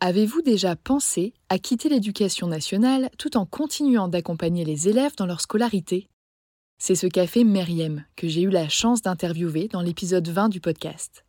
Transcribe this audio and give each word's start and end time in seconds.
Avez-vous 0.00 0.42
déjà 0.42 0.76
pensé 0.76 1.32
à 1.48 1.58
quitter 1.58 1.88
l'éducation 1.88 2.48
nationale 2.48 3.08
tout 3.16 3.38
en 3.38 3.46
continuant 3.46 4.08
d'accompagner 4.08 4.62
les 4.62 4.88
élèves 4.88 5.16
dans 5.16 5.24
leur 5.24 5.40
scolarité? 5.40 6.06
C'est 6.78 6.94
ce 6.94 7.06
qu'a 7.06 7.26
fait 7.26 7.44
Meriem, 7.44 8.04
que 8.14 8.28
j'ai 8.28 8.42
eu 8.42 8.50
la 8.50 8.68
chance 8.68 9.00
d'interviewer 9.00 9.68
dans 9.68 9.80
l'épisode 9.80 10.28
20 10.28 10.50
du 10.50 10.60
podcast. 10.60 11.24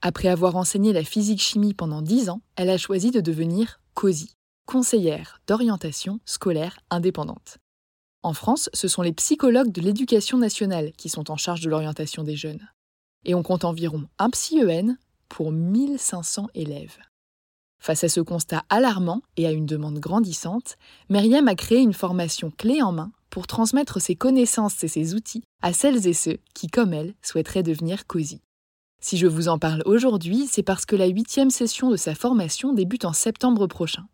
Après 0.00 0.28
avoir 0.28 0.56
enseigné 0.56 0.94
la 0.94 1.04
physique-chimie 1.04 1.74
pendant 1.74 2.00
10 2.00 2.30
ans, 2.30 2.40
elle 2.56 2.70
a 2.70 2.78
choisi 2.78 3.10
de 3.10 3.20
devenir 3.20 3.78
COSI, 3.92 4.32
conseillère 4.64 5.42
d'orientation 5.46 6.18
scolaire 6.24 6.80
indépendante. 6.88 7.58
En 8.22 8.32
France, 8.32 8.70
ce 8.72 8.88
sont 8.88 9.02
les 9.02 9.12
psychologues 9.12 9.70
de 9.70 9.82
l'éducation 9.82 10.38
nationale 10.38 10.92
qui 10.92 11.10
sont 11.10 11.30
en 11.30 11.36
charge 11.36 11.60
de 11.60 11.68
l'orientation 11.68 12.24
des 12.24 12.36
jeunes. 12.36 12.70
Et 13.26 13.34
on 13.34 13.42
compte 13.42 13.66
environ 13.66 14.08
un 14.18 14.30
psy-EN 14.30 14.96
pour 15.28 15.52
1500 15.52 16.48
élèves. 16.54 16.96
Face 17.78 18.04
à 18.04 18.08
ce 18.08 18.20
constat 18.20 18.64
alarmant 18.68 19.22
et 19.36 19.46
à 19.46 19.52
une 19.52 19.66
demande 19.66 19.98
grandissante, 19.98 20.76
Myriam 21.08 21.48
a 21.48 21.54
créé 21.54 21.78
une 21.78 21.92
formation 21.92 22.50
clé 22.50 22.82
en 22.82 22.92
main 22.92 23.12
pour 23.30 23.46
transmettre 23.46 24.00
ses 24.00 24.16
connaissances 24.16 24.82
et 24.82 24.88
ses 24.88 25.14
outils 25.14 25.42
à 25.62 25.72
celles 25.72 26.06
et 26.06 26.14
ceux 26.14 26.38
qui, 26.54 26.66
comme 26.66 26.92
elle, 26.92 27.14
souhaiteraient 27.22 27.62
devenir 27.62 28.06
COSI. 28.06 28.40
Si 29.00 29.16
je 29.16 29.28
vous 29.28 29.48
en 29.48 29.58
parle 29.58 29.82
aujourd'hui, 29.86 30.48
c'est 30.50 30.64
parce 30.64 30.84
que 30.84 30.96
la 30.96 31.06
huitième 31.06 31.50
session 31.50 31.90
de 31.90 31.96
sa 31.96 32.14
formation 32.14 32.72
débute 32.72 33.04
en 33.04 33.12
septembre 33.12 33.66
prochain. 33.68 34.06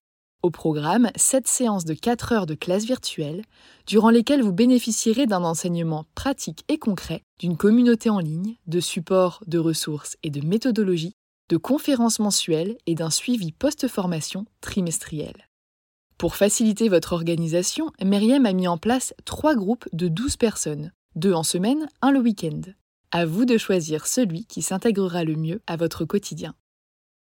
Au 0.42 0.50
programme, 0.50 1.10
sept 1.16 1.48
séances 1.48 1.86
de 1.86 1.94
4 1.94 2.32
heures 2.32 2.46
de 2.46 2.54
classe 2.54 2.84
virtuelle, 2.84 3.44
durant 3.86 4.10
lesquelles 4.10 4.42
vous 4.42 4.52
bénéficierez 4.52 5.24
d'un 5.24 5.42
enseignement 5.42 6.04
pratique 6.14 6.64
et 6.68 6.76
concret, 6.76 7.22
d'une 7.40 7.56
communauté 7.56 8.10
en 8.10 8.18
ligne, 8.18 8.56
de 8.66 8.80
supports, 8.80 9.42
de 9.46 9.58
ressources 9.58 10.18
et 10.22 10.28
de 10.28 10.46
méthodologies 10.46 11.14
de 11.50 11.56
conférences 11.56 12.18
mensuelles 12.18 12.76
et 12.86 12.94
d'un 12.94 13.10
suivi 13.10 13.52
post-formation 13.52 14.46
trimestriel. 14.60 15.48
Pour 16.18 16.36
faciliter 16.36 16.88
votre 16.88 17.12
organisation, 17.12 17.90
Myriam 18.02 18.46
a 18.46 18.52
mis 18.52 18.68
en 18.68 18.78
place 18.78 19.14
trois 19.24 19.54
groupes 19.54 19.88
de 19.92 20.08
12 20.08 20.36
personnes, 20.36 20.92
deux 21.16 21.32
en 21.32 21.42
semaine, 21.42 21.88
un 22.02 22.10
le 22.10 22.20
week-end. 22.20 22.60
À 23.10 23.26
vous 23.26 23.44
de 23.44 23.58
choisir 23.58 24.06
celui 24.06 24.46
qui 24.46 24.62
s'intégrera 24.62 25.24
le 25.24 25.36
mieux 25.36 25.60
à 25.66 25.76
votre 25.76 26.04
quotidien. 26.04 26.54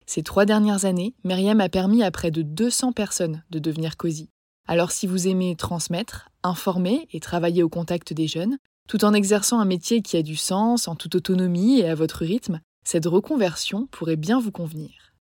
Ces 0.06 0.24
trois 0.24 0.46
dernières 0.46 0.86
années, 0.86 1.16
Myriam 1.24 1.60
a 1.62 1.70
permis 1.70 2.04
à 2.04 2.12
près 2.12 2.32
de 2.32 2.42
200 2.42 2.94
personnes 2.94 3.44
de 3.50 3.60
devenir 3.60 3.98
COSI. 3.98 4.30
Alors 4.68 4.92
si 4.92 5.08
vous 5.08 5.28
aimez 5.28 5.56
transmettre, 5.56 6.30
informer 6.44 7.08
et 7.12 7.20
travailler 7.20 7.64
au 7.64 7.70
contact 7.70 8.14
des 8.14 8.28
jeunes, 8.28 8.58
tout 8.88 9.04
en 9.04 9.14
exerçant 9.14 9.60
un 9.60 9.66
métier 9.66 10.02
qui 10.02 10.18
a 10.18 10.22
du 10.22 10.36
sens, 10.36 10.88
en 10.88 10.96
toute 10.96 11.16
autonomie 11.16 11.80
et 11.80 11.90
à 11.90 11.96
votre 11.96 12.24
rythme, 12.24 12.62
cette 12.86 13.06
reconversion 13.08 13.88
pourrait 13.88 14.16
bien 14.16 14.40
vous 14.40 14.52
convenir. 14.52 15.14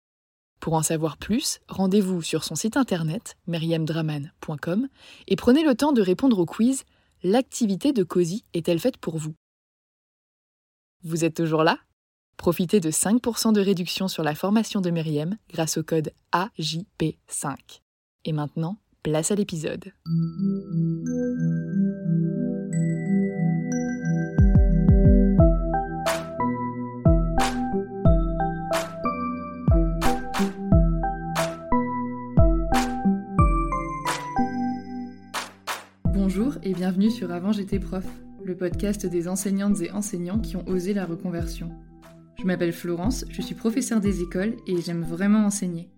Pour 0.61 0.75
en 0.75 0.83
savoir 0.83 1.17
plus, 1.17 1.61
rendez-vous 1.69 2.23
sur 2.23 2.45
son 2.45 2.55
site 2.55 2.77
internet 2.77 3.37
meriemdraman.com 3.47 4.89
et 5.27 5.37
prenez 5.37 5.65
le 5.65 5.75
temps 5.75 5.93
de 5.93 6.03
répondre 6.03 6.39
au 6.39 6.47
quiz 6.47 6.85
L'activité 7.27 7.95
de 7.95 8.03
COSI 8.03 8.45
est-elle 8.53 8.79
faite 8.79 8.99
pour 8.99 9.17
vous? 9.17 9.35
Vous 11.05 11.25
êtes 11.25 11.35
toujours 11.35 11.65
là? 11.65 11.79
Profitez 12.37 12.81
de 12.81 12.91
5% 12.91 13.55
de 13.55 13.63
réduction 13.63 14.09
sur 14.09 14.23
la 14.23 14.35
formation 14.35 14.83
de 14.83 14.91
Meriem 14.91 15.39
grâce 15.51 15.79
au 15.79 15.83
code 15.83 16.13
AJP5. 16.33 17.57
Et 18.27 18.33
maintenant, 18.33 18.77
place 19.03 19.31
à 19.31 19.37
l'épisode. 19.37 19.93
Et 36.65 36.73
bienvenue 36.73 37.11
sur 37.11 37.31
Avant 37.31 37.53
j'étais 37.53 37.79
prof, 37.79 38.07
le 38.43 38.57
podcast 38.57 39.05
des 39.05 39.29
enseignantes 39.29 39.83
et 39.83 39.91
enseignants 39.91 40.39
qui 40.39 40.57
ont 40.57 40.67
osé 40.67 40.95
la 40.95 41.05
reconversion. 41.05 41.71
Je 42.39 42.45
m'appelle 42.45 42.73
Florence, 42.73 43.27
je 43.29 43.43
suis 43.43 43.55
professeure 43.55 44.01
des 44.01 44.23
écoles 44.23 44.55
et 44.67 44.81
j'aime 44.81 45.03
vraiment 45.03 45.45
enseigner. 45.45 45.91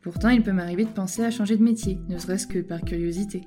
Pourtant, 0.00 0.30
il 0.30 0.42
peut 0.42 0.52
m'arriver 0.52 0.84
de 0.84 0.90
penser 0.90 1.24
à 1.24 1.30
changer 1.30 1.58
de 1.58 1.62
métier, 1.62 1.98
ne 2.08 2.16
serait-ce 2.16 2.46
que 2.46 2.60
par 2.60 2.80
curiosité. 2.80 3.42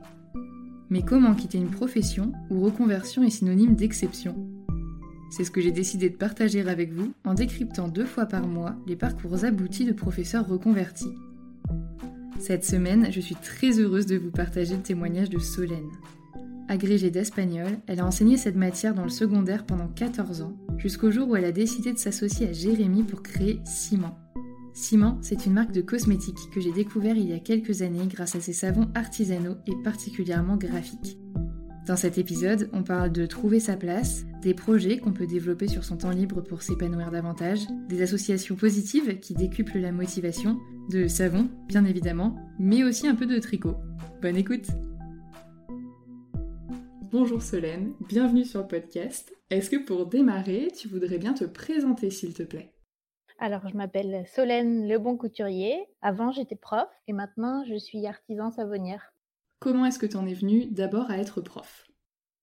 Mais 0.91 1.01
comment 1.01 1.33
quitter 1.33 1.57
une 1.57 1.71
profession 1.71 2.31
où 2.51 2.61
reconversion 2.61 3.23
est 3.23 3.31
synonyme 3.31 3.75
d'exception? 3.75 4.35
C'est 5.31 5.43
ce 5.43 5.51
que 5.51 5.61
j'ai 5.61 5.71
décidé 5.71 6.11
de 6.11 6.17
partager 6.17 6.61
avec 6.61 6.93
vous 6.93 7.11
en 7.25 7.33
décryptant 7.33 7.87
deux 7.87 8.05
fois 8.05 8.27
par 8.27 8.45
mois 8.45 8.75
les 8.85 8.95
parcours 8.95 9.45
aboutis 9.45 9.85
de 9.85 9.93
professeurs 9.93 10.47
reconvertis. 10.47 11.15
Cette 12.39 12.65
semaine, 12.65 13.07
je 13.11 13.19
suis 13.19 13.35
très 13.35 13.79
heureuse 13.79 14.05
de 14.05 14.17
vous 14.17 14.31
partager 14.31 14.75
le 14.75 14.83
témoignage 14.83 15.29
de 15.31 15.39
Solène. 15.39 15.89
Agrégée 16.71 17.11
d'espagnol, 17.11 17.79
elle 17.85 17.99
a 17.99 18.05
enseigné 18.05 18.37
cette 18.37 18.55
matière 18.55 18.95
dans 18.95 19.03
le 19.03 19.09
secondaire 19.09 19.65
pendant 19.65 19.89
14 19.89 20.41
ans, 20.41 20.55
jusqu'au 20.77 21.11
jour 21.11 21.27
où 21.27 21.35
elle 21.35 21.43
a 21.43 21.51
décidé 21.51 21.91
de 21.91 21.97
s'associer 21.97 22.47
à 22.47 22.53
Jérémy 22.53 23.03
pour 23.03 23.21
créer 23.21 23.59
Ciment. 23.65 24.17
Ciment, 24.73 25.17
c'est 25.21 25.45
une 25.45 25.51
marque 25.51 25.73
de 25.73 25.81
cosmétiques 25.81 26.49
que 26.53 26.61
j'ai 26.61 26.71
découvert 26.71 27.17
il 27.17 27.27
y 27.27 27.33
a 27.33 27.39
quelques 27.39 27.81
années 27.81 28.07
grâce 28.07 28.37
à 28.37 28.39
ses 28.39 28.53
savons 28.53 28.87
artisanaux 28.95 29.57
et 29.67 29.75
particulièrement 29.83 30.55
graphiques. 30.55 31.17
Dans 31.87 31.97
cet 31.97 32.17
épisode, 32.17 32.69
on 32.71 32.83
parle 32.83 33.11
de 33.11 33.25
trouver 33.25 33.59
sa 33.59 33.75
place, 33.75 34.23
des 34.41 34.53
projets 34.53 34.97
qu'on 34.97 35.11
peut 35.11 35.27
développer 35.27 35.67
sur 35.67 35.83
son 35.83 35.97
temps 35.97 36.11
libre 36.11 36.39
pour 36.39 36.61
s'épanouir 36.61 37.11
davantage, 37.11 37.67
des 37.89 38.01
associations 38.01 38.55
positives 38.55 39.19
qui 39.19 39.33
décuplent 39.33 39.79
la 39.79 39.91
motivation, 39.91 40.57
de 40.89 41.09
savon, 41.09 41.49
bien 41.67 41.83
évidemment, 41.83 42.37
mais 42.59 42.85
aussi 42.85 43.09
un 43.09 43.15
peu 43.15 43.25
de 43.25 43.39
tricot. 43.39 43.75
Bonne 44.21 44.37
écoute 44.37 44.67
Bonjour 47.11 47.41
Solène, 47.41 47.93
bienvenue 48.07 48.45
sur 48.45 48.61
le 48.61 48.67
podcast. 48.67 49.35
Est-ce 49.49 49.69
que 49.69 49.75
pour 49.75 50.05
démarrer, 50.05 50.69
tu 50.73 50.87
voudrais 50.87 51.17
bien 51.17 51.33
te 51.33 51.43
présenter 51.43 52.09
s'il 52.09 52.33
te 52.33 52.43
plaît? 52.43 52.71
Alors, 53.37 53.67
je 53.67 53.75
m'appelle 53.75 54.25
Solène 54.27 54.87
Le 54.87 54.97
Bon 54.97 55.17
Couturier. 55.17 55.89
Avant, 56.01 56.31
j'étais 56.31 56.55
prof 56.55 56.87
et 57.09 57.11
maintenant, 57.11 57.65
je 57.65 57.75
suis 57.75 58.07
artisan 58.07 58.49
savonnière. 58.51 59.13
Comment 59.59 59.85
est-ce 59.85 59.99
que 59.99 60.05
tu 60.05 60.15
en 60.15 60.25
es 60.25 60.33
venue 60.33 60.67
d'abord 60.67 61.11
à 61.11 61.17
être 61.17 61.41
prof? 61.41 61.85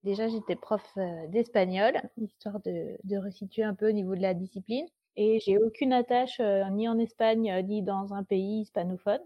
Déjà, 0.02 0.28
j'étais 0.28 0.54
prof 0.54 0.86
euh, 0.98 1.26
d'espagnol, 1.28 1.94
histoire 2.18 2.60
de, 2.60 2.98
de, 3.04 3.16
resituer 3.16 3.62
un 3.62 3.74
peu 3.74 3.88
au 3.88 3.92
niveau 3.92 4.16
de 4.16 4.20
la 4.20 4.34
discipline. 4.34 4.86
Et 5.16 5.40
j'ai 5.40 5.56
aucune 5.56 5.94
attache 5.94 6.40
euh, 6.40 6.68
ni 6.68 6.90
en 6.90 6.98
Espagne 6.98 7.50
euh, 7.50 7.62
ni 7.62 7.82
dans 7.82 8.12
un 8.12 8.22
pays 8.22 8.60
hispanophone. 8.60 9.22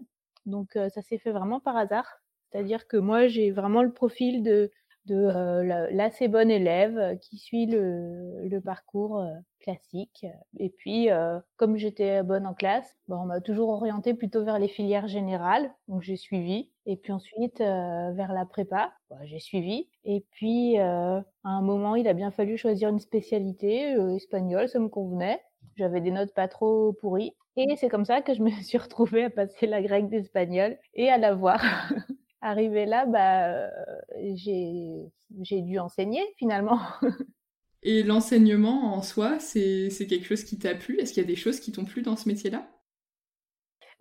Donc, 0.47 0.75
ça 0.75 1.03
s'est 1.03 1.19
fait 1.19 1.33
vraiment 1.33 1.59
par 1.59 1.77
hasard. 1.77 2.21
C'est-à-dire 2.51 2.87
que 2.87 2.97
moi, 2.97 3.29
j'ai 3.29 3.51
vraiment 3.51 3.83
le 3.83 3.93
profil 3.93 4.43
de 4.43 4.71
de 5.07 5.17
euh, 5.17 5.89
l'assez 5.91 6.29
bonne 6.29 6.51
élève 6.51 6.99
euh, 6.99 7.17
qui 7.17 7.39
suit 7.39 7.67
le, 7.67 8.61
parcours 8.65 9.19
euh, 9.19 9.33
classique. 9.61 10.27
Et 10.59 10.71
puis, 10.71 11.09
comme 11.57 11.77
j'étais 11.77 12.23
bonne 12.23 12.47
en 12.47 12.55
classe, 12.55 12.97
bon, 13.09 13.17
on 13.19 13.27
m'a 13.27 13.41
toujours 13.41 13.69
orientée 13.71 14.15
plutôt 14.15 14.45
vers 14.45 14.59
les 14.59 14.69
filières 14.69 15.09
générales, 15.09 15.73
donc 15.89 16.03
j'ai 16.03 16.17
suivi. 16.17 16.71
Et 16.87 16.97
puis 16.97 17.13
ensuite, 17.13 17.59
vers 17.61 18.33
la 18.33 18.45
prépa, 18.45 18.93
bah, 19.09 19.19
j'ai 19.23 19.39
suivi. 19.39 19.89
Et 20.05 20.25
puis, 20.33 20.79
à 20.79 21.25
un 21.45 21.63
moment, 21.63 21.95
il 21.95 22.09
a 22.09 22.13
bien 22.13 22.33
fallu 22.33 22.57
choisir 22.57 22.89
une 22.89 22.99
spécialité. 22.99 23.93
espagnole, 24.17 24.69
ça 24.69 24.81
me 24.81 24.89
convenait. 24.89 25.41
J'avais 25.77 26.01
des 26.01 26.11
notes 26.11 26.35
pas 26.35 26.49
trop 26.49 26.93
pourries. 26.95 27.35
Et 27.57 27.77
c'est 27.77 27.89
comme 27.89 28.05
ça 28.05 28.21
que 28.21 28.35
je 28.35 28.43
me 28.43 28.51
suis 28.63 28.79
retrouvée 28.79 29.25
à 29.25 29.31
passer 29.31 29.67
la 29.69 29.81
grecque 29.81 30.09
d'espagnol 30.09 30.77
et 30.95 31.09
à 31.09 31.19
la 31.19 31.35
voir. 31.35 31.63
arrivé 32.43 32.85
là, 32.85 33.07
bah, 33.07 33.71
j'ai 34.35 35.63
dû 35.63 35.79
enseigner 35.79 36.23
finalement. 36.39 36.79
Et 37.85 38.03
l'enseignement 38.03 38.95
en 38.95 39.03
soi, 39.03 39.39
c'est 39.39 39.89
quelque 40.09 40.27
chose 40.27 40.45
qui 40.45 40.59
t'a 40.59 40.75
plu? 40.75 40.99
Est-ce 41.01 41.13
qu'il 41.13 41.23
y 41.23 41.27
a 41.27 41.29
des 41.29 41.37
choses 41.37 41.61
qui 41.61 41.73
t'ont 41.73 41.85
plu 41.85 42.03
dans 42.03 42.17
ce 42.17 42.29
métier-là? 42.29 42.69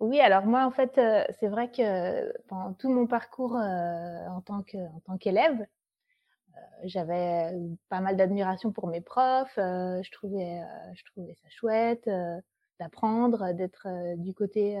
Oui, 0.00 0.20
alors 0.20 0.44
moi, 0.46 0.64
en 0.66 0.70
fait, 0.70 1.00
c'est 1.38 1.48
vrai 1.48 1.70
que 1.70 2.32
pendant 2.48 2.72
tout 2.74 2.90
mon 2.90 3.06
parcours 3.06 3.54
en 3.54 4.40
tant 4.42 4.62
qu'élève, 5.18 5.66
j'avais 6.84 7.52
pas 7.88 8.00
mal 8.00 8.16
d'admiration 8.16 8.72
pour 8.72 8.86
mes 8.88 9.00
profs. 9.00 9.54
je, 9.56 10.10
trouvais, 10.10 10.60
je 10.94 11.04
trouvais 11.04 11.34
ça 11.42 11.48
chouette 11.50 12.08
d'apprendre, 12.80 13.52
d'être 13.52 13.86
du 14.16 14.34
côté 14.34 14.78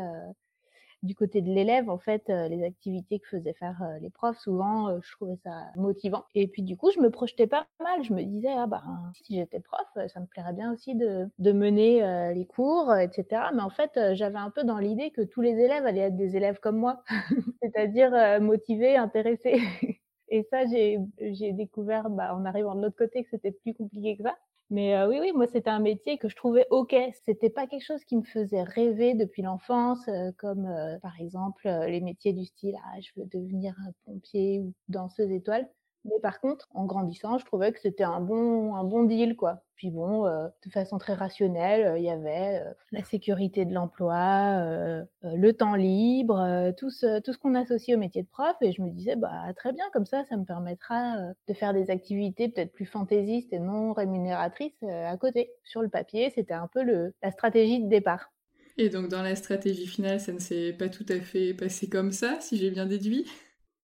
du 1.02 1.14
côté 1.14 1.42
de 1.42 1.50
l'élève, 1.50 1.90
en 1.90 1.98
fait, 1.98 2.30
euh, 2.30 2.48
les 2.48 2.62
activités 2.64 3.18
que 3.18 3.28
faisaient 3.28 3.54
faire 3.54 3.82
euh, 3.82 3.98
les 3.98 4.10
profs, 4.10 4.38
souvent, 4.38 4.88
euh, 4.88 4.98
je 5.02 5.12
trouvais 5.12 5.36
ça 5.42 5.66
motivant. 5.76 6.24
Et 6.34 6.46
puis, 6.46 6.62
du 6.62 6.76
coup, 6.76 6.90
je 6.94 7.00
me 7.00 7.10
projetais 7.10 7.46
pas 7.46 7.66
mal. 7.80 8.04
Je 8.04 8.12
me 8.12 8.22
disais, 8.22 8.52
ah 8.56 8.66
bah, 8.66 8.82
si 9.14 9.36
j'étais 9.36 9.60
prof, 9.60 9.86
ça 10.08 10.20
me 10.20 10.26
plairait 10.26 10.52
bien 10.52 10.72
aussi 10.72 10.94
de, 10.94 11.28
de 11.38 11.52
mener 11.52 12.32
les 12.34 12.46
cours, 12.46 12.94
etc. 12.94 13.42
Mais 13.54 13.62
en 13.62 13.70
fait, 13.70 13.98
j'avais 14.14 14.38
un 14.38 14.50
peu 14.50 14.64
dans 14.64 14.78
l'idée 14.78 15.10
que 15.10 15.22
tous 15.22 15.40
les 15.40 15.52
élèves 15.58 15.86
allaient 15.86 16.00
être 16.02 16.16
des 16.16 16.36
élèves 16.36 16.60
comme 16.60 16.76
moi, 16.76 17.02
c'est-à-dire 17.62 18.40
motivés, 18.40 18.96
intéressés. 18.96 19.60
Et 20.28 20.44
ça, 20.50 20.64
j'ai 20.66 21.52
découvert, 21.52 22.08
bah, 22.10 22.34
en 22.34 22.44
arrivant 22.44 22.74
de 22.74 22.82
l'autre 22.82 22.96
côté, 22.96 23.22
que 23.24 23.30
c'était 23.30 23.52
plus 23.52 23.74
compliqué 23.74 24.16
que 24.16 24.22
ça. 24.22 24.36
Mais 24.72 25.04
oui, 25.04 25.18
oui, 25.20 25.32
moi 25.34 25.46
c'était 25.46 25.68
un 25.70 25.80
métier 25.80 26.16
que 26.18 26.28
je 26.28 26.34
trouvais 26.34 26.66
ok. 26.70 26.94
C'était 27.26 27.50
pas 27.50 27.66
quelque 27.66 27.84
chose 27.84 28.04
qui 28.04 28.16
me 28.16 28.22
faisait 28.22 28.62
rêver 28.62 29.14
depuis 29.14 29.42
l'enfance, 29.42 30.08
comme 30.38 30.66
par 31.02 31.20
exemple 31.20 31.68
les 31.86 32.00
métiers 32.00 32.32
du 32.32 32.46
style 32.46 32.76
ah 32.86 32.98
je 33.00 33.10
veux 33.16 33.26
devenir 33.26 33.74
un 33.86 33.92
pompier 34.06 34.60
ou 34.60 34.72
danseuse 34.88 35.30
étoile. 35.30 35.68
Mais 36.04 36.18
par 36.20 36.40
contre, 36.40 36.68
en 36.74 36.84
grandissant, 36.84 37.38
je 37.38 37.44
trouvais 37.44 37.72
que 37.72 37.80
c'était 37.80 38.02
un 38.02 38.20
bon, 38.20 38.74
un 38.74 38.84
bon 38.84 39.04
deal, 39.04 39.36
quoi. 39.36 39.62
Puis 39.76 39.90
bon, 39.90 40.26
euh, 40.26 40.48
de 40.64 40.70
façon 40.70 40.98
très 40.98 41.14
rationnelle, 41.14 41.86
euh, 41.86 41.98
il 41.98 42.04
y 42.04 42.10
avait 42.10 42.60
euh, 42.60 42.72
la 42.90 43.04
sécurité 43.04 43.64
de 43.64 43.72
l'emploi, 43.72 45.04
le 45.22 45.52
temps 45.52 45.74
libre, 45.74 46.72
tout 46.76 46.90
ce, 46.90 47.20
tout 47.20 47.32
ce 47.32 47.38
qu'on 47.38 47.54
associe 47.54 47.96
au 47.96 48.00
métier 48.00 48.22
de 48.22 48.28
prof. 48.28 48.56
Et 48.60 48.72
je 48.72 48.82
me 48.82 48.90
disais, 48.90 49.16
bah 49.16 49.52
très 49.56 49.72
bien, 49.72 49.84
comme 49.92 50.06
ça, 50.06 50.24
ça 50.24 50.36
me 50.36 50.44
permettra 50.44 51.16
de 51.48 51.54
faire 51.54 51.72
des 51.72 51.90
activités 51.90 52.48
peut-être 52.48 52.72
plus 52.72 52.86
fantaisistes 52.86 53.52
et 53.52 53.58
non 53.58 53.92
rémunératrices 53.92 54.82
à 54.82 55.16
côté. 55.16 55.52
Sur 55.64 55.82
le 55.82 55.88
papier, 55.88 56.30
c'était 56.34 56.54
un 56.54 56.68
peu 56.68 56.82
le, 56.82 57.14
la 57.22 57.30
stratégie 57.30 57.82
de 57.82 57.88
départ. 57.88 58.32
Et 58.78 58.88
donc 58.88 59.08
dans 59.08 59.22
la 59.22 59.36
stratégie 59.36 59.86
finale, 59.86 60.20
ça 60.20 60.32
ne 60.32 60.38
s'est 60.38 60.72
pas 60.72 60.88
tout 60.88 61.06
à 61.08 61.20
fait 61.20 61.54
passé 61.54 61.88
comme 61.88 62.12
ça, 62.12 62.38
si 62.40 62.56
j'ai 62.56 62.70
bien 62.70 62.86
déduit? 62.86 63.26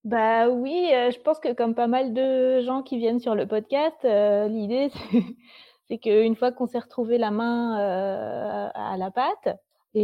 Bah 0.08 0.48
oui, 0.48 0.90
euh, 0.94 1.10
je 1.10 1.20
pense 1.20 1.38
que 1.38 1.52
comme 1.52 1.74
pas 1.74 1.86
mal 1.86 2.14
de 2.14 2.60
gens 2.62 2.82
qui 2.82 2.96
viennent 2.96 3.20
sur 3.20 3.34
le 3.34 3.46
podcast, 3.46 4.06
euh, 4.06 4.48
l'idée 4.48 4.90
c'est 5.88 5.98
qu'une 5.98 6.34
fois 6.34 6.50
qu'on 6.50 6.66
s'est 6.66 6.78
retrouvé 6.78 7.18
la 7.18 7.30
main 7.30 7.78
euh, 7.78 8.70
à 8.74 8.96
la 8.96 9.10
pâte 9.10 9.58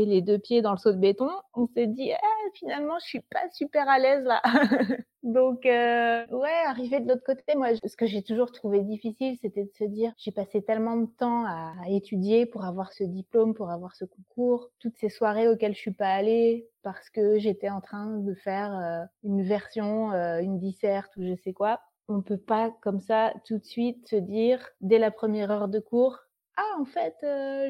les 0.05 0.23
deux 0.23 0.39
pieds 0.39 0.63
dans 0.63 0.73
le 0.73 0.79
seau 0.79 0.93
de 0.93 0.99
béton, 0.99 1.31
on 1.55 1.67
s'est 1.69 1.87
dit 1.87 2.13
«Ah, 2.13 2.49
finalement 2.55 2.99
je 3.01 3.07
suis 3.07 3.21
pas 3.21 3.49
super 3.53 3.89
à 3.89 3.99
l'aise 3.99 4.25
là. 4.25 4.43
Donc 5.23 5.65
euh, 5.65 6.27
ouais, 6.27 6.53
arriver 6.67 7.01
de 7.01 7.09
l'autre 7.09 7.25
côté, 7.25 7.55
moi 7.57 7.69
ce 7.75 7.97
que 7.97 8.07
j'ai 8.07 8.23
toujours 8.23 8.53
trouvé 8.53 8.83
difficile, 8.83 9.39
c'était 9.41 9.65
de 9.65 9.73
se 9.79 9.85
dire 9.85 10.13
j'ai 10.19 10.33
passé 10.33 10.63
tellement 10.63 10.97
de 10.97 11.07
temps 11.07 11.47
à, 11.47 11.73
étudier 11.89 12.45
pour 12.45 12.65
avoir 12.65 12.93
ce 12.93 13.05
diplôme, 13.05 13.55
pour 13.55 13.71
avoir 13.71 13.95
ce 13.97 14.05
concours, 14.05 14.71
toutes 14.81 14.97
ces 14.99 15.09
soirées 15.09 15.49
auxquelles 15.49 15.75
je 15.75 15.81
suis 15.81 15.95
pas 15.95 16.11
allée 16.11 16.69
parce 16.83 17.09
que 17.09 17.39
j'étais 17.39 17.71
en 17.71 17.81
train 17.81 18.19
de 18.19 18.35
faire 18.35 18.77
euh, 18.77 19.05
une 19.23 19.43
version, 19.43 20.13
euh, 20.13 20.41
une 20.41 20.59
disserte 20.59 21.17
ou 21.17 21.23
je 21.23 21.35
sais 21.43 21.53
quoi. 21.55 21.81
On 22.09 22.21
peut 22.21 22.37
pas 22.37 22.71
comme 22.83 23.01
ça 23.01 23.33
tout 23.47 23.57
de 23.57 23.65
suite 23.65 24.07
se 24.07 24.17
dire 24.17 24.69
dès 24.83 24.99
la 24.99 25.11
première 25.11 25.51
heure 25.51 25.69
de 25.69 25.81
cours 25.81 26.19
ah 26.57 26.77
en 26.79 26.85
fait 26.85 27.17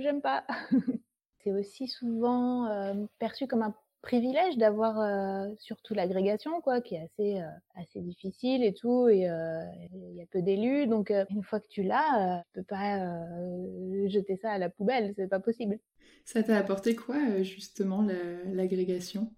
j'aime 0.02 0.20
pas. 0.20 0.44
c'est 1.44 1.52
aussi 1.52 1.86
souvent 1.86 2.68
perçu 3.18 3.46
comme 3.46 3.62
un 3.62 3.74
privilège 4.02 4.58
d'avoir 4.58 4.96
surtout 5.58 5.94
l'agrégation 5.94 6.60
quoi 6.60 6.80
qui 6.80 6.94
est 6.94 7.02
assez 7.04 7.40
assez 7.74 8.00
difficile 8.00 8.62
et 8.64 8.74
tout 8.74 9.08
et 9.08 9.28
il 9.94 10.14
y 10.16 10.22
a 10.22 10.26
peu 10.30 10.42
d'élus. 10.42 10.86
Donc 10.86 11.12
une 11.30 11.42
fois 11.42 11.60
que 11.60 11.68
tu 11.68 11.82
l'as 11.82 12.42
tu 12.52 12.60
peux 12.60 12.64
pas 12.64 12.98
jeter 14.08 14.36
ça 14.36 14.52
à 14.52 14.58
la 14.58 14.68
poubelle. 14.68 15.14
C'est 15.16 15.28
pas 15.28 15.40
possible. 15.40 15.78
Ça 16.24 16.42
t'a 16.42 16.56
apporté 16.58 16.94
quoi 16.94 17.42
justement 17.42 18.06
l'agrégation? 18.52 19.32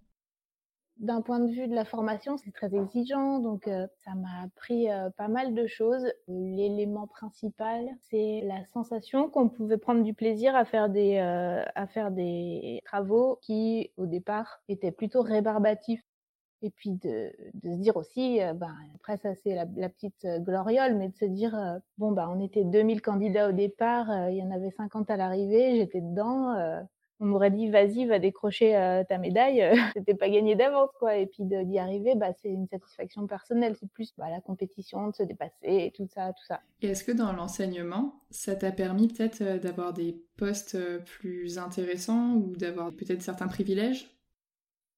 D'un 0.99 1.21
point 1.21 1.39
de 1.39 1.51
vue 1.51 1.67
de 1.67 1.75
la 1.75 1.85
formation, 1.85 2.37
c'est 2.37 2.51
très 2.51 2.73
exigeant, 2.73 3.39
donc 3.39 3.67
euh, 3.67 3.87
ça 4.03 4.15
m'a 4.15 4.43
appris 4.43 4.89
euh, 4.89 5.09
pas 5.11 5.27
mal 5.27 5.53
de 5.53 5.67
choses. 5.67 6.05
L'élément 6.27 7.07
principal, 7.07 7.85
c'est 8.09 8.41
la 8.45 8.65
sensation 8.65 9.29
qu'on 9.29 9.49
pouvait 9.49 9.77
prendre 9.77 10.03
du 10.03 10.13
plaisir 10.13 10.55
à 10.55 10.65
faire 10.65 10.89
des 10.89 11.17
euh, 11.17 12.79
travaux 12.85 13.37
qui, 13.41 13.91
au 13.97 14.05
départ, 14.05 14.61
étaient 14.69 14.91
plutôt 14.91 15.21
rébarbatifs. 15.21 16.03
Et 16.63 16.71
puis 16.71 16.89
de, 16.91 17.31
se 17.61 17.77
dire 17.77 17.97
aussi, 17.97 18.39
ben, 18.55 18.73
après 18.95 19.17
ça 19.17 19.35
c'est 19.35 19.53
la, 19.53 19.89
petite 19.89 20.25
gloriole, 20.39 20.95
mais 20.95 21.09
de 21.09 21.15
se 21.15 21.25
dire, 21.25 21.55
bon 21.99 22.11
bah 22.11 22.31
on 22.33 22.39
était 22.43 22.63
2000 22.63 23.03
candidats 23.03 23.49
au 23.49 23.51
départ, 23.51 24.07
il 24.29 24.37
y 24.37 24.41
en 24.41 24.49
avait 24.49 24.71
50 24.71 25.07
à 25.11 25.17
l'arrivée, 25.17 25.75
j'étais 25.75 26.01
dedans, 26.01 26.55
on 27.19 27.25
m'aurait 27.25 27.51
dit 27.51 27.69
vas-y 27.69 28.05
va 28.05 28.19
décrocher 28.19 28.75
euh, 28.75 29.03
ta 29.03 29.17
médaille. 29.17 29.61
Euh, 29.61 29.75
c'était 29.93 30.13
pas 30.13 30.29
gagné 30.29 30.55
d'avance 30.55 30.89
quoi. 30.99 31.17
Et 31.17 31.25
puis 31.25 31.43
d'y 31.43 31.79
arriver 31.79 32.15
bah 32.15 32.33
c'est 32.41 32.49
une 32.49 32.67
satisfaction 32.67 33.27
personnelle. 33.27 33.75
C'est 33.79 33.89
plus 33.89 34.13
bah, 34.17 34.29
la 34.29 34.41
compétition 34.41 35.07
de 35.07 35.15
se 35.15 35.23
dépasser 35.23 35.53
et 35.63 35.91
tout 35.95 36.07
ça 36.07 36.33
tout 36.33 36.45
ça. 36.45 36.61
Et 36.81 36.87
est-ce 36.87 37.03
que 37.03 37.11
dans 37.11 37.33
l'enseignement 37.33 38.21
ça 38.29 38.55
t'a 38.55 38.71
permis 38.71 39.07
peut-être 39.07 39.41
euh, 39.41 39.57
d'avoir 39.57 39.93
des 39.93 40.21
postes 40.37 40.77
plus 41.05 41.57
intéressants 41.57 42.35
ou 42.35 42.55
d'avoir 42.55 42.91
peut-être 42.91 43.21
certains 43.21 43.47
privilèges? 43.47 44.11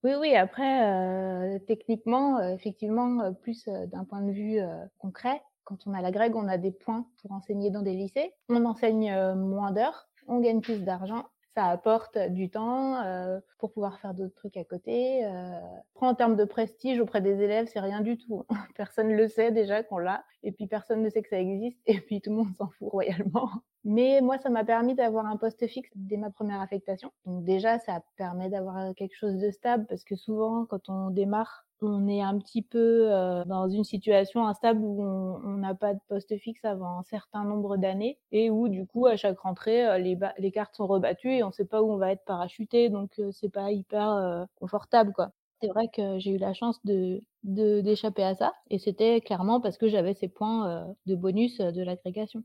Oui, 0.02 0.12
oui, 0.18 0.34
après, 0.34 1.60
techniquement, 1.66 2.40
effectivement, 2.40 3.34
plus 3.34 3.66
d'un 3.66 4.04
point 4.04 4.22
de 4.22 4.32
vue 4.32 4.58
concret, 4.96 5.42
quand 5.64 5.86
on 5.86 5.92
a 5.92 6.00
la 6.00 6.10
grecque, 6.10 6.34
on 6.36 6.48
a 6.48 6.56
des 6.56 6.70
points 6.70 7.06
pour 7.20 7.32
enseigner 7.32 7.70
dans 7.70 7.82
des 7.82 7.92
lycées. 7.92 8.32
On 8.48 8.64
enseigne 8.64 9.14
moins 9.34 9.72
d'heures, 9.72 10.08
on 10.26 10.40
gagne 10.40 10.62
plus 10.62 10.82
d'argent 10.84 11.26
ça 11.54 11.66
apporte 11.66 12.16
du 12.18 12.50
temps 12.50 13.02
euh, 13.02 13.40
pour 13.58 13.72
pouvoir 13.72 13.98
faire 13.98 14.14
d'autres 14.14 14.34
trucs 14.34 14.56
à 14.56 14.64
côté. 14.64 15.24
Euh. 15.24 15.60
en 15.96 16.14
termes 16.14 16.36
de 16.36 16.44
prestige 16.44 17.00
auprès 17.00 17.20
des 17.20 17.42
élèves, 17.42 17.68
c'est 17.72 17.80
rien 17.80 18.00
du 18.00 18.16
tout. 18.18 18.44
personne 18.76 19.08
ne 19.08 19.16
le 19.16 19.28
sait 19.28 19.50
déjà 19.50 19.82
qu'on 19.82 19.98
l'a, 19.98 20.24
et 20.42 20.52
puis 20.52 20.66
personne 20.66 21.02
ne 21.02 21.10
sait 21.10 21.22
que 21.22 21.28
ça 21.28 21.40
existe, 21.40 21.80
et 21.86 22.00
puis 22.00 22.20
tout 22.20 22.30
le 22.30 22.36
monde 22.36 22.54
s'en 22.58 22.68
fout 22.68 22.88
royalement. 22.90 23.50
Mais 23.84 24.20
moi, 24.20 24.38
ça 24.38 24.50
m'a 24.50 24.64
permis 24.64 24.94
d'avoir 24.94 25.26
un 25.26 25.36
poste 25.36 25.66
fixe 25.66 25.90
dès 25.94 26.18
ma 26.18 26.30
première 26.30 26.60
affectation. 26.60 27.10
Donc 27.24 27.44
déjà, 27.44 27.78
ça 27.78 28.02
permet 28.16 28.50
d'avoir 28.50 28.94
quelque 28.94 29.16
chose 29.16 29.38
de 29.38 29.50
stable, 29.50 29.86
parce 29.88 30.04
que 30.04 30.16
souvent, 30.16 30.66
quand 30.66 30.88
on 30.88 31.10
démarre 31.10 31.66
on 31.82 32.08
est 32.08 32.20
un 32.20 32.38
petit 32.38 32.62
peu 32.62 33.10
euh, 33.10 33.44
dans 33.44 33.68
une 33.68 33.84
situation 33.84 34.46
instable 34.46 34.80
où 34.82 35.02
on 35.02 35.56
n'a 35.56 35.74
pas 35.74 35.94
de 35.94 36.00
poste 36.08 36.36
fixe 36.38 36.64
avant 36.64 36.98
un 36.98 37.02
certain 37.04 37.44
nombre 37.44 37.76
d'années 37.76 38.18
et 38.32 38.50
où 38.50 38.68
du 38.68 38.86
coup 38.86 39.06
à 39.06 39.16
chaque 39.16 39.38
rentrée 39.40 39.86
euh, 39.86 39.98
les, 39.98 40.52
cartes 40.52 40.74
sont 40.74 40.86
rebattues 40.86 41.32
et 41.32 41.42
on 41.42 41.48
ne 41.48 41.52
sait 41.52 41.64
pas 41.64 41.82
où 41.82 41.90
on 41.90 41.96
va 41.96 42.12
être 42.12 42.24
parachuté 42.24 42.88
donc 42.88 43.18
euh, 43.18 43.30
c'est 43.32 43.48
pas 43.48 43.70
hyper 43.70 44.46
confortable 44.56 45.12
quoi. 45.12 45.30
C'est 45.60 45.68
vrai 45.68 45.88
que 45.94 46.18
j'ai 46.18 46.30
eu 46.30 46.38
la 46.38 46.54
chance 46.54 46.78
de 46.84 47.22
d'échapper 47.42 48.22
à 48.22 48.34
ça 48.34 48.52
et 48.70 48.78
c'était 48.78 49.20
clairement 49.20 49.60
parce 49.60 49.78
que 49.78 49.88
j'avais 49.88 50.14
ces 50.14 50.28
points 50.28 50.94
de 51.06 51.14
bonus 51.14 51.58
de 51.58 51.82
l'agrégation. 51.82 52.42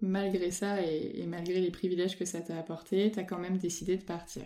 Malgré 0.00 0.50
ça 0.50 0.80
et, 0.82 1.20
et 1.20 1.26
malgré 1.26 1.60
les 1.60 1.70
privilèges 1.70 2.16
que 2.16 2.24
ça 2.24 2.40
t'a 2.40 2.56
apporté, 2.56 3.10
tu 3.10 3.18
as 3.18 3.24
quand 3.24 3.38
même 3.38 3.58
décidé 3.58 3.96
de 3.96 4.04
partir. 4.04 4.44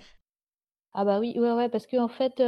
Ah 0.94 1.04
bah 1.06 1.20
oui, 1.20 1.34
ouais, 1.38 1.52
ouais, 1.52 1.68
parce 1.70 1.86
qu'en 1.86 2.08
fait, 2.08 2.42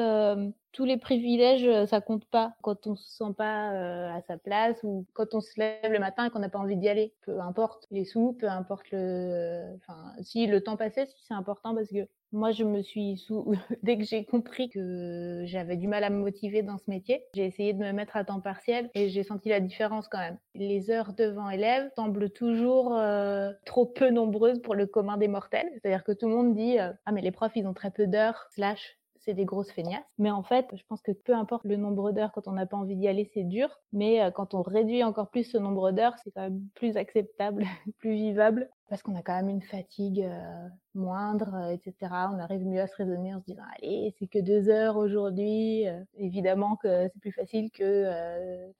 tous 0.72 0.84
les 0.84 0.98
privilèges, 0.98 1.86
ça 1.86 2.00
compte 2.02 2.26
pas 2.26 2.54
quand 2.62 2.86
on 2.86 2.94
se 2.94 3.08
sent 3.16 3.32
pas 3.36 3.68
à 4.14 4.20
sa 4.22 4.36
place 4.36 4.78
ou 4.82 5.06
quand 5.14 5.34
on 5.34 5.40
se 5.40 5.58
lève 5.58 5.90
le 5.90 5.98
matin 5.98 6.26
et 6.26 6.30
qu'on 6.30 6.40
n'a 6.40 6.50
pas 6.50 6.58
envie 6.58 6.76
d'y 6.76 6.88
aller. 6.88 7.14
Peu 7.22 7.40
importe 7.40 7.86
les 7.90 8.04
sous, 8.04 8.34
peu 8.34 8.48
importe 8.48 8.90
le, 8.90 9.74
enfin, 9.76 10.12
si 10.20 10.46
le 10.46 10.62
temps 10.62 10.76
passait, 10.76 11.06
si 11.06 11.24
c'est 11.26 11.32
important 11.34 11.74
parce 11.74 11.88
que 11.88 12.06
moi, 12.34 12.50
je 12.50 12.64
me 12.64 12.82
suis 12.82 13.16
sous... 13.16 13.54
dès 13.82 13.96
que 13.96 14.04
j'ai 14.04 14.24
compris 14.24 14.68
que 14.68 15.42
j'avais 15.46 15.76
du 15.76 15.88
mal 15.88 16.04
à 16.04 16.10
me 16.10 16.18
motiver 16.18 16.62
dans 16.62 16.78
ce 16.78 16.84
métier, 16.88 17.24
j'ai 17.34 17.46
essayé 17.46 17.72
de 17.72 17.78
me 17.78 17.92
mettre 17.92 18.16
à 18.16 18.24
temps 18.24 18.40
partiel 18.40 18.90
et 18.94 19.08
j'ai 19.08 19.22
senti 19.22 19.48
la 19.48 19.60
différence 19.60 20.08
quand 20.08 20.18
même. 20.18 20.38
Les 20.54 20.90
heures 20.90 21.12
devant 21.14 21.48
élèves 21.48 21.90
semblent 21.96 22.30
toujours 22.30 22.96
euh, 22.96 23.52
trop 23.64 23.86
peu 23.86 24.10
nombreuses 24.10 24.60
pour 24.60 24.74
le 24.74 24.86
commun 24.86 25.16
des 25.16 25.28
mortels. 25.28 25.70
C'est-à-dire 25.74 26.04
que 26.04 26.12
tout 26.12 26.28
le 26.28 26.34
monde 26.34 26.54
dit 26.54 26.78
euh, 26.78 26.92
ah 27.06 27.12
mais 27.12 27.22
les 27.22 27.30
profs 27.30 27.52
ils 27.54 27.66
ont 27.66 27.74
très 27.74 27.90
peu 27.90 28.06
d'heures 28.06 28.48
slash 28.50 28.98
c'est 29.24 29.34
des 29.34 29.44
grosses 29.44 29.70
feignasses. 29.70 30.04
Mais 30.18 30.30
en 30.30 30.42
fait, 30.42 30.66
je 30.72 30.82
pense 30.88 31.00
que 31.02 31.12
peu 31.12 31.34
importe 31.34 31.64
le 31.64 31.76
nombre 31.76 32.12
d'heures, 32.12 32.32
quand 32.32 32.48
on 32.48 32.52
n'a 32.52 32.66
pas 32.66 32.76
envie 32.76 32.96
d'y 32.96 33.08
aller, 33.08 33.30
c'est 33.34 33.44
dur. 33.44 33.68
Mais 33.92 34.22
euh, 34.22 34.30
quand 34.30 34.54
on 34.54 34.62
réduit 34.62 35.02
encore 35.02 35.30
plus 35.30 35.44
ce 35.44 35.58
nombre 35.58 35.92
d'heures, 35.92 36.14
c'est 36.22 36.30
quand 36.30 36.42
même 36.42 36.60
plus 36.74 36.96
acceptable, 36.96 37.64
plus 37.98 38.14
vivable, 38.14 38.68
parce 38.88 39.02
qu'on 39.02 39.16
a 39.16 39.22
quand 39.22 39.36
même 39.36 39.48
une 39.48 39.62
fatigue 39.62 40.22
euh, 40.22 40.68
moindre, 40.94 41.54
euh, 41.54 41.70
etc. 41.70 41.94
On 42.32 42.38
arrive 42.38 42.64
mieux 42.66 42.80
à 42.80 42.86
se 42.86 42.96
raisonner 42.96 43.34
en 43.34 43.40
se 43.40 43.46
disant, 43.46 43.64
allez, 43.78 44.14
c'est 44.18 44.26
que 44.26 44.38
deux 44.38 44.68
heures 44.68 44.96
aujourd'hui. 44.96 45.84
évidemment 46.18 46.76
que 46.76 47.08
c'est 47.12 47.20
plus 47.20 47.32
facile 47.32 47.70
que 47.70 48.04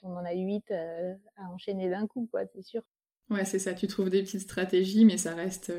on 0.03 0.15
en 0.15 0.25
a 0.25 0.33
huit 0.33 0.71
à 0.71 1.51
enchaîner 1.51 1.89
d'un 1.89 2.07
coup, 2.07 2.29
quoi, 2.31 2.43
c'est 2.55 2.63
sûr. 2.63 2.83
Ouais, 3.31 3.45
c'est 3.45 3.59
ça. 3.59 3.75
Tu 3.75 3.87
trouves 3.87 4.11
des 4.11 4.23
petites 4.23 4.41
stratégies, 4.41 5.05
mais 5.05 5.17
ça 5.17 5.35
reste, 5.35 5.73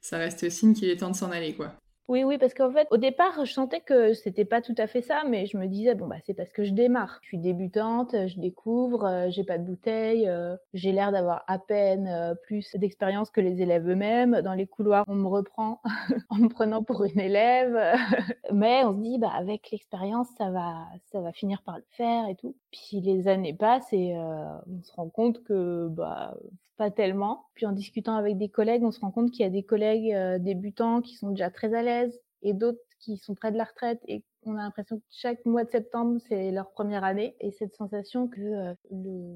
ça 0.00 0.18
reste 0.18 0.50
signe 0.50 0.74
qu'il 0.74 0.90
est 0.90 0.98
temps 0.98 1.10
de 1.10 1.16
s'en 1.16 1.30
aller, 1.30 1.54
quoi. 1.54 1.74
Oui, 2.06 2.22
oui, 2.22 2.36
parce 2.36 2.52
qu'en 2.52 2.70
fait, 2.70 2.86
au 2.90 2.98
départ, 2.98 3.46
je 3.46 3.52
sentais 3.52 3.80
que 3.80 4.12
c'était 4.12 4.44
pas 4.44 4.60
tout 4.60 4.74
à 4.76 4.86
fait 4.86 5.00
ça, 5.00 5.22
mais 5.26 5.46
je 5.46 5.56
me 5.56 5.66
disais, 5.66 5.94
bon, 5.94 6.06
bah, 6.06 6.16
c'est 6.26 6.34
parce 6.34 6.52
que 6.52 6.62
je 6.62 6.72
démarre. 6.72 7.18
Je 7.22 7.28
suis 7.28 7.38
débutante, 7.38 8.14
je 8.26 8.38
découvre, 8.38 9.06
euh, 9.06 9.30
j'ai 9.30 9.42
pas 9.42 9.56
de 9.56 9.64
bouteille, 9.64 10.28
euh, 10.28 10.54
j'ai 10.74 10.92
l'air 10.92 11.12
d'avoir 11.12 11.44
à 11.46 11.58
peine 11.58 12.06
euh, 12.08 12.34
plus 12.34 12.76
d'expérience 12.76 13.30
que 13.30 13.40
les 13.40 13.62
élèves 13.62 13.88
eux-mêmes. 13.88 14.42
Dans 14.42 14.52
les 14.52 14.66
couloirs, 14.66 15.06
on 15.08 15.14
me 15.14 15.28
reprend 15.28 15.80
en 16.28 16.36
me 16.36 16.48
prenant 16.48 16.82
pour 16.82 17.04
une 17.04 17.18
élève. 17.18 17.74
mais 18.52 18.84
on 18.84 18.92
se 18.92 19.00
dit, 19.00 19.18
bah, 19.18 19.32
avec 19.34 19.70
l'expérience, 19.70 20.28
ça 20.36 20.50
va, 20.50 20.86
ça 21.10 21.22
va 21.22 21.32
finir 21.32 21.62
par 21.62 21.78
le 21.78 21.84
faire 21.92 22.28
et 22.28 22.34
tout. 22.36 22.54
Puis 22.70 23.00
les 23.00 23.28
années 23.28 23.54
passent 23.54 23.92
et 23.94 24.14
on 24.14 24.82
se 24.82 24.92
rend 24.92 25.08
compte 25.08 25.42
que, 25.42 25.88
bah, 25.88 26.34
pas 26.76 26.90
tellement. 26.90 27.46
Puis 27.54 27.66
en 27.66 27.72
discutant 27.72 28.16
avec 28.16 28.36
des 28.36 28.48
collègues, 28.48 28.82
on 28.84 28.90
se 28.90 29.00
rend 29.00 29.10
compte 29.10 29.30
qu'il 29.30 29.40
y 29.40 29.46
a 29.46 29.50
des 29.50 29.62
collègues 29.62 30.12
euh, 30.12 30.38
débutants 30.38 31.00
qui 31.00 31.14
sont 31.14 31.30
déjà 31.30 31.50
très 31.50 31.74
à 31.74 31.82
l'aise 31.82 31.93
et 32.42 32.52
d'autres 32.52 32.80
qui 33.00 33.16
sont 33.18 33.34
près 33.34 33.52
de 33.52 33.58
la 33.58 33.64
retraite 33.64 34.00
et 34.06 34.24
on 34.46 34.56
a 34.56 34.62
l'impression 34.62 34.98
que 34.98 35.04
chaque 35.10 35.44
mois 35.46 35.64
de 35.64 35.70
septembre, 35.70 36.20
c'est 36.28 36.50
leur 36.50 36.70
première 36.70 37.04
année 37.04 37.34
et 37.40 37.50
cette 37.50 37.74
sensation 37.74 38.28
que 38.28 38.40
euh, 38.40 38.74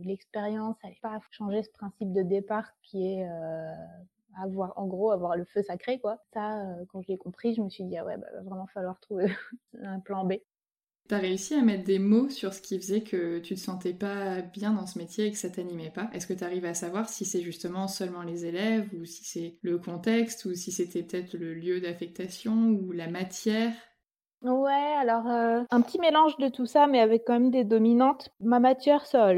l'expérience 0.04 0.76
n'allait 0.82 0.98
pas 1.02 1.18
changer 1.30 1.62
ce 1.62 1.70
principe 1.70 2.12
de 2.12 2.22
départ 2.22 2.70
qui 2.82 3.14
est 3.14 3.28
euh, 3.28 3.72
avoir, 4.42 4.72
en 4.76 4.86
gros, 4.86 5.10
avoir 5.10 5.36
le 5.36 5.44
feu 5.46 5.62
sacré, 5.62 5.98
quoi. 5.98 6.18
Ça, 6.32 6.62
quand 6.88 7.02
je 7.02 7.08
l'ai 7.08 7.18
compris, 7.18 7.54
je 7.54 7.62
me 7.62 7.68
suis 7.68 7.84
dit, 7.84 7.96
ah 7.96 8.04
ouais, 8.04 8.16
bah, 8.16 8.26
va 8.34 8.42
vraiment 8.42 8.66
falloir 8.66 9.00
trouver 9.00 9.26
un 9.82 10.00
plan 10.00 10.24
B. 10.24 10.34
T'as 11.08 11.18
réussi 11.18 11.54
à 11.54 11.62
mettre 11.62 11.82
des 11.84 11.98
mots 11.98 12.28
sur 12.28 12.54
ce 12.54 12.60
qui 12.62 12.78
faisait 12.78 13.02
que 13.02 13.38
tu 13.40 13.54
te 13.56 13.60
sentais 13.60 13.94
pas 13.94 14.42
bien 14.42 14.72
dans 14.74 14.86
ce 14.86 14.96
métier 14.98 15.26
et 15.26 15.32
que 15.32 15.38
ça 15.38 15.50
t'animait 15.50 15.90
pas? 15.90 16.08
Est-ce 16.12 16.26
que 16.28 16.34
tu 16.34 16.44
arrives 16.44 16.66
à 16.66 16.74
savoir 16.74 17.08
si 17.08 17.24
c'est 17.24 17.40
justement 17.42 17.88
seulement 17.88 18.22
les 18.22 18.44
élèves 18.46 18.88
ou 18.94 19.04
si 19.06 19.24
c'est 19.24 19.58
le 19.62 19.78
contexte 19.78 20.44
ou 20.44 20.54
si 20.54 20.70
c'était 20.70 21.02
peut-être 21.02 21.34
le 21.36 21.52
lieu 21.54 21.80
d'affectation 21.80 22.68
ou 22.68 22.92
la 22.92 23.08
matière? 23.08 23.72
Ouais, 24.42 24.94
alors 24.98 25.26
un 25.28 25.80
petit 25.80 26.00
mélange 26.00 26.36
de 26.38 26.48
tout 26.48 26.66
ça, 26.66 26.88
mais 26.88 27.00
avec 27.00 27.22
quand 27.24 27.34
même 27.34 27.50
des 27.52 27.62
dominantes. 27.64 28.30
Ma 28.40 28.58
matière, 28.58 29.06
ça. 29.06 29.32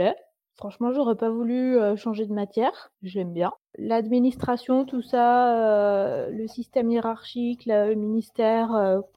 Franchement, 0.60 0.92
j'aurais 0.92 1.16
pas 1.16 1.30
voulu 1.30 1.78
changer 1.96 2.26
de 2.26 2.34
matière. 2.34 2.92
J'aime 3.02 3.32
bien. 3.32 3.50
L'administration, 3.78 4.84
tout 4.84 5.00
ça, 5.00 6.28
le 6.28 6.46
système 6.46 6.90
hiérarchique, 6.90 7.64
le 7.64 7.94
ministère, 7.94 8.68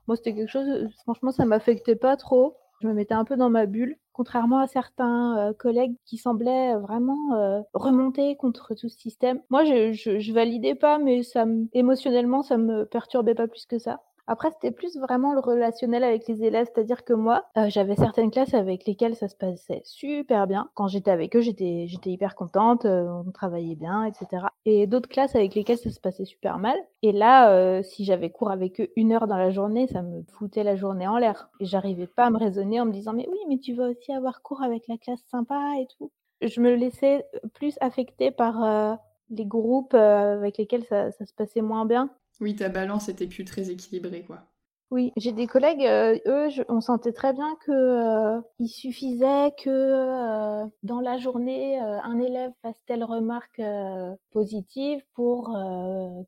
moi 0.08 0.16
c'était 0.16 0.34
quelque 0.34 0.50
chose, 0.50 0.88
franchement, 1.04 1.32
ça 1.32 1.44
m'affectait 1.46 1.98
pas 1.98 2.16
trop. 2.16 2.56
Je 2.82 2.88
me 2.88 2.94
mettais 2.94 3.14
un 3.14 3.26
peu 3.26 3.36
dans 3.36 3.50
ma 3.50 3.66
bulle, 3.66 3.98
contrairement 4.14 4.60
à 4.60 4.68
certains 4.68 5.54
collègues 5.60 5.96
qui 6.06 6.18
semblaient 6.18 6.76
vraiment 6.78 7.64
remonter 7.74 8.38
contre 8.38 8.74
tout 8.74 8.88
ce 8.88 8.98
système. 8.98 9.42
Moi, 9.50 9.66
je, 9.66 9.92
je, 9.92 10.20
je 10.20 10.34
validais 10.34 10.76
pas, 10.76 10.98
mais 10.98 11.24
ça, 11.24 11.46
émotionnellement, 11.74 12.42
ça 12.42 12.58
me 12.58 12.86
perturbait 12.86 13.36
pas 13.36 13.48
plus 13.48 13.66
que 13.66 13.80
ça. 13.80 14.00
Après, 14.26 14.52
c'était 14.52 14.72
plus 14.72 14.98
vraiment 14.98 15.34
le 15.34 15.42
relationnel 15.42 16.02
avec 16.04 16.28
les 16.30 16.46
élèves, 16.46 16.68
c'est-à-dire 16.74 17.04
que 17.04 17.12
moi, 17.12 17.46
euh, 17.58 17.70
j'avais 17.70 17.96
certaines 17.96 18.32
classes 18.32 18.54
avec 18.54 18.86
lesquelles 18.86 19.18
ça 19.18 19.28
se 19.28 19.36
passait 19.36 19.82
super 19.84 20.48
bien. 20.48 20.70
Quand 20.76 20.88
j'étais 20.88 21.12
avec 21.12 21.36
eux, 21.36 21.42
j'étais 21.42 21.88
hyper 22.06 22.36
contente, 22.36 22.86
euh, 22.86 23.06
on 23.10 23.32
travaillait 23.32 23.76
bien, 23.76 24.06
etc. 24.06 24.48
Et 24.66 24.88
d'autres 24.88 25.10
classes 25.10 25.36
avec 25.36 25.56
lesquelles 25.56 25.78
ça 25.78 25.90
se 25.90 26.00
passait 26.00 26.24
super 26.24 26.58
mal. 26.58 26.78
Et 27.02 27.12
là, 27.12 27.52
euh, 27.52 27.84
si 27.84 28.06
j'avais 28.06 28.30
cours 28.30 28.50
avec 28.50 28.80
eux 28.80 28.88
une 28.96 29.12
heure 29.12 29.28
dans 29.28 29.38
la 29.38 29.52
journée, 29.52 29.88
ça 29.88 30.02
me 30.02 30.24
foutait 30.38 30.64
la 30.64 30.78
journée 30.78 31.08
en 31.08 31.18
l'air. 31.18 31.50
Et 31.60 31.66
j'arrivais 31.66 32.08
pas 32.08 32.28
à 32.28 32.30
me 32.30 32.38
raisonner 32.38 32.80
en 32.80 32.86
me 32.86 32.94
disant 32.94 33.12
mais 33.12 33.28
oui, 33.30 33.40
mais 33.50 33.58
tu 33.58 33.74
vas 33.74 33.90
aussi 33.90 34.14
avoir 34.14 34.42
cours 34.42 34.64
avec 34.64 34.88
la 34.88 34.98
classe 34.98 35.24
sympa 35.30 35.60
et 35.82 35.88
tout. 35.98 36.12
Je 36.42 36.62
me 36.62 36.76
laissais 36.76 37.26
plus 37.54 37.78
affecter 37.82 38.32
par 38.32 38.98
les 39.30 39.46
groupes 39.46 39.94
avec 39.94 40.58
lesquels 40.58 40.84
ça 40.86 41.12
se 41.12 41.34
passait 41.34 41.62
moins 41.62 41.86
bien 41.86 42.10
oui, 42.42 42.56
ta 42.56 42.70
balance 42.70 43.10
était 43.10 43.28
plus 43.28 43.46
très 43.46 43.70
équilibrée, 43.70 44.24
quoi. 44.24 44.54
Oui, 44.94 45.12
j'ai 45.18 45.32
des 45.32 45.48
collègues, 45.48 45.84
euh, 45.88 46.20
eux, 46.28 46.50
on 46.70 46.80
sentait 46.80 47.14
très 47.14 47.34
bien 47.34 47.56
que 47.66 47.72
euh, 47.72 48.40
il 48.60 48.68
suffisait 48.68 49.52
que 49.58 49.68
euh, 49.68 50.68
dans 50.84 51.00
la 51.00 51.18
journée, 51.18 51.80
un 51.80 52.20
élève 52.20 52.52
fasse 52.62 52.80
telle 52.86 53.04
remarque 53.04 53.60
positive 54.30 55.02
pour 55.16 55.46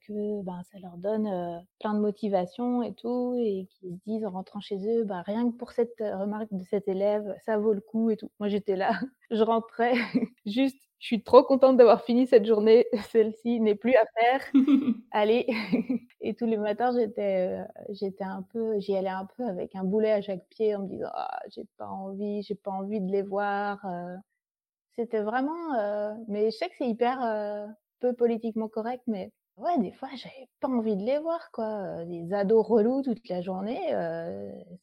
que 0.08 0.42
ben, 0.42 0.62
ça 0.72 0.80
leur 0.80 0.98
donne 0.98 1.64
plein 1.80 1.94
de 1.94 2.00
motivation 2.00 2.82
et 2.82 2.96
tout, 2.96 3.36
et 3.38 3.68
qu'ils 3.70 3.98
se 3.98 4.04
disent 4.08 4.26
en 4.26 4.32
rentrant 4.32 4.62
chez 4.62 4.78
eux, 4.78 5.04
ben, 5.04 5.22
rien 5.28 5.52
que 5.52 5.56
pour 5.58 5.72
cette 5.72 6.00
remarque 6.00 6.52
de 6.52 6.64
cet 6.64 6.88
élève, 6.88 7.36
ça 7.46 7.60
vaut 7.60 7.74
le 7.74 7.82
coup 7.82 8.10
et 8.10 8.18
tout. 8.18 8.32
Moi, 8.40 8.50
j'étais 8.50 8.76
là, 8.76 9.00
je 9.32 9.44
rentrais 9.44 9.94
juste 10.46 10.78
je 11.06 11.08
suis 11.08 11.24
trop 11.24 11.44
contente 11.44 11.78
d'avoir 11.78 12.02
fini 12.04 12.26
cette 12.26 12.46
journée. 12.46 12.88
Celle-ci 13.12 13.60
n'est 13.60 13.76
plus 13.76 13.96
à 13.96 14.06
faire. 14.20 14.42
Allez. 15.12 15.46
Et 16.22 16.34
tous 16.34 16.48
les 16.48 16.58
matins, 16.58 16.92
j'étais, 16.98 17.60
euh, 17.60 17.64
j'étais 17.90 18.24
un 18.24 18.42
peu, 18.42 18.80
j'y 18.80 18.96
allais 18.96 19.10
un 19.10 19.28
peu 19.38 19.46
avec 19.46 19.76
un 19.76 19.84
boulet 19.84 20.12
à 20.12 20.22
chaque 20.22 20.48
pied 20.50 20.76
en 20.76 20.84
me 20.84 20.88
disant, 20.88 21.12
ah, 21.14 21.40
j'ai 21.54 21.66
pas 21.78 21.88
envie, 21.88 22.42
j'ai 22.42 22.56
pas 22.56 22.72
envie 22.72 23.02
de 23.02 23.12
les 23.12 23.22
voir. 23.22 23.86
Euh. 23.86 24.16
C'était 24.96 25.22
vraiment, 25.22 25.76
euh, 25.76 26.14
mais 26.28 26.50
je 26.50 26.58
sais 26.58 26.70
que 26.70 26.76
c'est 26.78 26.88
hyper 26.88 27.20
peu 28.00 28.14
politiquement 28.14 28.70
correct, 28.70 29.04
mais 29.06 29.32
ouais, 29.58 29.78
des 29.80 29.92
fois, 29.92 30.10
j'avais 30.16 30.50
pas 30.60 30.70
envie 30.70 30.96
de 30.96 31.04
les 31.04 31.20
voir, 31.20 31.52
quoi. 31.52 32.04
Des 32.06 32.34
ados 32.34 32.66
relous 32.66 33.04
toute 33.04 33.30
la 33.30 33.42
journée, 33.42 33.80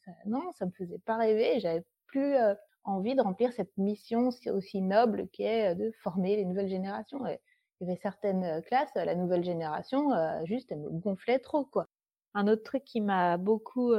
ça, 0.05 0.11
non, 0.25 0.51
ça 0.53 0.65
me 0.67 0.71
faisait 0.71 0.99
pas 0.99 1.17
rêver. 1.17 1.59
J'avais 1.59 1.83
plus 2.07 2.35
envie 2.83 3.15
de 3.15 3.21
remplir 3.21 3.53
cette 3.53 3.75
mission 3.77 4.29
aussi 4.47 4.81
noble 4.81 5.27
qui 5.29 5.43
est 5.43 5.75
de 5.75 5.91
former 6.03 6.35
les 6.35 6.45
nouvelles 6.45 6.69
générations. 6.69 7.25
il 7.25 7.39
y 7.81 7.83
avait 7.89 7.99
certaines 8.01 8.61
classes, 8.63 8.91
la 8.95 9.15
nouvelle 9.15 9.43
génération, 9.43 10.09
juste, 10.45 10.71
elle 10.71 10.79
me 10.79 10.89
gonflait 10.89 11.39
trop, 11.39 11.65
quoi. 11.65 11.87
Un 12.33 12.47
autre 12.47 12.63
truc 12.63 12.83
qui 12.83 13.01
m'a 13.01 13.37
beaucoup 13.37 13.93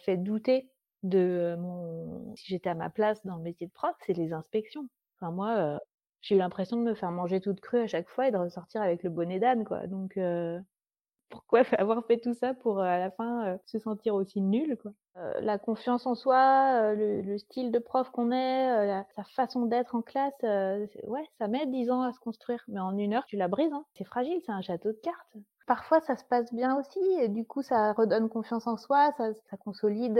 fait 0.00 0.16
douter 0.16 0.70
de 1.02 1.56
mon... 1.58 2.34
si 2.36 2.46
j'étais 2.46 2.70
à 2.70 2.74
ma 2.74 2.90
place 2.90 3.24
dans 3.24 3.36
le 3.36 3.42
métier 3.42 3.66
de 3.66 3.72
prof, 3.72 3.94
c'est 4.06 4.12
les 4.12 4.32
inspections. 4.32 4.88
Enfin, 5.16 5.32
moi, 5.32 5.80
j'ai 6.20 6.34
eu 6.34 6.38
l'impression 6.38 6.76
de 6.76 6.82
me 6.82 6.94
faire 6.94 7.10
manger 7.10 7.40
toute 7.40 7.60
crue 7.60 7.80
à 7.80 7.86
chaque 7.86 8.08
fois 8.08 8.28
et 8.28 8.30
de 8.30 8.36
ressortir 8.36 8.82
avec 8.82 9.02
le 9.02 9.10
bonnet 9.10 9.38
d'âne, 9.38 9.64
quoi. 9.64 9.86
Donc, 9.86 10.18
pourquoi 11.28 11.62
avoir 11.78 12.04
fait 12.06 12.18
tout 12.18 12.34
ça 12.34 12.54
pour 12.54 12.80
à 12.80 12.98
la 12.98 13.10
fin 13.10 13.58
se 13.66 13.78
sentir 13.78 14.14
aussi 14.14 14.40
nul 14.40 14.76
quoi? 14.80 14.92
La 15.40 15.58
confiance 15.58 16.06
en 16.06 16.14
soi, 16.14 16.92
le, 16.94 17.38
style 17.38 17.72
de 17.72 17.78
prof 17.78 18.10
qu'on 18.10 18.32
est, 18.32 19.02
sa 19.14 19.24
façon 19.24 19.64
d'être 19.64 19.94
en 19.94 20.02
classe, 20.02 20.34
ouais, 20.42 21.26
ça 21.38 21.48
met 21.48 21.66
dix 21.66 21.90
ans 21.90 22.02
à 22.02 22.12
se 22.12 22.20
construire, 22.20 22.62
mais 22.68 22.80
en 22.80 22.98
une 22.98 23.14
heure 23.14 23.24
tu 23.24 23.36
la 23.38 23.48
brises. 23.48 23.72
Hein. 23.72 23.86
C'est 23.94 24.04
fragile, 24.04 24.42
c'est 24.44 24.52
un 24.52 24.60
château 24.60 24.90
de 24.90 25.00
cartes. 25.02 25.36
Parfois 25.66 26.00
ça 26.02 26.16
se 26.16 26.24
passe 26.24 26.52
bien 26.52 26.78
aussi, 26.78 27.00
et 27.18 27.28
du 27.28 27.46
coup 27.46 27.62
ça 27.62 27.94
redonne 27.94 28.28
confiance 28.28 28.66
en 28.66 28.76
soi, 28.76 29.10
ça, 29.16 29.32
ça 29.50 29.56
consolide 29.56 30.16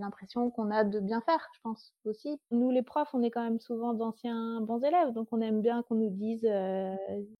l'impression 0.00 0.50
qu'on 0.50 0.70
a 0.70 0.84
de 0.84 0.98
bien 0.98 1.20
faire, 1.20 1.46
je 1.54 1.60
pense 1.60 1.92
aussi. 2.06 2.40
Nous 2.50 2.70
les 2.70 2.82
profs, 2.82 3.14
on 3.14 3.22
est 3.22 3.30
quand 3.30 3.44
même 3.44 3.60
souvent 3.60 3.92
d'anciens 3.92 4.62
bons 4.62 4.82
élèves, 4.82 5.12
donc 5.12 5.28
on 5.30 5.42
aime 5.42 5.60
bien 5.60 5.82
qu'on 5.82 5.96
nous 5.96 6.10
dise 6.10 6.48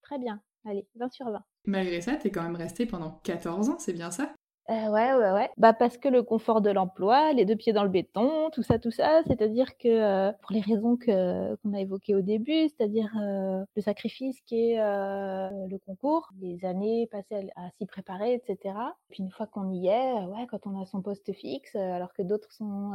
très 0.03 0.19
bien, 0.19 0.41
allez, 0.67 0.87
20 0.97 1.11
sur 1.11 1.31
20. 1.31 1.43
Malgré 1.69 2.01
ça, 2.01 2.17
t'es 2.17 2.31
quand 2.31 2.43
même 2.43 2.57
resté 2.57 2.87
pendant 2.87 3.21
14 3.25 3.69
ans, 3.69 3.79
c'est 3.79 3.93
bien 3.93 4.11
ça? 4.11 4.33
Euh, 4.71 4.89
ouais, 4.89 5.13
ouais, 5.13 5.33
ouais. 5.33 5.51
Bah 5.59 5.75
parce 5.75 5.99
que 5.99 6.09
le 6.09 6.23
confort 6.23 6.63
de 6.63 6.71
l'emploi, 6.71 7.35
les 7.35 7.45
deux 7.45 7.57
pieds 7.57 7.75
dans 7.75 7.83
le 7.83 7.91
béton, 7.91 8.49
tout 8.53 8.63
ça, 8.63 8.79
tout 8.79 8.91
ça, 8.91 9.21
c'est-à-dire 9.27 9.77
que 9.77 9.89
euh, 9.89 10.33
pour 10.41 10.53
les 10.53 10.63
raisons 10.63 10.97
qu'on 10.97 11.75
a 11.75 11.81
évoquées 11.81 12.15
au 12.15 12.23
début, 12.23 12.69
c'est-à-dire 12.69 13.11
euh, 13.21 13.63
le 13.77 13.83
sacrifice 13.83 14.41
qui 14.47 14.71
est 14.71 14.77
le 14.79 15.79
concours, 15.79 16.31
les 16.41 16.65
années 16.65 17.07
passées 17.11 17.51
à, 17.55 17.69
s'y 17.77 17.85
préparer, 17.85 18.33
etc. 18.33 18.75
Puis 19.11 19.23
une 19.23 19.31
fois 19.31 19.47
qu'on 19.47 19.71
y 19.71 19.89
est, 19.89 20.13
ouais, 20.25 20.47
quand 20.51 20.67
on 20.67 20.81
a 20.81 20.87
son 20.87 21.03
poste 21.03 21.35
fixe, 21.35 21.77
alors 21.77 22.15
que 22.15 22.23
d'autres 22.23 22.53
sont 22.53 22.93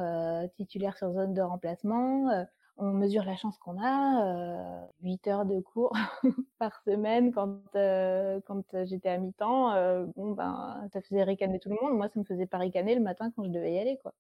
titulaires 0.57 0.97
sur 0.97 1.13
zone 1.13 1.35
de 1.35 1.41
remplacement, 1.41 2.45
on 2.77 2.91
mesure 2.93 3.23
la 3.23 3.35
chance 3.35 3.57
qu'on 3.59 3.77
a. 3.81 4.83
Euh, 4.83 4.85
8 5.01 5.27
heures 5.27 5.45
de 5.45 5.59
cours 5.59 5.93
par 6.59 6.81
semaine 6.83 7.31
quand, 7.33 7.59
euh, 7.75 8.39
quand 8.45 8.63
j'étais 8.85 9.09
à 9.09 9.17
mi-temps, 9.17 9.73
euh, 9.73 10.05
bon, 10.15 10.31
ben, 10.33 10.87
ça 10.93 11.01
faisait 11.01 11.23
ricaner 11.23 11.59
tout 11.59 11.69
le 11.69 11.77
monde. 11.81 11.95
Moi, 11.97 12.07
ça 12.09 12.19
me 12.19 12.25
faisait 12.25 12.47
pas 12.47 12.57
ricaner 12.57 12.95
le 12.95 13.01
matin 13.01 13.31
quand 13.35 13.43
je 13.43 13.49
devais 13.49 13.73
y 13.73 13.79
aller. 13.79 13.97
Quoi. 14.01 14.13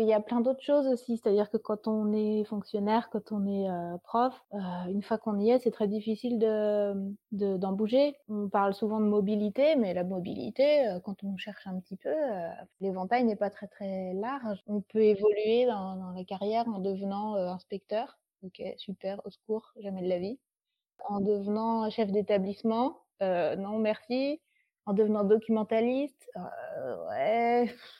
Il 0.00 0.06
y 0.06 0.14
a 0.14 0.20
plein 0.20 0.40
d'autres 0.40 0.62
choses 0.62 0.86
aussi, 0.86 1.18
c'est-à-dire 1.18 1.50
que 1.50 1.58
quand 1.58 1.86
on 1.86 2.14
est 2.14 2.44
fonctionnaire, 2.44 3.10
quand 3.10 3.32
on 3.32 3.46
est 3.46 3.68
euh, 3.68 3.98
prof, 3.98 4.32
euh, 4.54 4.58
une 4.88 5.02
fois 5.02 5.18
qu'on 5.18 5.38
y 5.38 5.50
est, 5.50 5.58
c'est 5.58 5.70
très 5.70 5.88
difficile 5.88 6.38
de 6.38 6.94
d'en 7.32 7.72
bouger. 7.72 8.16
On 8.30 8.48
parle 8.48 8.72
souvent 8.72 8.98
de 8.98 9.04
mobilité, 9.04 9.76
mais 9.76 9.92
la 9.92 10.02
mobilité, 10.02 10.88
euh, 10.88 11.00
quand 11.00 11.22
on 11.22 11.36
cherche 11.36 11.66
un 11.66 11.78
petit 11.80 11.96
peu, 11.96 12.14
l'éventail 12.80 13.24
n'est 13.24 13.36
pas 13.36 13.50
très 13.50 13.66
très 13.68 14.14
large. 14.14 14.62
On 14.66 14.80
peut 14.80 15.02
évoluer 15.02 15.66
dans, 15.66 15.96
dans 15.96 16.12
la 16.12 16.24
carrière 16.24 16.66
en 16.68 16.78
devenant 16.78 17.34
inspecteur. 17.34 18.18
Ok, 18.42 18.62
super, 18.78 19.20
au 19.26 19.30
secours, 19.30 19.74
jamais 19.80 20.00
de 20.00 20.08
la 20.08 20.18
vie. 20.18 20.38
En 21.10 21.20
devenant 21.20 21.90
chef 21.90 22.10
d'établissement, 22.10 22.96
non 23.20 23.78
merci 23.78 24.40
en 24.86 24.92
devenant 24.92 25.24
documentaliste, 25.24 26.30
euh, 26.36 26.96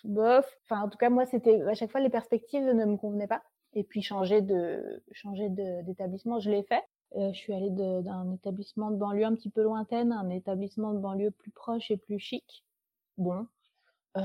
bof. 0.05 0.47
Enfin, 0.65 0.83
en 0.83 0.89
tout 0.89 0.99
cas, 0.99 1.11
moi, 1.11 1.27
c'était 1.27 1.63
à 1.63 1.75
chaque 1.75 1.91
fois 1.91 2.01
les 2.01 2.11
perspectives 2.11 2.63
ne 2.63 2.85
me 2.85 2.97
convenaient 2.97 3.27
pas. 3.27 3.43
Et 3.73 3.85
puis 3.85 4.03
changer 4.03 4.41
de 4.41 5.03
changer 5.13 5.49
d'établissement, 5.49 6.41
je 6.41 6.51
l'ai 6.51 6.63
fait. 6.65 6.83
Euh, 7.17 7.33
je 7.33 7.39
suis 7.39 7.53
allée 7.53 7.71
d'un 7.71 8.33
établissement 8.33 8.91
de 8.91 8.97
banlieue 8.97 9.25
un 9.25 9.35
petit 9.35 9.51
peu 9.51 9.63
lointaine 9.63 10.13
un 10.13 10.31
établissement 10.31 10.93
de 10.93 10.99
banlieue 10.99 11.33
plus 11.33 11.51
proche 11.51 11.91
et 11.91 11.97
plus 11.97 12.21
chic. 12.21 12.65
Bon, 13.19 13.47
euh, 14.17 14.21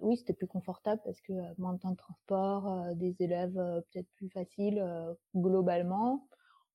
oui, 0.00 0.16
c'était 0.16 0.32
plus 0.32 0.48
confortable 0.48 1.00
parce 1.04 1.20
que 1.20 1.32
moins 1.58 1.74
de 1.74 1.78
temps 1.78 1.92
de 1.92 1.96
transport, 1.96 2.94
des 2.94 3.14
élèves 3.20 3.54
peut-être 3.92 4.08
plus 4.16 4.28
faciles 4.28 4.84
globalement 5.36 6.26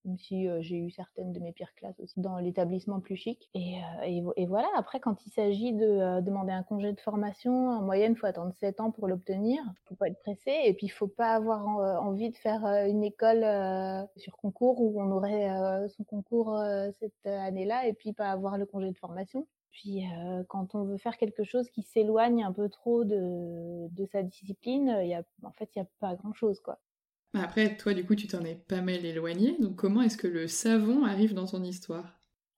même 0.06 0.18
si 0.18 0.48
j'ai 0.62 0.78
eu 0.78 0.92
certaines 0.92 1.34
de 1.34 1.40
mes 1.40 1.52
pires 1.52 1.74
classes 1.76 2.00
aussi 2.00 2.20
dans 2.20 2.38
l'établissement 2.38 3.00
plus 3.00 3.16
chic. 3.16 3.50
Et, 3.54 3.80
et, 4.06 4.46
voilà, 4.46 4.68
après, 4.76 5.00
quand 5.00 5.26
il 5.26 5.32
s'agit 5.32 5.74
de 5.74 6.22
demander 6.22 6.52
un 6.52 6.64
congé 6.64 6.94
de 6.94 7.00
formation, 7.00 7.70
en 7.70 7.82
moyenne, 7.82 8.14
il 8.14 8.18
faut 8.18 8.28
attendre 8.28 8.54
7 8.54 8.80
ans 8.80 8.92
pour 8.92 9.08
l'obtenir. 9.08 9.62
Il 9.66 9.88
faut 9.90 9.96
pas 9.96 10.08
être 10.08 10.20
pressé. 10.20 10.52
Et 10.66 10.74
puis, 10.74 10.88
il 10.88 10.92
faut 10.92 11.08
pas 11.08 11.34
avoir 11.34 11.68
envie 12.02 12.30
de 12.30 12.36
faire 12.38 12.66
une 12.88 13.04
école 13.04 13.44
sur 14.18 14.38
concours 14.38 14.80
où 14.82 15.02
on 15.02 15.12
aurait 15.12 15.50
son 15.90 16.04
concours 16.04 16.60
cette 17.00 17.26
année-là 17.26 17.88
et 17.88 17.94
puis 17.94 18.14
pas 18.14 18.32
avoir 18.32 18.58
le 18.58 18.66
congé 18.66 18.90
de 18.92 18.98
formation. 18.98 19.48
Puis 19.72 20.04
quand 20.48 20.74
on 20.74 20.84
veut 20.86 20.98
faire 20.98 21.18
quelque 21.18 21.44
chose 21.44 21.70
qui 21.70 21.82
s'éloigne 21.82 22.44
un 22.44 22.54
peu 22.54 22.70
trop 22.70 23.04
de, 23.04 23.88
de 23.90 24.06
sa 24.06 24.24
discipline, 24.24 24.88
y 25.04 25.14
a, 25.14 25.24
en 25.44 25.52
fait, 25.52 25.70
il 25.76 25.80
n'y 25.80 25.86
a 25.86 25.90
pas 26.00 26.16
grand-chose. 26.16 26.62
quoi. 26.62 26.80
Après, 27.36 27.78
toi, 27.78 27.94
du 27.94 28.06
coup, 28.06 28.16
tu 28.16 28.28
t'en 28.28 28.44
es 28.44 28.56
pas 28.56 28.82
mal 28.82 29.06
éloigné. 29.06 29.56
Donc, 29.60 29.76
comment 29.76 30.02
est-ce 30.02 30.18
que 30.18 30.28
le 30.28 30.48
savon 30.48 31.04
arrive 31.06 31.34
dans 31.34 31.46
ton 31.46 31.64
histoire? 31.64 32.06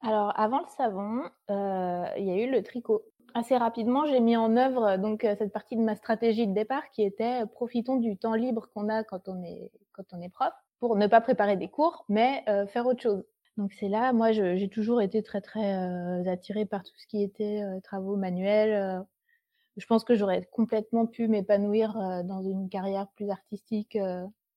Alors 0.02 0.32
avant 0.40 0.60
le 0.60 0.68
savon, 0.78 1.24
il 1.50 2.24
y 2.24 2.32
a 2.32 2.38
eu 2.38 2.52
le 2.52 2.62
tricot. 2.62 3.04
Assez 3.34 3.58
rapidement, 3.58 4.06
j'ai 4.06 4.20
mis 4.20 4.38
en 4.38 4.56
œuvre 4.56 4.98
donc 4.98 5.22
cette 5.24 5.52
partie 5.52 5.76
de 5.76 5.82
ma 5.82 5.96
stratégie 5.96 6.48
de 6.48 6.54
départ 6.54 6.90
qui 6.92 7.04
était 7.04 7.46
profitons 7.48 7.98
du 7.98 8.16
temps 8.16 8.36
libre 8.36 8.70
qu'on 8.74 8.90
a 8.90 9.04
quand 9.04 9.28
on 9.28 9.44
est 9.44 9.72
quand 9.94 10.06
on 10.14 10.22
est 10.22 10.30
prof 10.30 10.54
pour 10.80 10.96
ne 10.96 11.08
pas 11.08 11.20
préparer 11.20 11.58
des 11.58 11.68
cours, 11.68 12.06
mais 12.10 12.46
faire 12.68 12.86
autre 12.86 13.02
chose. 13.02 13.24
Donc 13.58 13.74
c'est 13.74 13.90
là, 13.90 14.14
moi, 14.14 14.32
j'ai 14.32 14.70
toujours 14.70 15.02
été 15.02 15.24
très 15.24 15.42
très 15.42 16.28
attirée 16.28 16.66
par 16.66 16.84
tout 16.84 16.94
ce 16.98 17.08
qui 17.08 17.24
était 17.24 17.64
travaux 17.84 18.16
manuels. 18.16 19.04
je 19.78 19.86
pense 19.86 20.04
que 20.04 20.16
j'aurais 20.16 20.48
complètement 20.52 21.06
pu 21.06 21.28
m'épanouir 21.28 21.94
dans 22.24 22.44
une 22.44 22.70
carrière 22.70 23.08
plus 23.16 23.30
artistique, 23.30 23.98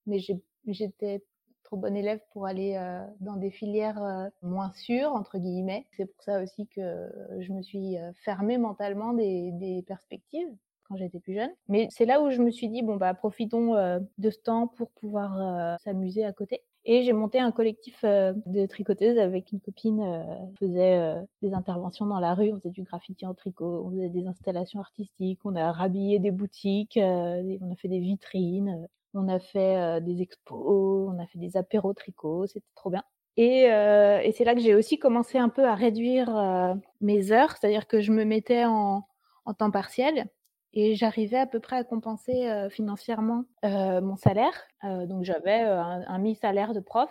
mais 0.06 0.18
j'étais 0.66 1.22
trop 1.64 1.76
bonne 1.76 1.96
élève 1.96 2.20
pour 2.32 2.46
aller 2.46 2.76
dans 3.20 3.36
des 3.36 3.50
filières 3.50 4.30
moins 4.42 4.72
sûres 4.72 5.12
entre 5.12 5.38
guillemets. 5.38 5.86
C'est 5.96 6.06
pour 6.06 6.22
ça 6.22 6.42
aussi 6.42 6.66
que 6.66 7.08
je 7.38 7.52
me 7.52 7.62
suis 7.62 7.96
fermée 8.24 8.58
mentalement 8.58 9.12
des, 9.12 9.52
des 9.52 9.82
perspectives 9.82 10.48
quand 10.84 10.96
j'étais 10.96 11.20
plus 11.20 11.34
jeune. 11.34 11.50
Mais 11.68 11.86
c'est 11.90 12.06
là 12.06 12.20
où 12.20 12.30
je 12.30 12.42
me 12.42 12.50
suis 12.50 12.68
dit 12.68 12.82
bon 12.82 12.96
bah 12.96 13.14
profitons 13.14 13.74
de 14.18 14.30
ce 14.30 14.38
temps 14.40 14.66
pour 14.66 14.90
pouvoir 14.90 15.78
s'amuser 15.80 16.24
à 16.24 16.32
côté. 16.32 16.62
Et 16.86 17.02
j'ai 17.02 17.12
monté 17.12 17.38
un 17.38 17.52
collectif 17.52 18.02
de 18.02 18.66
tricoteuses 18.66 19.18
avec 19.18 19.52
une 19.52 19.60
copine. 19.60 20.00
On 20.00 20.52
faisait 20.58 21.14
des 21.42 21.52
interventions 21.52 22.06
dans 22.06 22.18
la 22.18 22.34
rue, 22.34 22.52
on 22.52 22.56
faisait 22.56 22.70
du 22.70 22.82
graffiti 22.82 23.26
en 23.26 23.34
tricot, 23.34 23.84
on 23.86 23.90
faisait 23.90 24.08
des 24.08 24.26
installations 24.26 24.80
artistiques, 24.80 25.40
on 25.44 25.54
a 25.54 25.70
rhabillé 25.70 26.18
des 26.18 26.30
boutiques, 26.30 26.98
on 27.00 27.70
a 27.70 27.76
fait 27.76 27.88
des 27.88 28.00
vitrines, 28.00 28.88
on 29.14 29.28
a 29.28 29.38
fait 29.38 30.00
des 30.00 30.22
expos, 30.22 31.08
on 31.12 31.18
a 31.18 31.26
fait 31.26 31.38
des 31.38 31.56
apéros 31.56 31.94
tricot, 31.94 32.46
c'était 32.46 32.66
trop 32.74 32.90
bien. 32.90 33.04
Et, 33.36 33.64
et 33.64 34.32
c'est 34.32 34.44
là 34.44 34.54
que 34.54 34.60
j'ai 34.60 34.74
aussi 34.74 34.98
commencé 34.98 35.38
un 35.38 35.48
peu 35.48 35.64
à 35.64 35.74
réduire 35.74 36.76
mes 37.00 37.32
heures, 37.32 37.56
c'est-à-dire 37.56 37.86
que 37.86 38.00
je 38.00 38.12
me 38.12 38.24
mettais 38.24 38.64
en, 38.64 39.06
en 39.44 39.54
temps 39.54 39.70
partiel 39.70 40.26
et 40.72 40.94
j'arrivais 40.94 41.38
à 41.38 41.46
peu 41.46 41.60
près 41.60 41.76
à 41.76 41.84
compenser 41.84 42.48
financièrement 42.70 43.44
mon 43.62 44.16
salaire. 44.16 44.68
donc 44.82 45.24
j'avais 45.24 45.60
un, 45.60 46.18
mi-salaire 46.18 46.74
de 46.74 46.80
prof 46.80 47.10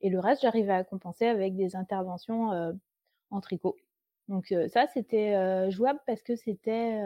et, 0.00 0.10
le 0.10 0.20
reste, 0.20 0.42
j'arrivais 0.42 0.72
à 0.72 0.84
compenser 0.84 1.26
avec 1.26 1.56
des 1.56 1.76
interventions 1.76 2.72
en 3.30 3.40
tricot. 3.40 3.76
Donc 4.28 4.54
ça, 4.68 4.86
c'était 4.86 5.70
jouable 5.70 6.00
parce 6.06 6.22
que 6.22 6.36
c'était 6.36 7.00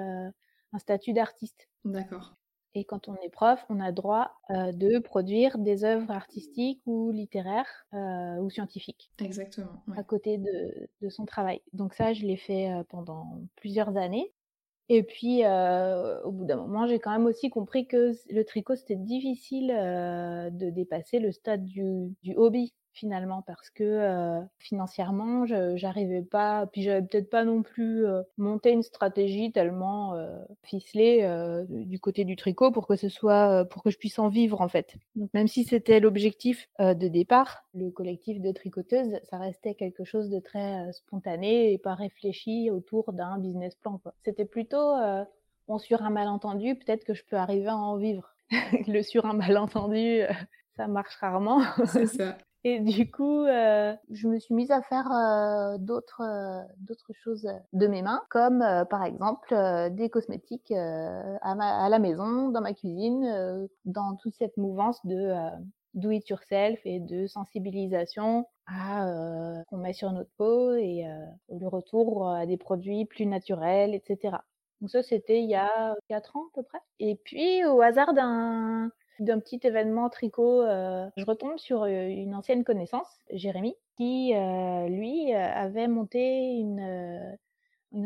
un 0.73 0.79
statut 0.79 1.12
d'artiste. 1.12 1.69
D'accord. 1.85 2.37
Et 2.75 2.85
quand 2.85 3.09
on 3.09 3.17
est 3.17 3.29
prof, 3.29 3.64
on 3.69 3.81
a 3.81 3.93
droit 3.93 4.33
de 4.50 4.99
produire 4.99 5.59
des 5.59 5.85
œuvres 5.85 6.11
artistiques 6.11 6.81
ou 6.87 7.11
littéraires 7.11 7.87
ou 7.93 8.50
scientifiques. 8.50 9.11
Exactement. 9.21 9.83
À 9.97 10.02
côté 10.02 10.38
de, 10.38 10.88
de, 11.02 11.09
son 11.09 11.26
travail. 11.26 11.61
Donc 11.73 11.95
ça, 11.95 12.12
je 12.12 12.25
l'ai 12.25 12.37
fait 12.37 12.71
pendant 12.88 13.26
plusieurs 13.57 13.97
années. 13.97 14.33
Et 14.88 15.02
puis, 15.02 15.43
au 15.47 16.33
bout 16.33 16.45
d'un 16.45 16.57
moment, 16.57 16.87
j'ai 16.87 16.99
quand 16.99 17.12
même 17.12 17.26
aussi 17.26 17.50
compris 17.50 17.87
que 17.87 18.12
le 18.31 18.43
tricot, 18.45 18.75
c'était 18.75 18.97
difficile 18.97 19.69
de 19.69 20.71
dépasser 20.71 21.19
le 21.19 21.31
stade 21.31 21.64
du, 21.64 22.14
du 22.23 22.35
hobby 22.37 22.73
finalement 22.93 23.43
parce 23.43 23.71
que 23.71 23.83
euh, 23.85 24.41
financièrement 24.59 25.47
je 25.47 25.77
j'arrivais 25.77 26.23
pas 26.23 26.67
puis 26.67 26.83
j'avais 26.83 27.03
peut-être 27.03 27.31
pas 27.31 27.45
non 27.45 27.63
plus 27.63 28.07
euh, 28.07 28.23
monté 28.37 28.71
une 28.71 28.83
stratégie 28.83 29.51
tellement 29.51 30.15
euh, 30.15 30.39
ficelée 30.63 31.27
du 31.69 31.99
côté 31.99 32.25
du 32.25 32.37
tricot 32.37 32.71
pour 32.71 32.87
que 32.87 32.97
ce 32.97 33.09
soit 33.09 33.65
pour 33.67 33.83
que 33.83 33.91
je 33.91 33.99
puisse 33.99 34.19
en 34.19 34.29
vivre 34.29 34.61
en 34.61 34.69
fait 34.69 34.95
donc 35.17 35.31
même 35.33 35.49
si 35.49 35.65
c'était 35.65 36.01
l'objectif 36.01 36.69
de 36.79 37.09
départ 37.09 37.65
le 37.75 37.91
collectif 37.91 38.41
de 38.41 38.53
tricoteuses 38.53 39.19
ça 39.25 39.39
restait 39.39 39.75
quelque 39.75 40.05
chose 40.05 40.29
de 40.29 40.39
très 40.39 40.93
spontané 40.93 41.73
et 41.73 41.79
pas 41.79 41.95
réfléchi 41.95 42.71
autour 42.71 43.13
d'un 43.13 43.39
business 43.39 43.75
plan 43.77 44.01
c'était 44.25 44.45
plutôt 44.45 44.95
bon 45.69 45.79
sur 45.79 46.03
un 46.03 46.11
malentendu 46.11 46.75
peut-être 46.77 47.05
que 47.05 47.15
je 47.15 47.25
peux 47.25 47.37
arriver 47.37 47.69
à 47.69 47.77
en 47.77 47.97
vivre 47.97 48.35
le 48.87 49.03
sur 49.03 49.25
un 49.27 49.35
malentendu 49.35 50.23
ça 50.77 50.87
marche 50.89 51.17
rarement. 51.17 51.63
C'est 51.87 52.07
ça. 52.19 52.39
Et 52.65 52.79
du 52.79 53.11
coup, 53.11 53.45
euh, 53.45 53.93
je 54.13 54.29
me 54.29 54.39
suis 54.39 54.55
mise 54.55 54.71
à 54.71 54.83
faire 54.83 55.11
euh, 55.11 55.79
d'autres 55.79 56.23
euh, 56.23 56.63
d'autres 56.79 57.13
choses 57.13 57.49
de 57.73 57.87
mes 57.89 58.03
mains, 58.03 58.23
comme 58.31 58.65
par 58.89 59.05
exemple 59.05 59.55
des 59.91 60.09
cosmétiques 60.11 60.73
à, 60.73 61.89
la 61.89 61.99
maison, 61.99 62.51
dans 62.51 62.61
ma 62.61 62.73
cuisine, 62.73 63.69
dans 63.85 64.17
toute 64.17 64.35
cette 64.35 64.57
mouvance 64.57 65.05
de 65.05 65.35
do 65.95 66.11
it 66.11 66.29
yourself 66.29 66.79
et 66.85 67.01
de 67.01 67.27
sensibilisation 67.27 68.47
à 68.67 69.65
qu'on 69.69 69.79
met 69.79 69.93
sur 69.93 70.13
notre 70.13 70.31
peau 70.37 70.75
et 70.75 71.05
le 71.49 71.67
retour 71.67 72.29
à 72.31 72.47
des 72.47 72.57
produits 72.57 73.07
plus 73.07 73.27
naturels, 73.27 73.95
etc. 73.95 74.37
Donc 74.81 74.91
ça, 74.91 75.03
c'était 75.03 75.41
il 75.41 75.51
y 75.51 75.57
a 75.57 75.97
quatre 76.09 76.37
ans 76.37 76.47
à 76.53 76.55
peu 76.55 76.63
près. 76.63 76.81
Et 77.01 77.17
puis, 77.25 77.65
au 77.65 77.81
hasard 77.81 78.15
d'un 78.15 78.91
d'un 79.23 79.39
petit 79.41 79.61
événement 79.63 80.08
tricot, 80.11 80.63
euh, 80.63 81.08
je 81.17 81.25
retombe 81.25 81.58
sur 81.58 81.82
euh, 81.82 82.06
une 82.08 82.35
ancienne 82.35 82.65
connaissance, 82.65 83.08
Jérémy, 83.30 83.75
qui, 83.97 84.35
euh, 84.35 84.89
lui, 84.89 85.32
avait 85.32 85.89
monté 85.89 86.56
une, 86.56 87.37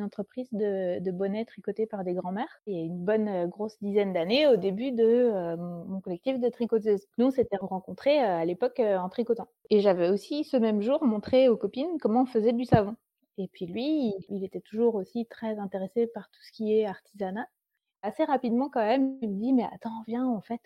entreprise 0.02 0.48
de, 0.52 0.98
de, 1.00 1.10
bonnets 1.10 1.44
tricotés 1.44 1.86
par 1.86 2.04
des 2.04 2.14
grands-mères 2.14 2.60
il 2.66 2.76
y 2.76 2.80
a 2.80 2.84
une 2.84 3.04
bonne 3.04 3.46
grosse 3.46 3.78
dizaine 3.80 4.12
d'années 4.12 4.46
au 4.48 4.56
début 4.56 4.92
de 4.92 5.56
mon 5.56 6.00
collectif 6.00 6.38
de 6.38 6.48
tricoteuses. 6.48 7.06
Nous, 7.18 7.26
on 7.26 7.30
s'était 7.30 7.56
rencontrés 7.56 8.18
à 8.18 8.44
l'époque 8.44 8.80
en 8.80 9.08
tricotant. 9.08 9.48
Et 9.70 9.80
j'avais 9.80 10.10
aussi 10.10 10.44
ce 10.44 10.56
même 10.56 10.82
jour 10.82 11.04
montré 11.04 11.48
aux 11.48 11.56
copines 11.56 11.98
comment 12.00 12.22
on 12.22 12.26
faisait 12.26 12.52
du 12.52 12.64
savon. 12.64 12.96
Et 13.38 13.48
puis 13.48 13.66
lui, 13.66 14.14
il 14.28 14.44
était 14.44 14.60
toujours 14.60 14.94
aussi 14.94 15.26
très 15.26 15.58
intéressé 15.58 16.06
par 16.06 16.30
tout 16.30 16.42
ce 16.42 16.52
qui 16.52 16.78
est 16.78 16.86
artisanat 16.86 17.46
assez 18.06 18.24
rapidement 18.24 18.68
quand 18.68 18.84
même, 18.84 19.18
il 19.20 19.28
me 19.30 19.40
dit 19.40 19.52
mais 19.52 19.64
attends 19.72 20.02
viens 20.06 20.26
en 20.26 20.40
fait 20.40 20.60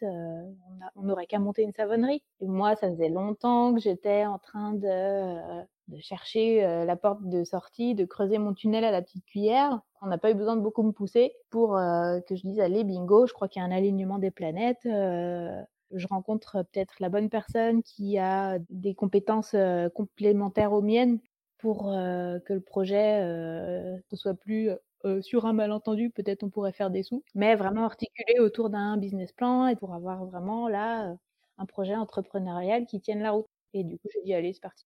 on 0.96 1.03
n'aurait 1.03 1.26
qu'à 1.26 1.38
monter 1.38 1.62
une 1.62 1.72
savonnerie. 1.72 2.22
Moi 2.40 2.76
ça 2.76 2.90
faisait 2.90 3.09
longtemps 3.09 3.74
que 3.74 3.81
j'étais 3.81 4.26
en 4.26 4.38
train 4.38 4.74
de, 4.74 5.62
de 5.88 5.98
chercher 6.00 6.62
la 6.85 6.96
porte 6.96 7.22
de 7.29 7.44
sortie, 7.44 7.94
de 7.94 8.05
creuser 8.05 8.38
mon 8.38 8.55
tunnel 8.55 8.85
à 8.85 8.90
la 8.90 9.03
petite 9.03 9.24
cuillère. 9.24 9.81
On 10.03 10.07
n'a 10.07 10.18
pas 10.18 10.31
eu 10.31 10.35
besoin 10.35 10.57
de 10.57 10.61
beaucoup 10.61 10.83
me 10.83 10.92
pousser 10.92 11.35
pour 11.50 11.70
que 11.70 12.35
je 12.37 12.42
dise 12.42 12.61
allez 12.61 12.85
bingo, 12.85 13.26
je 13.26 13.33
crois 13.33 13.48
qu'il 13.48 13.61
y 13.61 13.64
a 13.64 13.68
un 13.68 13.72
alignement 13.72 14.18
des 14.18 14.31
planètes. 14.31 14.83
je 14.85 16.07
rencontre 16.09 16.62
peut-être 16.72 16.94
la 17.00 17.09
bonne 17.09 17.31
personne 17.31 17.83
qui 17.83 18.18
a 18.18 18.59
des 18.68 18.94
compétences 18.94 19.57
complémentaires 19.94 20.72
aux 20.72 20.83
miennes 20.83 21.18
pour 21.59 21.85
que 21.85 22.53
le 22.53 22.61
projet 22.61 23.24
ne 23.24 24.16
soit 24.16 24.35
plus 24.35 24.70
euh, 25.04 25.22
sur 25.22 25.46
un 25.46 25.52
malentendu, 25.52 26.10
peut-être 26.10 26.42
on 26.42 26.50
pourrait 26.50 26.72
faire 26.72 26.90
des 26.90 27.02
sous, 27.02 27.22
mais 27.34 27.54
vraiment 27.54 27.84
articulé 27.84 28.38
autour 28.40 28.70
d'un 28.70 28.96
business 28.96 29.32
plan 29.32 29.66
et 29.66 29.76
pour 29.76 29.94
avoir 29.94 30.24
vraiment 30.26 30.68
là 30.68 31.10
euh, 31.10 31.14
un 31.58 31.66
projet 31.66 31.96
entrepreneurial 31.96 32.86
qui 32.86 33.00
tienne 33.00 33.20
la 33.20 33.32
route. 33.32 33.46
Et 33.72 33.84
du 33.84 33.98
coup, 33.98 34.08
j'ai 34.12 34.22
dit, 34.22 34.34
allez, 34.34 34.52
c'est 34.52 34.60
parti. 34.60 34.84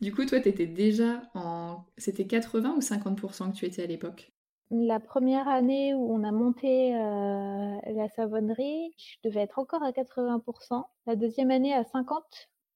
Du 0.00 0.14
coup, 0.14 0.24
toi, 0.26 0.40
tu 0.40 0.48
étais 0.48 0.66
déjà 0.66 1.22
en. 1.34 1.84
C'était 1.96 2.26
80 2.26 2.74
ou 2.76 2.80
50% 2.80 3.52
que 3.52 3.56
tu 3.56 3.64
étais 3.64 3.82
à 3.82 3.86
l'époque? 3.86 4.30
La 4.70 5.00
première 5.00 5.48
année 5.48 5.94
où 5.94 6.12
on 6.12 6.24
a 6.24 6.32
monté 6.32 6.94
euh, 6.94 7.76
la 7.86 8.08
savonnerie, 8.08 8.92
je 8.96 9.28
devais 9.28 9.40
être 9.40 9.58
encore 9.58 9.82
à 9.82 9.92
80%. 9.92 10.84
La 11.06 11.16
deuxième 11.16 11.50
année 11.50 11.72
à 11.72 11.82
50%. 11.82 12.20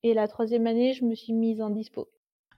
Et 0.03 0.14
la 0.14 0.29
troisième 0.29 0.66
année, 0.66 0.94
je 0.94 1.05
me 1.05 1.14
suis 1.14 1.35
mise 1.35 1.61
en 1.61 1.68
dispo. 1.68 2.09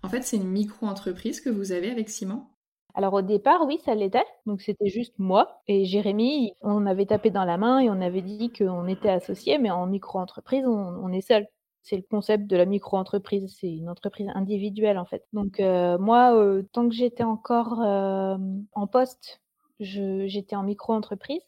En 0.05 0.09
fait, 0.09 0.23
c'est 0.23 0.37
une 0.37 0.49
micro-entreprise 0.49 1.41
que 1.41 1.51
vous 1.51 1.73
avez 1.73 1.91
avec 1.91 2.09
Simon? 2.09 2.45
Alors 2.95 3.15
au 3.15 3.23
départ, 3.23 3.65
oui, 3.67 3.79
ça 3.85 3.95
l'était. 3.95 4.25
Donc 4.47 4.61
c'était 4.61 4.89
juste 4.89 5.15
moi 5.19 5.63
et 5.67 5.85
Jérémy. 5.85 6.55
On 6.61 6.87
avait 6.87 7.07
tapé 7.07 7.31
dans 7.31 7.45
la 7.45 7.57
main 7.57 7.81
et 7.81 7.89
on 7.89 8.01
avait 8.01 8.23
dit 8.23 8.53
qu'on 8.53 8.87
était 8.87 9.09
associés, 9.09 9.59
mais 9.59 9.71
en 9.71 9.87
micro-entreprise, 9.87 10.65
on, 10.67 11.13
est 11.13 11.21
seul. 11.21 11.47
C'est 11.83 11.97
le 11.97 12.03
concept 12.03 12.47
de 12.47 12.57
la 12.57 12.67
micro-entreprise. 12.67 13.57
C'est 13.59 13.73
une 13.73 13.89
entreprise 13.89 14.29
individuelle 14.35 14.99
en 14.99 15.07
fait. 15.07 15.25
Donc 15.33 15.61
euh, 15.61 15.99
moi, 15.99 16.37
euh, 16.37 16.63
tant 16.73 16.89
que 16.89 16.95
j'étais 16.95 17.25
encore 17.25 17.81
euh, 17.83 18.37
en 18.73 18.87
poste, 18.87 19.41
j'étais 19.81 20.57
en 20.57 20.63
micro-entreprise. 20.63 21.43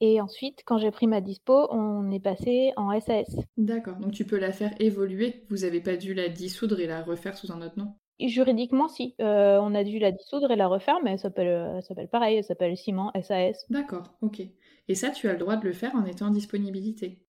Et 0.00 0.20
ensuite, 0.20 0.62
quand 0.64 0.78
j'ai 0.78 0.92
pris 0.92 1.08
ma 1.08 1.20
dispo, 1.20 1.66
on 1.72 2.12
est 2.12 2.20
passé 2.20 2.72
en 2.76 2.98
SAS. 3.00 3.34
D'accord, 3.56 3.96
donc 3.96 4.12
tu 4.12 4.24
peux 4.24 4.38
la 4.38 4.52
faire 4.52 4.72
évoluer. 4.78 5.42
Vous 5.48 5.56
n'avez 5.56 5.80
pas 5.80 5.96
dû 5.96 6.14
la 6.14 6.28
dissoudre 6.28 6.78
et 6.78 6.86
la 6.86 7.02
refaire 7.02 7.36
sous 7.36 7.50
un 7.50 7.60
autre 7.62 7.76
nom? 7.76 7.94
Juridiquement, 8.20 8.88
si. 8.88 9.14
Euh, 9.20 9.58
on 9.60 9.74
a 9.74 9.84
dû 9.84 9.98
la 9.98 10.12
dissoudre 10.12 10.50
et 10.50 10.56
la 10.56 10.66
refaire, 10.68 10.98
mais 11.02 11.12
elle 11.12 11.18
s'appelle, 11.18 11.48
euh, 11.48 11.80
s'appelle 11.82 12.08
pareil, 12.08 12.36
elle 12.38 12.44
s'appelle 12.44 12.76
Ciment, 12.76 13.12
SAS. 13.22 13.70
D'accord, 13.70 14.16
ok. 14.20 14.42
Et 14.88 14.94
ça, 14.94 15.10
tu 15.10 15.28
as 15.28 15.32
le 15.32 15.38
droit 15.38 15.56
de 15.56 15.64
le 15.64 15.72
faire 15.72 15.94
en 15.94 16.04
étant 16.04 16.26
en 16.26 16.30
disponibilité 16.30 17.24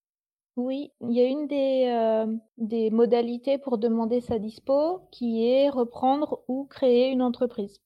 Oui, 0.58 0.92
il 1.02 1.12
y 1.12 1.22
a 1.22 1.26
une 1.26 1.48
des, 1.48 1.86
euh, 1.88 2.38
des 2.58 2.92
modalités 2.92 3.58
pour 3.58 3.78
demander 3.80 4.22
sa 4.22 4.38
dispo 4.38 5.08
qui 5.12 5.44
est 5.46 5.70
reprendre 5.70 6.44
ou 6.48 6.66
créer 6.66 7.10
une 7.10 7.22
entreprise. 7.24 7.82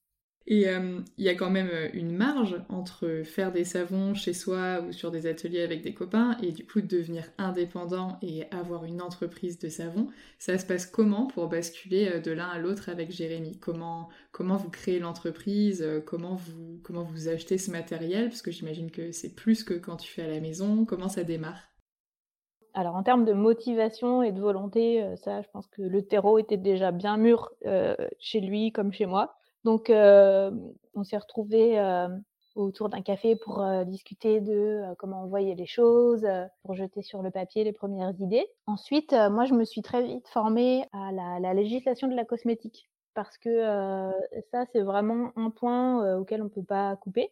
Et 0.46 0.68
euh, 0.68 1.00
il 1.16 1.24
y 1.24 1.30
a 1.30 1.34
quand 1.34 1.48
même 1.48 1.70
euh, 1.72 1.88
une 1.94 2.14
marge 2.14 2.60
entre 2.68 3.22
faire 3.24 3.50
des 3.50 3.64
savons 3.64 4.12
chez 4.12 4.34
soi 4.34 4.82
ou 4.82 4.92
sur 4.92 5.10
des 5.10 5.26
ateliers 5.26 5.62
avec 5.62 5.80
des 5.80 5.94
copains 5.94 6.36
et 6.42 6.52
du 6.52 6.66
coup 6.66 6.82
devenir 6.82 7.24
indépendant 7.38 8.18
et 8.20 8.44
avoir 8.50 8.84
une 8.84 9.00
entreprise 9.00 9.58
de 9.58 9.70
savon. 9.70 10.08
Ça 10.38 10.58
se 10.58 10.66
passe 10.66 10.84
comment 10.84 11.26
pour 11.28 11.48
basculer 11.48 12.08
euh, 12.08 12.20
de 12.20 12.30
l'un 12.30 12.48
à 12.48 12.58
l'autre 12.58 12.90
avec 12.90 13.10
Jérémy? 13.10 13.58
Comment, 13.58 14.10
comment 14.32 14.56
vous 14.56 14.68
créez 14.68 14.98
l'entreprise? 14.98 15.82
Comment 16.04 16.34
vous, 16.34 16.78
comment 16.82 17.04
vous 17.04 17.28
achetez 17.28 17.56
ce 17.56 17.70
matériel? 17.70 18.28
Parce 18.28 18.42
que 18.42 18.50
j'imagine 18.50 18.90
que 18.90 19.12
c'est 19.12 19.34
plus 19.34 19.64
que 19.64 19.72
quand 19.72 19.96
tu 19.96 20.12
fais 20.12 20.24
à 20.24 20.28
la 20.28 20.40
maison. 20.40 20.84
Comment 20.84 21.08
ça 21.08 21.24
démarre? 21.24 21.70
Alors 22.74 22.96
en 22.96 23.02
termes 23.02 23.24
de 23.24 23.32
motivation 23.32 24.22
et 24.22 24.32
de 24.32 24.40
volonté, 24.40 25.02
ça, 25.16 25.40
je 25.40 25.48
pense 25.52 25.68
que 25.68 25.80
le 25.80 26.02
terreau 26.02 26.38
était 26.38 26.56
déjà 26.56 26.90
bien 26.90 27.16
mûr 27.16 27.50
chez 28.18 28.40
lui 28.40 28.72
comme 28.72 28.92
chez 28.92 29.06
moi. 29.06 29.36
Donc, 29.64 29.90
on 29.90 31.04
s'est 31.04 31.16
retrouvés 31.16 31.78
autour 32.54 32.88
d'un 32.88 33.02
café 33.02 33.34
pour 33.34 33.64
discuter 33.86 34.40
de 34.40 34.82
comment 34.98 35.24
on 35.24 35.26
voyait 35.26 35.54
les 35.54 35.66
choses, 35.66 36.26
pour 36.62 36.74
jeter 36.74 37.02
sur 37.02 37.22
le 37.22 37.30
papier 37.30 37.64
les 37.64 37.72
premières 37.72 38.12
idées. 38.20 38.46
Ensuite, 38.66 39.12
moi, 39.12 39.44
je 39.44 39.54
me 39.54 39.64
suis 39.64 39.82
très 39.82 40.02
vite 40.02 40.28
formée 40.28 40.84
à 40.92 41.12
la, 41.12 41.54
législation 41.54 42.08
de 42.08 42.14
la 42.14 42.24
cosmétique 42.24 42.88
parce 43.14 43.38
que 43.38 44.12
ça, 44.50 44.64
c'est 44.72 44.82
vraiment 44.82 45.32
un 45.36 45.50
point 45.50 46.16
auquel 46.16 46.42
on 46.42 46.46
ne 46.46 46.50
peut 46.50 46.64
pas 46.64 46.96
couper. 46.96 47.30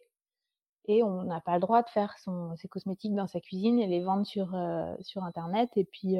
Et 0.85 1.01
on 1.01 1.23
n'a 1.23 1.39
pas 1.39 1.53
le 1.53 1.61
droit 1.61 1.81
de 1.81 1.89
faire 1.89 2.17
ses 2.57 2.67
cosmétiques 2.67 3.15
dans 3.15 3.27
sa 3.27 3.39
cuisine 3.39 3.79
et 3.79 3.87
les 3.87 4.01
vendre 4.01 4.25
sur, 4.25 4.57
sur 5.01 5.23
Internet. 5.23 5.69
Et 5.77 5.85
puis, 5.85 6.17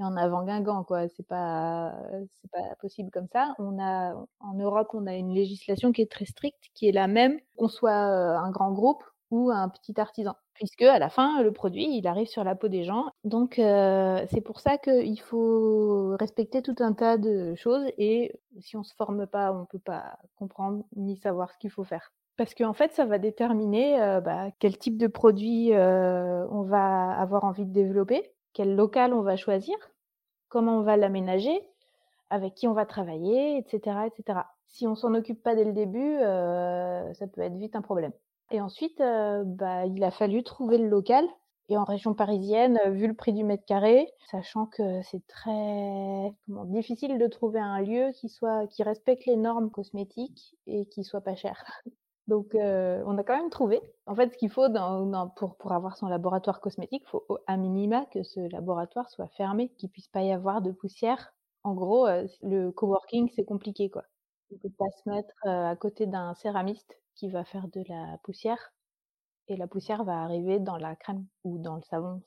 et 0.00 0.04
en 0.04 0.16
avant 0.16 0.44
Guingamp, 0.44 0.84
quoi. 0.84 1.08
C'est 1.08 1.26
pas, 1.26 1.94
c'est 2.42 2.50
pas 2.50 2.74
possible 2.80 3.10
comme 3.10 3.28
ça. 3.32 3.54
On 3.58 3.78
a, 3.80 4.14
en 4.40 4.54
Europe, 4.54 4.88
on 4.94 5.06
a 5.06 5.14
une 5.14 5.32
législation 5.32 5.92
qui 5.92 6.02
est 6.02 6.10
très 6.10 6.24
stricte, 6.24 6.64
qui 6.74 6.88
est 6.88 6.92
la 6.92 7.06
même 7.06 7.38
qu'on 7.56 7.68
soit 7.68 7.92
un 7.92 8.50
grand 8.50 8.72
groupe 8.72 9.04
ou 9.30 9.50
un 9.50 9.68
petit 9.68 9.98
artisan, 10.00 10.34
puisque 10.52 10.82
à 10.82 10.98
la 10.98 11.08
fin, 11.08 11.42
le 11.42 11.50
produit, 11.50 11.96
il 11.96 12.06
arrive 12.06 12.28
sur 12.28 12.44
la 12.44 12.54
peau 12.54 12.68
des 12.68 12.84
gens. 12.84 13.06
Donc, 13.24 13.54
c'est 13.56 14.40
pour 14.44 14.60
ça 14.60 14.78
qu'il 14.78 15.20
faut 15.20 16.14
respecter 16.20 16.62
tout 16.62 16.76
un 16.78 16.92
tas 16.92 17.16
de 17.16 17.54
choses. 17.54 17.84
Et 17.98 18.32
si 18.60 18.76
on 18.76 18.84
se 18.84 18.94
forme 18.94 19.26
pas, 19.26 19.52
on 19.52 19.64
peut 19.64 19.78
pas 19.80 20.18
comprendre 20.36 20.84
ni 20.94 21.16
savoir 21.16 21.50
ce 21.52 21.58
qu'il 21.58 21.70
faut 21.70 21.84
faire. 21.84 22.12
Parce 22.36 22.54
qu'en 22.54 22.74
fait, 22.74 22.92
ça 22.92 23.06
va 23.06 23.18
déterminer 23.18 23.96
bah, 24.24 24.50
quel 24.58 24.76
type 24.76 24.98
de 24.98 25.06
produit 25.06 25.70
on 25.72 26.62
va 26.62 27.10
avoir 27.12 27.44
envie 27.44 27.64
de 27.64 27.72
développer 27.72 28.30
quel 28.54 28.74
local 28.74 29.12
on 29.12 29.22
va 29.22 29.36
choisir, 29.36 29.76
comment 30.48 30.78
on 30.78 30.82
va 30.82 30.96
l'aménager, 30.96 31.60
avec 32.30 32.54
qui 32.54 32.66
on 32.66 32.72
va 32.72 32.86
travailler, 32.86 33.58
etc. 33.58 33.98
etc. 34.06 34.40
Si 34.66 34.86
on 34.86 34.94
s'en 34.94 35.14
occupe 35.14 35.42
pas 35.42 35.54
dès 35.54 35.64
le 35.64 35.72
début, 35.72 36.16
euh, 36.20 37.12
ça 37.14 37.26
peut 37.26 37.42
être 37.42 37.56
vite 37.56 37.76
un 37.76 37.82
problème. 37.82 38.12
Et 38.50 38.60
ensuite, 38.60 39.00
euh, 39.00 39.42
bah, 39.44 39.86
il 39.86 40.02
a 40.02 40.10
fallu 40.10 40.42
trouver 40.42 40.78
le 40.78 40.88
local. 40.88 41.26
Et 41.70 41.78
en 41.78 41.84
région 41.84 42.12
parisienne, 42.12 42.78
vu 42.90 43.06
le 43.06 43.14
prix 43.14 43.32
du 43.32 43.42
mètre 43.42 43.64
carré, 43.64 44.12
sachant 44.30 44.66
que 44.66 45.00
c'est 45.02 45.26
très 45.26 46.34
difficile 46.46 47.18
de 47.18 47.26
trouver 47.26 47.58
un 47.58 47.80
lieu 47.80 48.10
qui 48.12 48.28
soit 48.28 48.66
qui 48.66 48.82
respecte 48.82 49.24
les 49.24 49.36
normes 49.36 49.70
cosmétiques 49.70 50.56
et 50.66 50.84
qui 50.86 51.04
soit 51.04 51.22
pas 51.22 51.36
cher. 51.36 51.64
Donc, 52.28 52.54
on 52.54 53.18
a 53.18 53.24
quand 53.24 53.36
même 53.36 53.50
trouvé. 53.50 53.80
En 54.06 54.14
fait, 54.14 54.32
ce 54.32 54.38
qu'il 54.38 54.50
faut 54.50 54.68
pour, 55.36 55.56
pour 55.56 55.72
avoir 55.72 55.96
son 55.96 56.06
laboratoire 56.08 56.60
cosmétique, 56.60 57.02
il 57.06 57.10
faut 57.10 57.26
à 57.46 57.56
minima 57.56 58.06
que 58.06 58.22
ce 58.22 58.40
laboratoire 58.50 59.10
soit 59.10 59.28
fermé, 59.28 59.70
qu'il 59.78 59.90
puisse 59.90 60.08
pas 60.08 60.22
y 60.22 60.32
avoir 60.32 60.62
de 60.62 60.72
poussière. 60.72 61.34
En 61.64 61.74
gros, 61.74 62.06
le 62.42 62.70
coworking, 62.70 63.30
c'est 63.34 63.44
compliqué, 63.44 63.90
quoi. 63.90 64.04
On 64.52 64.58
peut 64.58 64.70
pas 64.78 64.90
se 65.02 65.08
mettre 65.10 65.34
à 65.46 65.76
côté 65.76 66.06
d'un 66.06 66.34
céramiste 66.34 66.98
qui 67.14 67.28
va 67.30 67.44
faire 67.44 67.68
de 67.68 67.82
la 67.88 68.18
poussière 68.22 68.73
et 69.48 69.56
la 69.56 69.66
poussière 69.66 70.04
va 70.04 70.22
arriver 70.22 70.58
dans 70.58 70.76
la 70.76 70.96
crème 70.96 71.24
ou 71.44 71.58
dans 71.58 71.76
le 71.76 71.82
savon. 71.82 72.22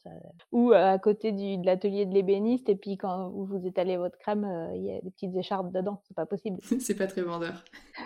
Ou 0.52 0.72
à 0.74 0.98
côté 1.00 1.32
du, 1.32 1.58
de 1.58 1.66
l'atelier 1.66 2.06
de 2.06 2.14
l'ébéniste, 2.14 2.70
et 2.70 2.76
puis 2.76 2.98
quand 2.98 3.30
vous 3.30 3.66
étalez 3.66 3.98
votre 3.98 4.18
crème, 4.18 4.48
il 4.76 4.84
y 4.84 4.92
a 4.92 5.02
des 5.02 5.10
petites 5.10 5.36
écharpes 5.36 5.72
dedans. 5.72 6.02
C'est 6.08 6.16
pas 6.16 6.26
possible. 6.26 6.60
c'est 6.80 6.96
pas 6.96 7.08
très 7.08 7.24
vendeur. 7.24 7.64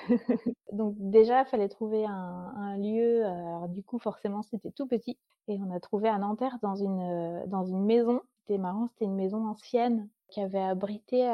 Donc 0.72 0.96
déjà, 0.98 1.42
il 1.42 1.46
fallait 1.48 1.70
trouver 1.70 2.06
un, 2.06 2.78
lieu. 2.78 3.26
Alors 3.26 3.68
du 3.68 3.84
coup, 3.84 4.00
forcément, 4.00 4.42
c'était 4.44 4.72
tout 4.72 4.88
petit. 4.88 5.18
Et 5.48 5.60
on 5.60 5.72
a 5.72 5.80
trouvé 5.80 6.08
à 6.08 6.18
Nanterre 6.18 6.58
dans 6.62 6.76
une, 6.76 7.44
dans 7.48 7.66
une 7.66 7.84
maison. 7.84 8.22
C'était 8.40 8.58
marrant, 8.58 8.88
c'était 8.88 9.06
une 9.06 9.16
maison 9.16 9.46
ancienne 9.46 10.08
qui 10.30 10.40
avait 10.40 10.62
abrité 10.62 11.30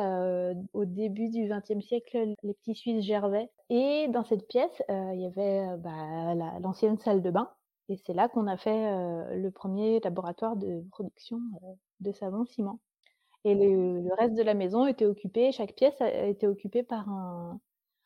au 0.74 0.86
début 0.86 1.30
du 1.30 1.48
XXe 1.48 1.86
siècle 1.86 2.34
les 2.42 2.54
petits 2.56 2.74
Suisses 2.74 3.06
Gervais. 3.06 3.52
Et 3.70 4.08
dans 4.10 4.24
cette 4.24 4.48
pièce, 4.48 4.82
il 4.90 5.22
y 5.22 5.26
avait 5.28 5.78
bah, 5.78 6.60
l'ancienne 6.60 6.98
salle 6.98 7.22
de 7.22 7.30
bain 7.30 7.52
et 7.90 7.98
c'est 7.98 8.14
là 8.14 8.28
qu'on 8.28 8.48
a 8.48 8.58
fait 8.58 8.92
le 9.36 9.50
premier 9.50 10.00
laboratoire 10.02 10.56
de 10.56 10.84
production 10.92 11.40
de 12.00 12.12
savon 12.12 12.46
ciment. 12.46 12.80
Et 13.44 13.56
le, 13.56 14.14
reste 14.16 14.36
de 14.36 14.44
la 14.44 14.54
maison 14.54 14.88
était 14.88 15.06
occupé, 15.06 15.52
chaque 15.52 15.74
pièce 15.74 16.00
a 16.02 16.26
été 16.26 16.48
occupée 16.48 16.84
par 16.84 17.08
un, 17.10 17.60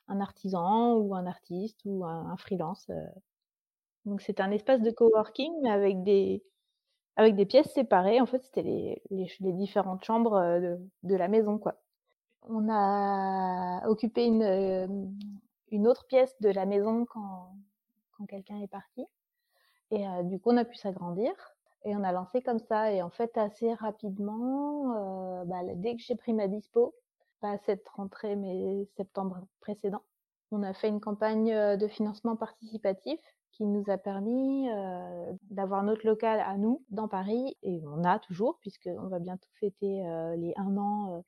artisan 0.07 0.95
ou 0.97 1.15
un 1.15 1.25
artiste 1.25 1.79
ou 1.85 2.05
un, 2.05 2.35
freelance. 2.37 2.91
Donc 4.05 4.21
c'était 4.21 4.43
un 4.43 4.51
espace 4.51 4.81
de 4.81 4.91
coworking, 4.91 5.51
mais 5.63 5.71
avec 5.71 6.03
des, 6.03 6.43
avec 7.15 7.35
des 7.35 7.45
pièces 7.45 7.73
séparées. 7.73 8.21
En 8.21 8.25
fait, 8.25 8.43
c'était 8.43 8.61
les, 8.61 9.01
les, 9.09 9.53
différentes 9.53 10.03
chambres 10.03 10.39
de, 11.03 11.15
la 11.15 11.27
maison. 11.27 11.57
Quoi. 11.57 11.81
On 12.43 12.67
a 12.69 13.87
occupé 13.87 14.25
une, 14.25 15.17
une 15.71 15.87
autre 15.87 16.05
pièce 16.05 16.35
de 16.41 16.49
la 16.49 16.65
maison 16.65 17.05
quand, 17.05 17.55
quand 18.17 18.25
quelqu'un 18.25 18.59
est 18.59 18.67
parti. 18.67 19.05
Et 19.91 20.05
du 20.23 20.39
coup, 20.39 20.51
on 20.51 20.57
a 20.57 20.65
pu 20.65 20.75
s'agrandir 20.77 21.33
et 21.83 21.95
on 21.95 22.03
a 22.03 22.11
lancé 22.11 22.41
comme 22.41 22.59
ça. 22.59 22.91
Et 22.91 23.01
en 23.01 23.09
fait, 23.09 23.37
assez 23.37 23.73
rapidement, 23.73 25.43
bah, 25.45 25.61
dès 25.75 25.95
que 25.95 26.01
j'ai 26.01 26.15
pris 26.15 26.33
ma 26.33 26.47
dispo, 26.47 26.95
pas 27.41 27.57
cette 27.65 27.87
rentrée, 27.89 28.35
mais 28.35 28.87
septembre 28.95 29.45
précédent, 29.59 30.03
on 30.51 30.63
a 30.63 30.73
fait 30.73 30.87
une 30.89 31.01
campagne 31.01 31.77
de 31.77 31.87
financement 31.87 32.35
participatif 32.35 33.19
qui 33.51 33.65
nous 33.65 33.83
a 33.89 33.97
permis 33.97 34.69
d'avoir 35.49 35.83
notre 35.83 36.07
local 36.07 36.39
à 36.39 36.55
nous 36.57 36.83
dans 36.89 37.07
Paris. 37.07 37.57
Et 37.63 37.81
on 37.85 38.03
a 38.03 38.19
toujours, 38.19 38.57
puisqu'on 38.59 39.07
va 39.07 39.19
bientôt 39.19 39.49
fêter 39.59 40.03
les 40.37 40.53
un 40.55 40.77
an 40.77 41.23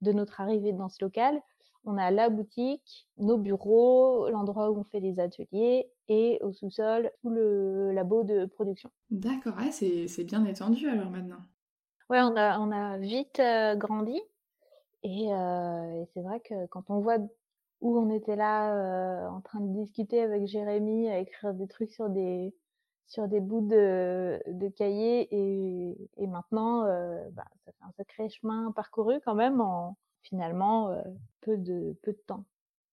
de 0.00 0.12
notre 0.12 0.40
arrivée 0.40 0.72
dans 0.72 0.88
ce 0.88 1.04
local 1.04 1.42
on 1.84 1.96
a 1.96 2.10
la 2.10 2.28
boutique, 2.28 3.08
nos 3.16 3.38
bureaux, 3.38 4.28
l'endroit 4.30 4.70
où 4.70 4.78
on 4.78 4.84
fait 4.84 5.00
les 5.00 5.20
ateliers 5.20 5.90
et 6.08 6.38
au 6.42 6.52
sous-sol 6.52 7.10
tout 7.20 7.30
le 7.30 7.92
labo 7.92 8.24
de 8.24 8.46
production. 8.46 8.90
D'accord, 9.10 9.54
c'est 9.70 10.24
bien 10.24 10.44
étendu 10.44 10.88
alors 10.88 11.10
maintenant. 11.10 11.40
Ouais, 12.10 12.20
on 12.20 12.36
a, 12.36 12.58
on 12.58 12.70
a 12.70 12.96
vite 12.98 13.38
euh, 13.38 13.74
grandi 13.74 14.18
euh, 15.04 16.02
et, 16.02 16.06
c'est 16.14 16.22
vrai 16.22 16.40
que 16.40 16.66
quand 16.66 16.90
on 16.90 17.00
voit 17.00 17.18
où 17.80 17.98
on 17.98 18.10
était 18.10 18.34
là 18.34 18.74
euh, 18.74 19.28
en 19.28 19.40
train 19.40 19.60
de 19.60 19.72
discuter 19.72 20.20
avec 20.22 20.46
Jérémy, 20.46 21.08
à 21.08 21.18
écrire 21.18 21.54
des 21.54 21.68
trucs 21.68 21.90
sur 21.90 22.08
des, 22.08 22.54
sur 23.06 23.28
des 23.28 23.40
bouts 23.40 23.66
de, 23.66 24.42
de 24.46 24.68
cahiers 24.68 25.28
et, 25.30 26.26
maintenant, 26.26 26.82
bah, 27.32 27.44
ça 27.64 27.72
fait 27.72 27.84
un 27.84 27.92
sacré 27.92 28.28
chemin 28.30 28.72
parcouru 28.72 29.20
quand 29.24 29.34
même 29.34 29.60
en, 29.60 29.96
finalement 30.28 30.90
euh, 30.90 31.02
peu, 31.40 31.56
de, 31.56 31.96
peu 32.02 32.12
de 32.12 32.22
temps. 32.26 32.44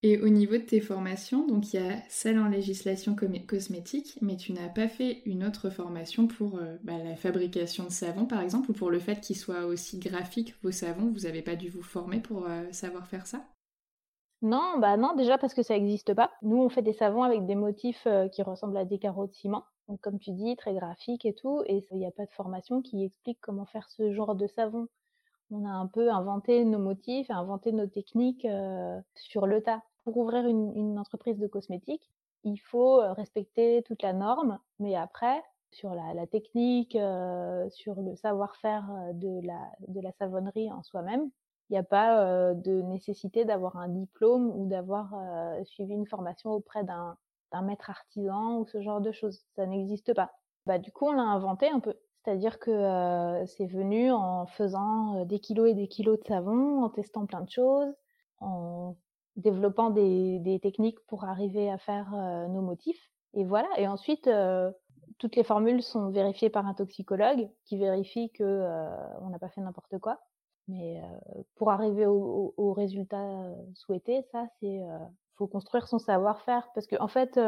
Et 0.03 0.19
au 0.19 0.29
niveau 0.29 0.53
de 0.53 0.61
tes 0.61 0.81
formations, 0.81 1.47
donc 1.47 1.73
il 1.73 1.77
y 1.77 1.83
a 1.83 1.97
celle 2.09 2.37
en 2.37 2.47
législation 2.47 3.15
cosmétique, 3.47 4.19
mais 4.21 4.37
tu 4.37 4.53
n'as 4.53 4.69
pas 4.69 4.87
fait 4.87 5.23
une 5.25 5.43
autre 5.43 5.69
formation 5.71 6.27
pour 6.27 6.57
euh, 6.57 6.75
bah, 6.83 6.97
la 7.03 7.15
fabrication 7.15 7.85
de 7.85 7.89
savon 7.89 8.25
par 8.25 8.41
exemple, 8.41 8.69
ou 8.69 8.73
pour 8.73 8.91
le 8.91 8.99
fait 8.99 9.19
qu'ils 9.19 9.37
soient 9.37 9.65
aussi 9.65 9.97
graphiques 9.97 10.55
vos 10.61 10.71
savons, 10.71 11.09
vous 11.11 11.21
n'avez 11.21 11.41
pas 11.41 11.55
dû 11.55 11.69
vous 11.69 11.81
former 11.81 12.19
pour 12.19 12.45
euh, 12.45 12.63
savoir 12.71 13.07
faire 13.07 13.25
ça? 13.25 13.45
Non, 14.41 14.77
bah 14.79 14.95
non, 14.95 15.15
déjà 15.15 15.39
parce 15.39 15.55
que 15.55 15.63
ça 15.63 15.73
n'existe 15.73 16.13
pas. 16.13 16.29
Nous, 16.43 16.57
on 16.57 16.69
fait 16.69 16.83
des 16.83 16.93
savons 16.93 17.23
avec 17.23 17.47
des 17.47 17.55
motifs 17.55 18.07
qui 18.31 18.43
ressemblent 18.43 18.77
à 18.77 18.85
des 18.85 18.99
carreaux 18.99 19.25
de 19.25 19.33
ciment. 19.33 19.63
Donc 19.87 20.01
comme 20.01 20.19
tu 20.19 20.31
dis, 20.31 20.55
très 20.55 20.75
graphique 20.75 21.25
et 21.25 21.33
tout, 21.33 21.63
et 21.65 21.83
il 21.89 21.97
n'y 21.97 22.05
a 22.05 22.11
pas 22.11 22.25
de 22.25 22.31
formation 22.31 22.81
qui 22.81 23.03
explique 23.03 23.39
comment 23.41 23.65
faire 23.65 23.89
ce 23.89 24.13
genre 24.13 24.35
de 24.35 24.45
savon 24.45 24.87
on 25.51 25.65
a 25.65 25.69
un 25.69 25.87
peu 25.87 26.11
inventé 26.11 26.65
nos 26.65 26.79
motifs, 26.79 27.29
inventé 27.29 27.71
nos 27.71 27.87
techniques 27.87 28.47
sur 29.15 29.47
le 29.47 29.61
tas. 29.61 29.81
Pour 30.03 30.17
ouvrir 30.17 30.47
une, 30.47 30.99
entreprise 30.99 31.39
de 31.39 31.47
cosmétiques, 31.47 32.11
il 32.43 32.57
faut 32.57 32.97
respecter 33.13 33.83
toute 33.83 34.03
la 34.03 34.13
norme, 34.13 34.59
mais 34.79 34.95
après, 34.95 35.43
sur 35.71 35.93
la, 35.95 36.27
technique, 36.27 36.97
sur 37.69 38.01
le 38.01 38.15
savoir-faire 38.15 38.85
de 39.13 39.41
la, 39.45 40.11
savonnerie 40.13 40.71
en 40.71 40.83
soi-même, 40.83 41.29
il 41.69 41.73
n'y 41.73 41.79
a 41.79 41.83
pas 41.83 42.53
de 42.53 42.81
nécessité 42.83 43.45
d'avoir 43.45 43.77
un 43.77 43.89
diplôme 43.89 44.51
ou 44.55 44.67
d'avoir 44.67 45.15
suivi 45.65 45.93
une 45.93 46.07
formation 46.07 46.51
auprès 46.51 46.83
d'un 46.83 47.17
maître 47.63 47.89
artisan 47.89 48.59
ou 48.59 48.67
ce 48.67 48.81
genre 48.81 49.01
de 49.01 49.11
choses. 49.11 49.43
Ça 49.55 49.65
n'existe 49.65 50.13
pas. 50.13 50.31
Bah, 50.65 50.79
du 50.79 50.91
coup, 50.91 51.07
on 51.07 51.13
l'a 51.13 51.23
inventé 51.23 51.69
un 51.69 51.79
peu. 51.79 51.95
C'est-à-dire 52.25 52.57
que 52.57 53.45
c'est 53.45 53.67
venu 53.67 54.11
en 54.11 54.47
faisant 54.47 55.25
des 55.25 55.39
kilos 55.39 55.69
et 55.69 55.75
des 55.75 55.87
kilos 55.87 56.19
de 56.19 56.25
savon, 56.25 56.83
en 56.83 56.89
testant 56.89 57.27
plein 57.27 57.41
de 57.41 57.49
choses, 57.51 57.93
en 58.39 58.95
développant 59.35 59.91
des, 59.91 60.59
techniques 60.61 60.99
pour 61.05 61.25
arriver 61.25 61.69
à 61.69 61.77
faire 61.77 62.11
nos 62.49 62.61
motifs. 62.61 63.11
Et 63.35 63.43
voilà. 63.43 63.67
Et 63.77 63.87
ensuite, 63.87 64.27
toutes 65.19 65.35
les 65.35 65.43
formules 65.43 65.83
sont 65.83 66.09
vérifiées 66.09 66.49
par 66.49 66.65
un 66.65 66.73
toxicologue 66.73 67.47
qui 67.65 67.77
vérifie 67.77 68.31
que 68.31 68.65
on 69.21 69.29
n'a 69.29 69.37
pas 69.37 69.49
fait 69.49 69.61
n'importe 69.61 69.99
quoi. 69.99 70.19
Mais 70.67 70.99
pour 71.55 71.69
arriver 71.69 72.07
au, 72.07 72.55
au, 72.57 72.73
résultat 72.73 73.53
souhaité, 73.75 74.23
ça, 74.31 74.47
c'est 74.59 74.81
faut 75.35 75.47
construire 75.47 75.87
son 75.87 75.99
savoir-faire 75.99 76.69
parce 76.73 76.87
qu'en 76.87 77.03
en 77.03 77.07
fait, 77.07 77.39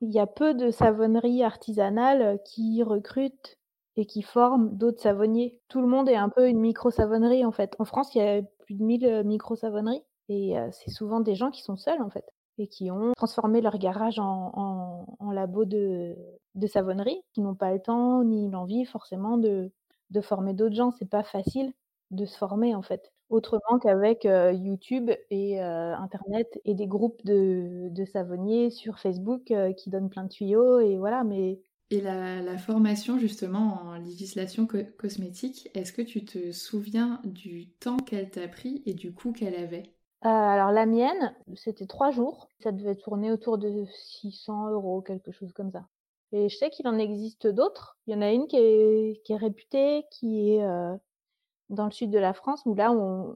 il 0.00 0.12
y 0.12 0.18
a 0.18 0.26
peu 0.26 0.52
de 0.52 0.70
savonneries 0.70 1.42
artisanales 1.42 2.38
qui 2.44 2.82
recrutent 2.82 3.55
et 3.96 4.06
qui 4.06 4.22
forment 4.22 4.76
d'autres 4.76 5.00
savonniers. 5.00 5.60
Tout 5.68 5.80
le 5.80 5.86
monde 5.86 6.08
est 6.08 6.16
un 6.16 6.28
peu 6.28 6.48
une 6.48 6.60
micro-savonnerie 6.60 7.44
en 7.44 7.52
fait. 7.52 7.74
En 7.78 7.84
France, 7.84 8.14
il 8.14 8.18
y 8.18 8.20
a 8.22 8.42
plus 8.58 8.74
de 8.74 8.84
1000 8.84 9.22
micro-savonneries 9.24 10.02
et 10.28 10.54
c'est 10.72 10.90
souvent 10.90 11.20
des 11.20 11.34
gens 11.34 11.50
qui 11.50 11.62
sont 11.62 11.76
seuls 11.76 12.02
en 12.02 12.10
fait 12.10 12.26
et 12.58 12.68
qui 12.68 12.90
ont 12.90 13.12
transformé 13.16 13.60
leur 13.60 13.78
garage 13.78 14.18
en, 14.18 15.06
en, 15.18 15.30
labo 15.30 15.64
de, 15.64 16.16
de 16.54 16.66
savonnerie, 16.66 17.20
qui 17.32 17.42
n'ont 17.42 17.54
pas 17.54 17.72
le 17.72 17.80
temps 17.80 18.24
ni 18.24 18.50
l'envie 18.50 18.86
forcément 18.86 19.36
de, 19.36 19.70
de 20.10 20.20
former 20.20 20.54
d'autres 20.54 20.74
gens. 20.74 20.90
C'est 20.90 21.08
pas 21.08 21.22
facile 21.22 21.72
de 22.10 22.24
se 22.24 22.36
former 22.36 22.74
en 22.74 22.82
fait. 22.82 23.12
Autrement 23.28 23.78
qu'avec 23.80 24.24
YouTube 24.24 25.10
et 25.30 25.60
Internet 25.60 26.60
et 26.64 26.74
des 26.74 26.86
groupes 26.86 27.24
de, 27.24 27.88
de 27.90 28.04
savonniers 28.04 28.70
sur 28.70 28.98
Facebook 28.98 29.52
qui 29.76 29.90
donnent 29.90 30.10
plein 30.10 30.24
de 30.24 30.28
tuyaux 30.28 30.78
et 30.78 30.96
voilà, 30.96 31.24
mais 31.24 31.60
et 31.90 32.00
la, 32.00 32.58
formation 32.58 33.18
justement 33.18 33.80
en 33.84 33.94
législation 33.96 34.66
cosmétique, 34.96 35.70
est-ce 35.74 35.92
que 35.92 36.02
tu 36.02 36.24
te 36.24 36.50
souviens 36.50 37.20
du 37.24 37.68
temps 37.68 37.98
qu'elle 37.98 38.30
t'a 38.30 38.48
pris 38.48 38.82
et 38.86 38.94
du 38.94 39.14
coût 39.14 39.32
qu'elle 39.32 39.54
avait? 39.54 39.94
Euh, 40.24 40.28
Alors 40.28 40.72
la 40.72 40.86
mienne, 40.86 41.34
c'était 41.54 41.86
trois 41.86 42.10
jours. 42.10 42.48
Ça 42.60 42.72
devait 42.72 42.96
tourner 42.96 43.30
autour 43.30 43.58
de 43.58 43.84
600 44.20 44.70
euros, 44.70 45.00
quelque 45.00 45.30
chose 45.30 45.52
comme 45.52 45.70
ça. 45.70 45.86
Et 46.32 46.48
je 46.48 46.56
sais 46.56 46.70
qu'il 46.70 46.88
en 46.88 46.98
existe 46.98 47.46
d'autres. 47.46 47.98
Il 48.06 48.14
y 48.14 48.16
en 48.16 48.22
a 48.22 48.32
une 48.32 48.48
qui 48.48 48.56
est, 48.56 49.36
réputée, 49.36 50.04
qui 50.10 50.54
est 50.54 50.64
euh, 50.64 50.96
dans 51.68 51.84
le 51.84 51.92
sud 51.92 52.10
de 52.10 52.18
la 52.18 52.32
France, 52.32 52.62
où 52.66 52.74
là, 52.74 52.92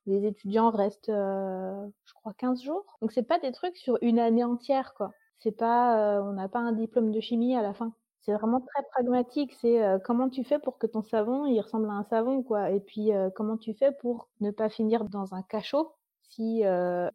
les 0.06 0.26
étudiants 0.26 0.70
restent, 0.70 1.08
euh, 1.08 1.86
je 2.04 2.14
crois, 2.14 2.34
15 2.34 2.62
jours. 2.62 2.98
Donc 3.00 3.12
c'est 3.12 3.22
pas 3.22 3.38
des 3.38 3.52
trucs 3.52 3.76
sur 3.76 3.96
une 4.02 4.18
année 4.18 4.44
entière, 4.44 4.94
quoi. 4.94 5.12
C'est 5.38 5.52
pas, 5.52 6.20
on 6.22 6.32
n'a 6.32 6.48
pas 6.48 6.58
un 6.58 6.72
diplôme 6.72 7.12
de 7.12 7.20
chimie 7.20 7.54
à 7.54 7.62
la 7.62 7.72
fin. 7.72 7.94
C'est 8.20 8.34
vraiment 8.34 8.60
très 8.60 8.82
pragmatique, 8.92 9.54
c'est, 9.60 9.80
comment 10.04 10.28
tu 10.28 10.44
fais 10.44 10.58
pour 10.58 10.78
que 10.78 10.86
ton 10.86 11.02
savon, 11.02 11.46
il 11.46 11.58
ressemble 11.60 11.88
à 11.88 11.94
un 11.94 12.04
savon, 12.04 12.42
quoi? 12.42 12.70
Et 12.70 12.80
puis, 12.80 13.10
comment 13.34 13.56
tu 13.56 13.72
fais 13.74 13.92
pour 13.92 14.28
ne 14.40 14.50
pas 14.50 14.68
finir 14.68 15.04
dans 15.04 15.34
un 15.34 15.42
cachot 15.42 15.94
si, 16.22 16.62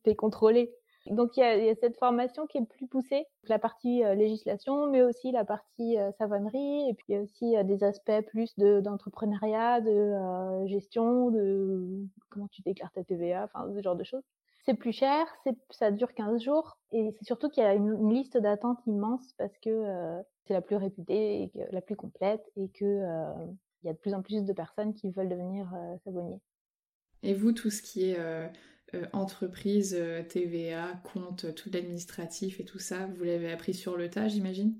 tu 0.04 0.10
es 0.10 0.15
contrôlé? 0.15 0.74
Donc 1.08 1.38
il 1.38 1.41
y 1.41 1.70
a 1.70 1.76
cette 1.76 1.98
formation 1.98 2.48
qui 2.48 2.58
est 2.58 2.65
plus 2.65 2.88
poussée, 2.88 3.28
la 3.48 3.60
partie, 3.60 4.02
législation, 4.15 4.89
mais 4.89 5.04
aussi 5.04 5.32
la 5.32 5.46
partie, 5.46 5.98
savonnerie 6.18 6.89
et 6.89 6.94
puis 6.96 7.06
il 7.10 7.13
y 7.13 7.18
a 7.18 7.22
aussi, 7.22 7.54
des 7.63 7.84
aspects 7.84 8.22
plus 8.28 8.56
de 8.58 8.80
d'entrepreneuriat, 8.80 9.82
de, 9.82 10.65
gestion, 10.65 11.30
de 11.30 12.08
comment 12.30 12.48
tu 12.48 12.63
déclares 12.63 12.91
ta 12.91 13.04
TVA, 13.04 13.48
ce 13.76 13.82
genre 13.82 13.96
de 13.96 14.04
choses. 14.04 14.24
C'est 14.65 14.73
plus 14.73 14.93
cher, 14.93 15.28
ça 15.69 15.91
dure 15.91 16.13
15 16.15 16.41
jours 16.41 16.80
et 16.91 17.12
c'est 17.12 17.25
surtout 17.25 17.49
qu'il 17.49 17.62
y 17.62 17.65
a 17.67 17.75
une, 17.75 18.12
liste 18.12 18.38
d'attente 18.38 18.80
immense 18.88 19.34
parce 19.38 19.56
que 19.60 19.69
euh, 19.69 20.19
c'est 20.47 20.54
la 20.54 20.62
plus 20.62 20.75
réputée, 20.75 21.43
et 21.43 21.51
la 21.71 21.82
plus 21.82 21.95
complète 21.95 22.41
et 22.56 22.69
que 22.69 22.84
euh, 22.86 23.32
il 23.84 23.88
y 23.88 23.89
a 23.89 23.93
de 23.93 23.97
plus 23.99 24.15
en 24.15 24.23
plus 24.23 24.43
de 24.43 24.54
personnes 24.54 24.95
qui 24.95 25.12
veulent 25.12 25.30
devenir 25.30 25.71
euh, 25.75 25.95
savonniers. 26.04 26.39
Et 27.21 27.36
vous, 27.36 27.51
tout 27.51 27.69
ce 27.69 27.84
qui 27.84 28.10
est 28.10 28.19
entreprise, 29.13 29.99
TVA, 30.30 30.93
compte, 31.13 31.54
tout 31.54 31.69
l'administratif 31.71 32.60
et 32.60 32.65
tout 32.65 32.80
ça, 32.80 33.08
vous 33.08 33.23
l'avez 33.23 33.51
appris 33.51 33.73
sur 33.73 33.97
le 33.97 34.10
tas, 34.10 34.28
j'imagine? 34.28 34.80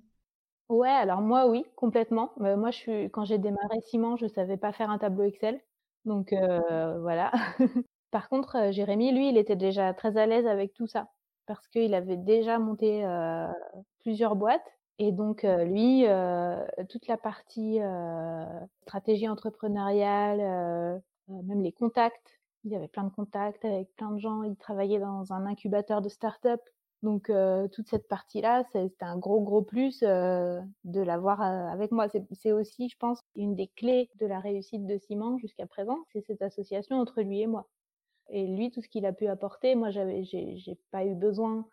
Ouais, 0.70 0.90
alors 0.90 1.22
moi 1.22 1.48
oui, 1.48 1.64
complètement. 1.76 2.32
moi, 2.38 2.72
je 2.72 2.78
suis, 2.78 3.12
quand 3.12 3.26
j'ai 3.26 3.38
démarré 3.38 3.82
Simon, 3.82 4.16
je 4.16 4.28
savais 4.28 4.58
pas 4.58 4.74
faire 4.74 4.90
un 4.90 4.98
tableau 4.98 5.24
Excel, 5.24 5.60
donc 6.06 6.34
voilà. 6.34 7.32
Par 8.12 8.30
contre, 8.30 8.72
Jérémy, 8.72 9.12
lui, 9.12 9.30
il 9.30 9.38
était 9.38 9.56
déjà 9.56 9.94
très 9.94 10.18
à 10.18 10.26
l'aise 10.26 10.48
avec 10.48 10.74
tout 10.74 10.88
ça 10.88 11.10
parce 11.46 11.68
qu'il 11.68 11.94
avait 11.94 12.18
déjà 12.18 12.60
monté 12.60 13.06
plusieurs 14.00 14.36
boîtes 14.36 14.66
et 14.98 15.12
donc 15.12 15.44
lui, 15.44 16.06
toute 16.90 17.08
la 17.08 17.18
partie 17.18 17.80
stratégie 18.82 19.28
entrepreneuriale, 19.28 21.02
même 21.28 21.62
les 21.62 21.72
contacts, 21.72 22.40
il 22.64 22.74
avait 22.74 22.88
plein 22.88 23.04
de 23.04 23.14
contacts 23.14 23.64
avec 23.66 23.94
plein 23.96 24.12
de 24.12 24.20
gens. 24.20 24.44
Il 24.44 24.56
travaillait 24.56 25.00
dans 25.00 25.34
un 25.34 25.46
incubateur 25.46 26.02
de 26.02 26.10
start-up. 26.10 26.62
Donc 27.04 27.32
toute 27.74 27.88
cette 27.88 28.08
partie-là, 28.08 28.64
c'était 28.72 29.06
un 29.06 29.18
gros 29.18 29.42
gros 29.42 29.62
plus 29.62 30.00
de 30.00 31.02
l'avoir 31.02 31.42
avec 31.42 31.92
moi. 31.92 32.08
C'est 32.32 32.52
aussi, 32.54 32.90
je 32.90 32.98
pense, 32.98 33.20
une 33.36 33.54
des 33.54 33.68
clés 33.76 34.10
de 34.20 34.26
la 34.26 34.40
réussite 34.40 34.88
de 34.88 34.98
Simon 34.98 35.38
jusqu'à 35.38 35.68
présent, 35.68 36.00
c'est 36.14 36.26
cette 36.26 36.42
association 36.42 36.98
entre 36.98 37.22
lui 37.22 37.42
et 37.42 37.48
moi. 37.48 37.68
Et 38.30 38.48
lui, 38.48 38.72
tout 38.72 38.82
ce 38.82 38.88
qu'il 38.88 39.06
a 39.06 39.14
pu 39.14 39.28
apporter, 39.28 39.76
moi, 39.76 39.90
j'avais, 39.92 40.24
j'ai 40.24 40.78
pas 40.92 41.06
eu 41.06 41.16
besoin 41.16 41.66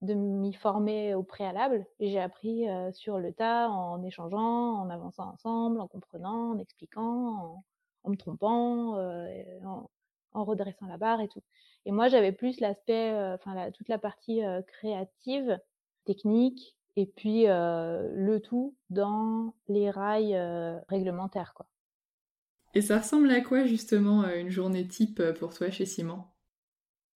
de 0.00 0.14
m'y 0.14 0.52
former 0.52 1.14
au 1.14 1.22
préalable. 1.22 1.86
J'ai 2.00 2.20
appris 2.20 2.66
sur 2.92 3.18
le 3.18 3.32
tas, 3.32 3.68
en 3.68 4.02
échangeant, 4.04 4.80
en 4.80 4.90
avançant 4.90 5.32
ensemble, 5.32 5.80
en 5.80 5.88
comprenant, 5.88 6.52
en 6.52 6.58
expliquant, 6.58 7.64
en, 8.04 8.10
me 8.10 8.16
trompant, 8.16 8.96
en, 9.64 10.44
redressant 10.44 10.86
la 10.86 10.98
barre 10.98 11.20
et 11.20 11.28
tout. 11.28 11.42
Et 11.84 11.90
moi, 11.90 12.08
j'avais 12.08 12.32
plus 12.32 12.60
l'aspect, 12.60 13.12
enfin, 13.34 13.70
toute 13.72 13.88
la 13.88 13.98
partie 13.98 14.40
créative, 14.68 15.58
technique, 16.04 16.76
et 16.94 17.06
puis 17.06 17.46
le 17.46 18.38
tout 18.38 18.76
dans 18.90 19.54
les 19.66 19.90
rails 19.90 20.38
réglementaires, 20.88 21.54
quoi. 21.54 21.66
Et 22.74 22.82
ça 22.82 22.98
ressemble 22.98 23.30
à 23.30 23.40
quoi 23.40 23.64
justement 23.64 24.22
euh, 24.22 24.38
une 24.38 24.50
journée 24.50 24.86
type 24.86 25.20
euh, 25.20 25.32
pour 25.32 25.54
toi 25.54 25.70
chez 25.70 25.86
Simon? 25.86 26.24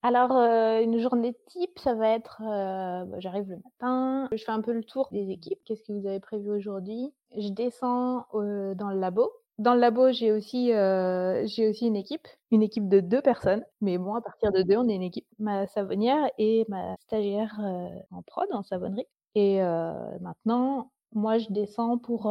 Alors, 0.03 0.33
euh, 0.33 0.81
une 0.81 0.99
journée 0.99 1.37
type, 1.47 1.79
ça 1.79 1.95
va 1.95 2.09
être, 2.09 2.41
bah, 2.41 3.21
j'arrive 3.21 3.49
le 3.49 3.57
matin, 3.57 4.29
je 4.33 4.43
fais 4.43 4.51
un 4.51 4.61
peu 4.61 4.73
le 4.73 4.83
tour 4.83 5.09
des 5.13 5.31
équipes. 5.31 5.61
Qu'est-ce 5.65 5.83
que 5.85 5.93
vous 5.93 6.09
avez 6.09 6.19
prévu 6.19 6.51
aujourd'hui? 6.51 7.13
Je 7.37 7.51
descends 7.51 8.27
dans 8.33 8.91
le 8.91 8.99
labo. 8.99 9.31
Dans 9.59 9.75
le 9.75 9.81
labo, 9.81 10.11
j'ai 10.11 10.33
aussi, 10.33 10.71
j'ai 10.71 11.69
aussi 11.69 11.87
une 11.87 11.95
équipe, 11.95 12.27
une 12.51 12.65
équipe 12.65 12.89
de 12.89 12.99
deux 12.99 13.23
personnes. 13.23 13.65
Mais 13.81 13.97
bon, 13.97 14.17
à 14.17 14.21
partir 14.21 14.51
de 14.51 14.63
deux, 14.63 14.77
on 14.77 14.89
est 14.89 14.97
une 14.97 15.03
équipe. 15.03 15.29
Ma 15.39 15.69
savonnière 15.69 16.29
et 16.37 16.67
ma 16.69 16.97
stagiaire 16.99 17.61
en 18.11 18.23
prod, 18.23 18.49
en 18.51 18.65
savonnerie. 18.65 19.07
Et 19.37 19.61
maintenant, 20.21 20.91
moi, 21.15 21.39
je 21.39 21.47
descends 21.51 21.97
pour 21.99 22.27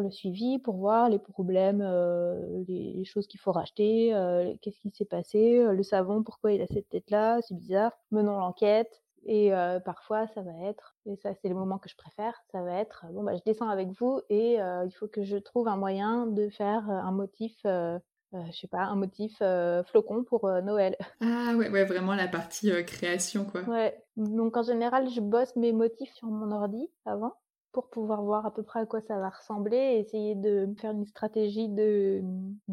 le 0.00 0.10
suivi, 0.10 0.58
pour 0.58 0.76
voir 0.76 1.08
les 1.08 1.18
problèmes, 1.18 1.82
euh, 1.82 2.64
les, 2.68 3.04
choses 3.04 3.26
qu'il 3.26 3.40
faut 3.40 3.52
racheter, 3.52 4.14
euh, 4.14 4.54
qu'est-ce 4.62 4.80
qui 4.80 4.90
s'est 4.90 5.04
passé, 5.04 5.58
euh, 5.58 5.72
le 5.72 5.82
savon, 5.82 6.22
pourquoi 6.22 6.52
il 6.52 6.62
a 6.62 6.66
cette 6.66 6.88
tête-là, 6.88 7.40
c'est 7.42 7.56
bizarre. 7.56 7.92
Menons 8.10 8.38
l'enquête. 8.38 9.02
Et 9.28 9.50
parfois, 9.84 10.28
ça 10.28 10.42
va 10.42 10.52
être, 10.68 10.94
et 11.04 11.16
ça 11.16 11.34
c'est 11.34 11.48
le 11.48 11.56
moment 11.56 11.78
que 11.78 11.88
je 11.88 11.96
préfère, 11.96 12.32
ça 12.52 12.62
va 12.62 12.74
être, 12.74 13.06
bon 13.10 13.24
bah 13.24 13.34
je 13.34 13.42
descends 13.44 13.68
avec 13.68 13.88
vous 13.98 14.20
et 14.30 14.58
il 14.58 14.92
faut 14.92 15.08
que 15.08 15.24
je 15.24 15.36
trouve 15.36 15.66
un 15.66 15.76
moyen 15.76 16.28
de 16.28 16.48
faire 16.48 16.88
un 16.88 17.10
motif 17.10 17.52
je 17.64 18.52
sais 18.52 18.68
pas, 18.68 18.82
un 18.82 18.94
motif 18.94 19.42
flocon 19.86 20.22
pour 20.22 20.48
Noël. 20.62 20.96
Ah 21.20 21.56
ouais, 21.56 21.68
ouais, 21.68 21.84
vraiment 21.84 22.14
la 22.14 22.28
partie 22.28 22.70
création, 22.84 23.44
quoi. 23.46 23.62
Ouais, 23.62 24.00
donc 24.16 24.56
en 24.56 24.62
général, 24.62 25.08
je 25.10 25.20
bosse 25.20 25.56
mes 25.56 25.72
motifs 25.72 26.12
sur 26.12 26.28
mon 26.28 26.52
ordi 26.52 26.88
avant 27.04 27.34
pour 27.76 27.90
pouvoir 27.90 28.22
voir 28.22 28.46
à 28.46 28.54
peu 28.54 28.62
près 28.62 28.80
à 28.80 28.86
quoi 28.86 29.02
ça 29.02 29.18
va 29.18 29.28
ressembler 29.28 29.76
et 29.76 29.98
essayer 29.98 30.34
de 30.34 30.66
faire 30.80 30.92
une 30.92 31.04
stratégie 31.04 31.68
de, 31.68 32.22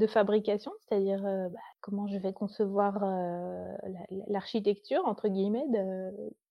fabrication, 0.08 0.72
c'est-à-dire 0.80 1.26
euh, 1.26 1.50
bah, 1.50 1.60
comment 1.84 2.08
je 2.08 2.18
vais 2.18 2.34
concevoir 2.34 3.00
euh, 3.04 3.76
l'architecture, 4.28 5.02
entre 5.06 5.28
guillemets, 5.28 5.66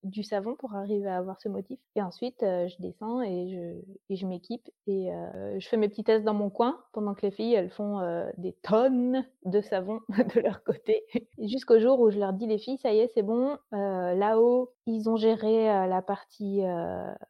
du 0.05 0.23
savon 0.23 0.55
pour 0.57 0.75
arriver 0.75 1.09
à 1.09 1.17
avoir 1.17 1.41
ce 1.41 1.49
motif. 1.49 1.81
Et 1.97 2.03
ensuite, 2.03 2.43
euh, 2.43 2.69
je 2.69 2.77
descends 2.81 3.23
et 3.23 3.83
je, 4.11 4.27
m'équipe 4.27 4.69
et 4.87 5.11
je 5.59 5.69
fais 5.69 5.77
mes 5.77 5.89
petits 5.89 6.05
tests 6.05 6.25
dans 6.25 6.35
mon 6.35 6.51
coin 6.51 6.79
pendant 6.93 7.15
que 7.15 7.23
les 7.23 7.33
filles, 7.33 7.55
elles 7.55 7.71
font 7.71 8.01
des 8.37 8.53
tonnes 8.63 9.25
de 9.47 9.61
savon 9.61 10.01
de 10.35 10.41
leur 10.41 10.63
côté. 10.63 11.03
Jusqu'au 11.39 11.81
jour 11.81 11.99
où 11.99 12.11
je 12.11 12.19
leur 12.19 12.35
dis, 12.35 12.47
les 12.47 12.59
filles, 12.59 12.79
ça 12.79 12.93
y 12.93 12.99
est, 12.99 13.11
c'est 13.15 13.23
bon, 13.23 13.57
là-haut, 13.73 14.71
ils 14.87 15.09
ont 15.09 15.17
géré 15.17 15.65
la 15.89 16.03
partie 16.03 16.63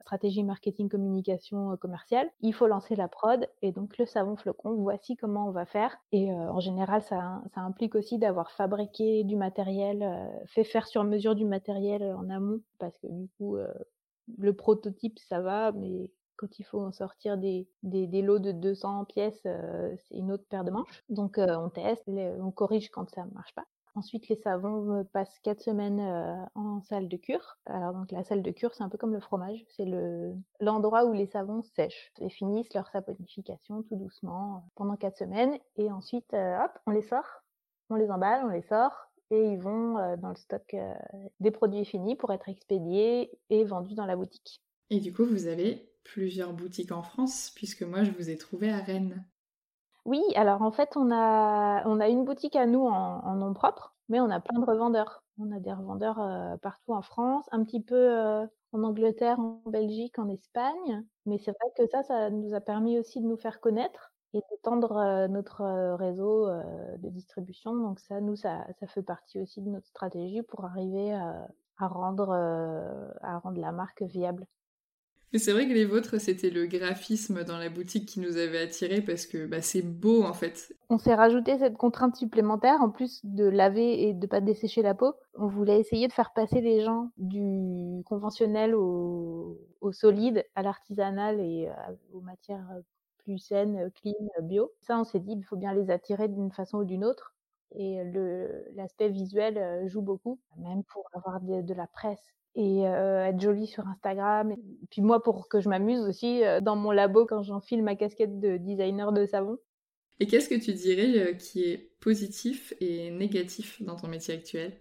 stratégie 0.00 0.42
marketing 0.42 0.88
communication 0.88 1.76
commerciale. 1.76 2.28
Il 2.40 2.52
faut 2.52 2.66
lancer 2.66 2.96
la 2.96 3.08
prod 3.08 3.48
et 3.62 3.70
donc 3.70 3.96
le 3.96 4.06
savon 4.06 4.36
flocon, 4.36 4.74
voici 4.74 5.16
comment 5.16 5.46
on 5.46 5.52
va 5.52 5.66
faire. 5.66 5.96
Et 6.10 6.32
en 6.32 6.60
général, 6.60 7.02
ça 7.02 7.40
implique 7.56 7.91
aussi 7.94 8.18
d'avoir 8.18 8.50
fabriqué 8.52 9.24
du 9.24 9.36
matériel, 9.36 10.04
fait 10.46 10.64
faire 10.64 10.86
sur 10.86 11.04
mesure 11.04 11.34
du 11.34 11.44
matériel 11.44 12.02
en 12.14 12.28
amont 12.30 12.60
parce 12.78 12.96
que 12.98 13.06
du 13.08 13.28
coup, 13.38 13.56
le 14.38 14.52
prototype, 14.54 15.18
ça 15.18 15.40
va, 15.40 15.72
mais 15.72 16.10
quand 16.36 16.58
il 16.58 16.64
faut 16.64 16.80
en 16.80 16.92
sortir 16.92 17.38
des, 17.38 17.68
lots 17.82 18.38
de 18.38 18.52
200 18.52 19.04
pièces, 19.04 19.42
c'est 19.42 20.16
une 20.16 20.32
autre 20.32 20.44
paire 20.48 20.64
de 20.64 20.70
manches. 20.70 21.04
Donc 21.08 21.38
on 21.38 21.68
teste, 21.68 22.08
on 22.08 22.50
corrige 22.50 22.90
quand 22.90 23.08
ça 23.10 23.24
ne 23.24 23.30
marche 23.30 23.54
pas. 23.54 23.64
Ensuite, 23.94 24.28
les 24.28 24.36
savons 24.36 25.04
passent 25.12 25.38
quatre 25.40 25.60
semaines 25.60 26.00
en 26.54 26.80
salle 26.80 27.08
de 27.08 27.16
cure. 27.16 27.58
Alors 27.66 27.92
donc 27.92 28.10
la 28.10 28.24
salle 28.24 28.42
de 28.42 28.50
cure, 28.50 28.74
c'est 28.74 28.82
un 28.82 28.88
peu 28.88 28.96
comme 28.96 29.12
le 29.12 29.20
fromage, 29.20 29.64
c'est 29.68 29.84
le 29.84 30.34
l'endroit 30.60 31.04
où 31.04 31.12
les 31.12 31.26
savons 31.26 31.62
sèchent 31.62 32.10
et 32.18 32.30
finissent 32.30 32.72
leur 32.74 32.88
saponification 32.88 33.82
tout 33.82 33.96
doucement 33.96 34.64
pendant 34.76 34.96
quatre 34.96 35.18
semaines. 35.18 35.58
Et 35.76 35.92
ensuite, 35.92 36.32
hop, 36.32 36.72
on 36.86 36.90
les 36.90 37.02
sort, 37.02 37.42
on 37.92 37.96
les 37.96 38.10
emballe, 38.10 38.44
on 38.44 38.48
les 38.48 38.62
sort 38.62 39.08
et 39.30 39.52
ils 39.52 39.58
vont 39.58 39.94
dans 40.18 40.28
le 40.28 40.36
stock 40.36 40.76
des 41.40 41.50
produits 41.50 41.86
finis 41.86 42.16
pour 42.16 42.32
être 42.32 42.50
expédiés 42.50 43.30
et 43.48 43.64
vendus 43.64 43.94
dans 43.94 44.04
la 44.04 44.14
boutique. 44.14 44.62
Et 44.90 45.00
du 45.00 45.12
coup, 45.14 45.24
vous 45.24 45.46
avez 45.46 45.90
plusieurs 46.04 46.52
boutiques 46.52 46.92
en 46.92 47.02
France, 47.02 47.50
puisque 47.54 47.82
moi, 47.82 48.04
je 48.04 48.10
vous 48.10 48.28
ai 48.28 48.36
trouvé 48.36 48.70
à 48.70 48.78
Rennes. 48.78 49.24
Oui, 50.04 50.22
alors 50.34 50.62
en 50.62 50.72
fait, 50.72 50.96
on 50.96 51.10
a, 51.10 51.82
on 51.86 52.00
a 52.00 52.08
une 52.08 52.24
boutique 52.24 52.56
à 52.56 52.66
nous 52.66 52.86
en, 52.86 53.34
nom 53.36 53.54
propre, 53.54 53.94
mais 54.08 54.20
on 54.20 54.28
a 54.28 54.40
plein 54.40 54.58
de 54.58 54.66
revendeurs. 54.66 55.22
On 55.38 55.50
a 55.50 55.60
des 55.60 55.72
revendeurs 55.72 56.20
partout 56.60 56.92
en 56.92 57.02
France, 57.02 57.46
un 57.52 57.64
petit 57.64 57.80
peu 57.80 58.46
en 58.72 58.82
Angleterre, 58.82 59.38
en 59.38 59.62
Belgique, 59.66 60.18
en 60.18 60.28
Espagne. 60.28 61.04
Mais 61.24 61.38
c'est 61.38 61.52
vrai 61.52 61.70
que 61.76 61.86
ça, 61.86 62.02
ça 62.02 62.30
nous 62.30 62.52
a 62.54 62.60
permis 62.60 62.98
aussi 62.98 63.20
de 63.20 63.26
nous 63.26 63.38
faire 63.38 63.60
connaître 63.60 64.11
et 64.34 64.40
d'étendre 64.50 65.26
notre 65.28 65.62
réseau 65.96 66.48
de 66.98 67.08
distribution. 67.08 67.74
Donc 67.74 68.00
ça, 68.00 68.20
nous, 68.20 68.36
ça, 68.36 68.66
ça 68.80 68.86
fait 68.86 69.02
partie 69.02 69.40
aussi 69.40 69.60
de 69.60 69.68
notre 69.68 69.86
stratégie 69.86 70.42
pour 70.42 70.64
arriver 70.64 71.12
à 71.12 71.86
rendre, 71.88 72.32
à 73.22 73.38
rendre 73.38 73.60
la 73.60 73.72
marque 73.72 74.02
viable. 74.02 74.46
Mais 75.32 75.38
c'est 75.38 75.52
vrai 75.52 75.66
que 75.66 75.72
les 75.72 75.86
vôtres, 75.86 76.20
c'était 76.20 76.50
le 76.50 76.66
graphisme 76.66 77.42
dans 77.44 77.56
la 77.56 77.70
boutique 77.70 78.06
qui 78.06 78.20
nous 78.20 78.36
avait 78.36 78.58
attirés 78.58 79.00
parce 79.00 79.24
que 79.24 79.46
bah, 79.46 79.62
c'est 79.62 79.80
beau 79.80 80.24
en 80.24 80.34
fait. 80.34 80.74
On 80.90 80.98
s'est 80.98 81.14
rajouté 81.14 81.56
cette 81.58 81.78
contrainte 81.78 82.16
supplémentaire 82.16 82.82
en 82.82 82.90
plus 82.90 83.20
de 83.24 83.46
laver 83.46 84.08
et 84.08 84.12
de 84.12 84.26
pas 84.26 84.42
dessécher 84.42 84.82
la 84.82 84.94
peau. 84.94 85.14
On 85.34 85.46
voulait 85.46 85.80
essayer 85.80 86.06
de 86.06 86.12
faire 86.12 86.34
passer 86.34 86.60
les 86.60 86.82
gens 86.82 87.10
du 87.16 88.02
conventionnel 88.04 88.74
au, 88.74 89.58
solide, 89.92 90.44
à 90.54 90.62
l'artisanal 90.62 91.40
et 91.40 91.70
aux 92.12 92.20
matières 92.20 92.68
plus 93.24 93.38
saines, 93.38 93.90
clean, 94.00 94.28
bio. 94.42 94.72
Ça, 94.80 94.98
on 94.98 95.04
s'est 95.04 95.20
dit, 95.20 95.32
il 95.32 95.44
faut 95.44 95.56
bien 95.56 95.74
les 95.74 95.90
attirer 95.90 96.28
d'une 96.28 96.50
façon 96.52 96.78
ou 96.78 96.84
d'une 96.84 97.04
autre. 97.04 97.34
Et 97.74 98.02
l'aspect 98.74 99.08
visuel 99.08 99.86
joue 99.88 100.02
beaucoup, 100.02 100.38
même 100.58 100.84
pour 100.84 101.08
avoir 101.14 101.40
de 101.40 101.74
la 101.74 101.86
presse 101.86 102.34
et 102.54 102.82
être 102.82 103.40
jolie 103.40 103.66
sur 103.66 103.88
Instagram. 103.88 104.52
Et 104.52 104.86
puis 104.90 105.00
moi, 105.00 105.22
pour 105.22 105.48
que 105.48 105.60
je 105.60 105.70
m'amuse 105.70 106.00
aussi 106.00 106.42
dans 106.60 106.76
mon 106.76 106.90
labo 106.90 107.24
quand 107.24 107.42
j'enfile 107.42 107.82
ma 107.82 107.96
casquette 107.96 108.38
de 108.40 108.58
designer 108.58 109.10
de 109.12 109.24
savon. 109.24 109.56
Et 110.20 110.26
qu'est-ce 110.26 110.50
que 110.50 110.62
tu 110.62 110.74
dirais 110.74 111.36
qui 111.38 111.64
est 111.64 111.92
positif 112.00 112.74
et 112.80 113.10
négatif 113.10 113.82
dans 113.82 113.96
ton 113.96 114.08
métier 114.08 114.34
actuel? 114.34 114.78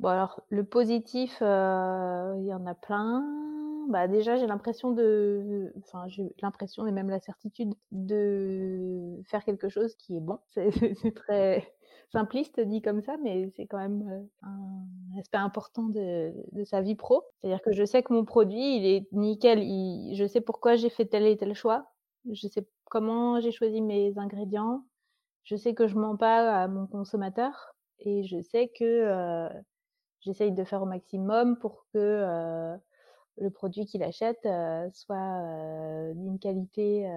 Bon 0.00 0.08
alors, 0.08 0.42
le 0.48 0.64
positif, 0.64 1.36
il 1.40 2.44
y 2.44 2.54
en 2.54 2.66
a 2.66 2.74
plein. 2.74 3.24
Bah 3.88 4.08
déjà, 4.08 4.36
j'ai 4.36 4.46
l'impression 4.46 4.92
de, 4.92 5.72
enfin, 5.78 6.06
j'ai 6.08 6.34
l'impression 6.42 6.86
et 6.86 6.92
même 6.92 7.10
la 7.10 7.20
certitude 7.20 7.74
de 7.90 9.20
faire 9.24 9.44
quelque 9.44 9.68
chose 9.68 9.94
qui 9.96 10.16
est 10.16 10.20
bon. 10.20 10.38
C'est 10.54 11.14
très, 11.14 11.72
simpliste 12.12 12.60
dit 12.60 12.82
comme 12.82 13.00
ça, 13.00 13.16
mais 13.22 13.50
c'est 13.56 13.66
quand 13.66 13.78
même 13.78 14.08
euh, 14.10 14.46
un 14.46 15.18
aspect 15.18 15.38
important 15.38 15.84
de, 15.84 16.32
sa 16.64 16.82
vie 16.82 16.94
pro. 16.94 17.24
C'est-à-dire 17.40 17.62
que 17.62 17.72
je 17.72 17.84
sais 17.84 18.02
que 18.02 18.12
mon 18.12 18.24
produit, 18.24 18.76
il 18.76 18.86
est 18.86 19.08
nickel. 19.12 19.60
je 20.14 20.26
sais 20.26 20.40
pourquoi 20.40 20.76
j'ai 20.76 20.90
fait 20.90 21.06
tel 21.06 21.26
et 21.26 21.36
tel 21.36 21.54
choix. 21.54 21.90
Je 22.30 22.46
sais 22.48 22.66
comment 22.84 23.40
j'ai 23.40 23.50
choisi 23.50 23.80
mes 23.80 24.12
ingrédients. 24.18 24.84
Je 25.44 25.56
sais 25.56 25.74
que 25.74 25.86
je 25.88 25.96
mens 25.96 26.16
pas 26.16 26.62
à 26.62 26.68
mon 26.68 26.86
consommateur 26.86 27.74
et 27.98 28.22
je 28.24 28.40
sais 28.40 28.68
que 28.68 28.84
euh, 28.84 29.48
j'essaye 30.20 30.52
de 30.52 30.64
faire 30.64 30.82
au 30.82 30.86
maximum 30.86 31.58
pour 31.58 31.86
que 31.92 31.98
euh, 31.98 32.76
le 33.38 33.50
produit 33.50 33.86
qu'il 33.86 34.02
achète 34.02 34.46
soit 34.92 36.12
d'une 36.14 36.38
qualité 36.38 37.08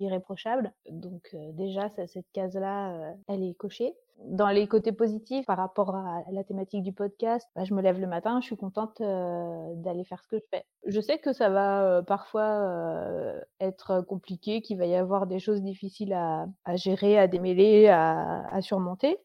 irréprochable. 0.00 0.72
Donc 0.90 1.36
déjà, 1.52 1.88
cette 1.88 2.30
case-là, 2.32 3.14
elle 3.28 3.42
est 3.42 3.54
cochée. 3.54 3.94
Dans 4.26 4.48
les 4.48 4.68
côtés 4.68 4.92
positifs 4.92 5.44
par 5.44 5.56
rapport 5.56 5.96
à 5.96 6.22
la 6.30 6.44
thématique 6.44 6.84
du 6.84 6.92
podcast, 6.92 7.48
bah, 7.56 7.64
je 7.64 7.74
me 7.74 7.82
lève 7.82 8.00
le 8.00 8.06
matin, 8.06 8.40
je 8.40 8.46
suis 8.46 8.56
contente 8.56 9.00
d'aller 9.00 10.04
faire 10.04 10.22
ce 10.22 10.28
que 10.28 10.38
je 10.38 10.44
fais. 10.50 10.64
Je 10.86 11.00
sais 11.00 11.18
que 11.18 11.32
ça 11.32 11.48
va 11.48 12.02
parfois 12.06 13.34
être 13.60 14.02
compliqué, 14.02 14.62
qu'il 14.62 14.78
va 14.78 14.86
y 14.86 14.94
avoir 14.94 15.26
des 15.26 15.40
choses 15.40 15.62
difficiles 15.62 16.12
à, 16.12 16.46
gérer, 16.76 17.18
à 17.18 17.26
démêler, 17.26 17.88
à, 17.88 18.60
surmonter, 18.60 19.18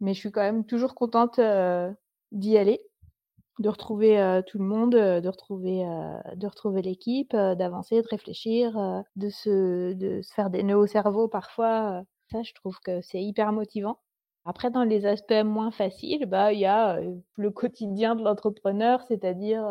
mais 0.00 0.12
je 0.12 0.18
suis 0.18 0.32
quand 0.32 0.42
même 0.42 0.64
toujours 0.64 0.94
contente 0.94 1.38
d'y 2.32 2.58
aller 2.58 2.80
de 3.58 3.68
retrouver 3.68 4.40
tout 4.46 4.58
le 4.58 4.64
monde, 4.64 4.92
de 4.92 5.28
retrouver, 5.28 5.84
de 6.36 6.46
retrouver 6.46 6.82
l'équipe, 6.82 7.32
d'avancer, 7.32 8.02
de 8.02 8.08
réfléchir, 8.08 9.04
de 9.16 9.28
se, 9.28 9.92
de 9.94 10.22
se 10.22 10.32
faire 10.34 10.50
des 10.50 10.62
nœuds 10.62 10.76
au 10.78 10.86
cerveau 10.86 11.28
parfois. 11.28 12.02
ça, 12.30 12.42
je 12.42 12.52
trouve 12.54 12.78
que 12.80 13.00
c'est 13.02 13.22
hyper 13.22 13.52
motivant. 13.52 13.98
Après, 14.44 14.70
dans 14.70 14.84
les 14.84 15.06
aspects 15.06 15.44
moins 15.44 15.70
faciles, 15.70 16.26
bah, 16.26 16.52
il 16.52 16.60
y 16.60 16.66
a 16.66 16.98
le 17.36 17.50
quotidien 17.50 18.14
de 18.16 18.22
l'entrepreneur, 18.24 19.02
c'est-à-dire 19.08 19.64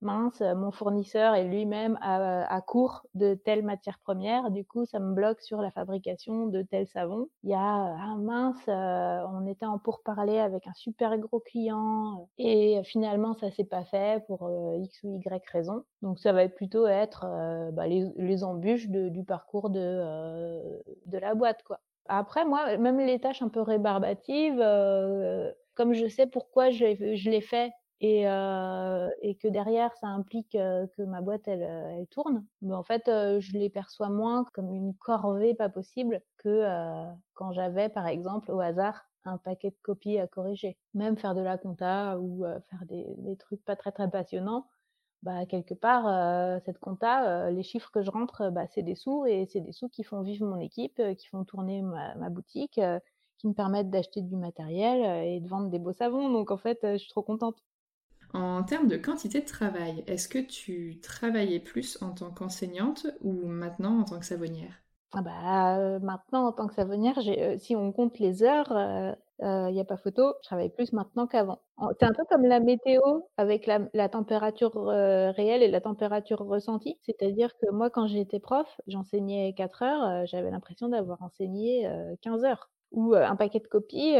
mince, 0.00 0.40
mon 0.40 0.70
fournisseur 0.70 1.34
est 1.34 1.44
lui-même 1.44 1.98
à, 2.00 2.60
court 2.66 3.06
de 3.14 3.34
telle 3.34 3.62
matière 3.62 3.98
première, 3.98 4.50
du 4.50 4.64
coup, 4.64 4.84
ça 4.84 4.98
me 4.98 5.14
bloque 5.14 5.40
sur 5.40 5.60
la 5.60 5.70
fabrication 5.70 6.46
de 6.46 6.62
tel 6.62 6.86
savon. 6.86 7.28
Il 7.42 7.50
y 7.50 7.54
a, 7.54 7.58
ah 7.58 8.14
mince, 8.18 8.62
on 8.68 9.46
était 9.46 9.66
en 9.66 9.78
pourparler 9.78 10.38
avec 10.38 10.66
un 10.66 10.74
super 10.74 11.16
gros 11.18 11.40
client 11.40 12.28
et 12.38 12.82
finalement, 12.84 13.34
ça 13.34 13.50
s'est 13.50 13.64
pas 13.64 13.84
fait 13.84 14.24
pour 14.26 14.50
X 14.78 15.02
ou 15.04 15.20
Y 15.24 15.42
raison. 15.50 15.84
Donc, 16.02 16.18
ça 16.18 16.32
va 16.32 16.48
plutôt 16.48 16.86
être 16.86 17.26
bah, 17.72 17.86
les, 17.86 18.44
embûches 18.44 18.88
du 18.88 19.24
parcours 19.24 19.70
de, 19.70 20.82
la 21.12 21.34
boîte, 21.34 21.62
quoi. 21.62 21.80
Après, 22.08 22.44
moi, 22.44 22.76
même 22.76 23.00
les 23.00 23.18
tâches 23.18 23.42
un 23.42 23.48
peu 23.48 23.60
rébarbatives, 23.60 24.62
comme 25.74 25.92
je 25.92 26.06
sais 26.08 26.26
pourquoi 26.26 26.70
je 26.70 27.30
l'ai 27.30 27.40
fait 27.40 27.72
et, 28.00 28.24
que 28.24 29.48
derrière 29.48 29.94
ça 29.96 30.08
implique 30.08 30.52
que 30.52 31.02
ma 31.02 31.20
boîte 31.20 31.48
elle, 31.48 32.06
tourne, 32.10 32.44
mais 32.62 32.74
en 32.74 32.82
fait 32.82 33.04
je 33.06 33.52
les 33.52 33.70
perçois 33.70 34.10
moins 34.10 34.44
comme 34.52 34.72
une 34.72 34.94
corvée 34.94 35.54
pas 35.54 35.68
possible 35.68 36.22
que 36.38 36.64
quand 37.34 37.52
j'avais 37.52 37.88
par 37.88 38.06
exemple 38.06 38.50
au 38.50 38.60
hasard 38.60 39.06
un 39.26 39.38
paquet 39.38 39.70
de 39.70 39.76
copies 39.82 40.18
à 40.18 40.26
corriger. 40.26 40.76
Même 40.94 41.16
faire 41.16 41.34
de 41.34 41.40
la 41.40 41.58
compta 41.58 42.18
ou 42.18 42.44
faire 42.70 42.84
des, 42.86 43.36
trucs 43.38 43.64
pas 43.64 43.76
très 43.76 43.92
très 43.92 44.10
passionnants, 44.10 44.66
bah, 45.22 45.46
quelque 45.46 45.74
part, 45.74 46.60
cette 46.62 46.78
compta, 46.78 47.50
les 47.50 47.62
chiffres 47.62 47.90
que 47.90 48.02
je 48.02 48.10
rentre, 48.10 48.50
bah, 48.50 48.66
c'est 48.68 48.82
des 48.82 48.94
sous 48.94 49.26
et 49.26 49.46
c'est 49.46 49.60
des 49.60 49.72
sous 49.72 49.88
qui 49.88 50.04
font 50.04 50.22
vivre 50.22 50.46
mon 50.46 50.58
équipe, 50.58 51.02
qui 51.16 51.26
font 51.28 51.44
tourner 51.44 51.82
ma 51.82 52.30
boutique, 52.30 52.80
qui 53.38 53.48
me 53.48 53.52
permettent 53.52 53.90
d'acheter 53.90 54.22
du 54.22 54.36
matériel 54.36 55.26
et 55.26 55.40
de 55.40 55.48
vendre 55.48 55.68
des 55.68 55.78
beaux 55.78 55.92
savons. 55.92 56.30
Donc 56.30 56.50
en 56.50 56.56
fait, 56.56 56.78
je 56.82 56.96
suis 56.96 57.10
trop 57.10 57.22
contente. 57.22 57.62
En 58.32 58.62
termes 58.62 58.88
de 58.88 58.96
quantité 58.96 59.40
de 59.40 59.46
travail, 59.46 60.04
est-ce 60.06 60.28
que 60.28 60.38
tu 60.38 60.98
travaillais 61.00 61.60
plus 61.60 61.98
en 62.02 62.10
tant 62.10 62.30
qu'enseignante 62.30 63.06
ou 63.20 63.46
maintenant 63.46 64.00
en 64.00 64.04
tant 64.04 64.18
que 64.18 64.26
savonnière? 64.26 64.82
Ah 65.12 65.22
bah, 65.22 65.98
maintenant 66.00 66.46
en 66.46 66.52
tant 66.52 66.66
que 66.66 66.74
savonnière, 66.74 67.18
si 67.58 67.76
on 67.76 67.92
compte 67.92 68.18
les 68.18 68.42
heures, 68.42 69.16
il 69.40 69.72
n'y 69.72 69.80
a 69.80 69.84
pas 69.84 69.96
photo, 69.96 70.34
je 70.42 70.48
travaille 70.48 70.70
plus 70.70 70.92
maintenant 70.92 71.26
qu'avant. 71.26 71.60
C'est 71.98 72.06
un 72.06 72.12
peu 72.12 72.24
comme 72.28 72.44
la 72.44 72.60
météo 72.60 73.00
avec 73.36 73.66
la, 73.66 74.08
température 74.08 74.74
réelle 74.74 75.62
et 75.62 75.70
la 75.70 75.80
température 75.80 76.40
ressentie. 76.40 76.98
C'est-à-dire 77.02 77.56
que 77.62 77.70
moi, 77.70 77.88
quand 77.88 78.06
j'étais 78.06 78.40
prof, 78.40 78.66
j'enseignais 78.86 79.54
4 79.56 79.82
heures, 79.82 80.26
j'avais 80.26 80.50
l'impression 80.50 80.88
d'avoir 80.88 81.22
enseigné 81.22 81.88
15 82.22 82.44
heures 82.44 82.68
ou 82.96 83.14
un 83.14 83.36
paquet 83.36 83.60
de 83.60 83.66
copies, 83.68 84.16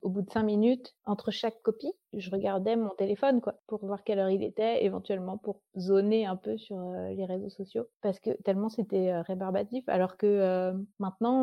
au 0.00 0.08
bout 0.08 0.22
de 0.22 0.30
cinq 0.30 0.42
minutes, 0.42 0.94
entre 1.04 1.30
chaque 1.30 1.60
copie, 1.62 1.92
je 2.14 2.30
regardais 2.30 2.74
mon 2.74 2.88
téléphone 2.88 3.42
quoi, 3.42 3.56
pour 3.66 3.84
voir 3.84 4.02
quelle 4.02 4.18
heure 4.18 4.30
il 4.30 4.42
était, 4.42 4.84
éventuellement 4.84 5.36
pour 5.36 5.60
zoner 5.78 6.24
un 6.24 6.36
peu 6.36 6.56
sur 6.56 6.78
les 7.10 7.26
réseaux 7.26 7.50
sociaux, 7.50 7.86
parce 8.00 8.18
que 8.18 8.30
tellement 8.42 8.70
c'était 8.70 9.20
rébarbatif, 9.20 9.86
alors 9.88 10.16
que 10.16 10.72
maintenant, 10.98 11.42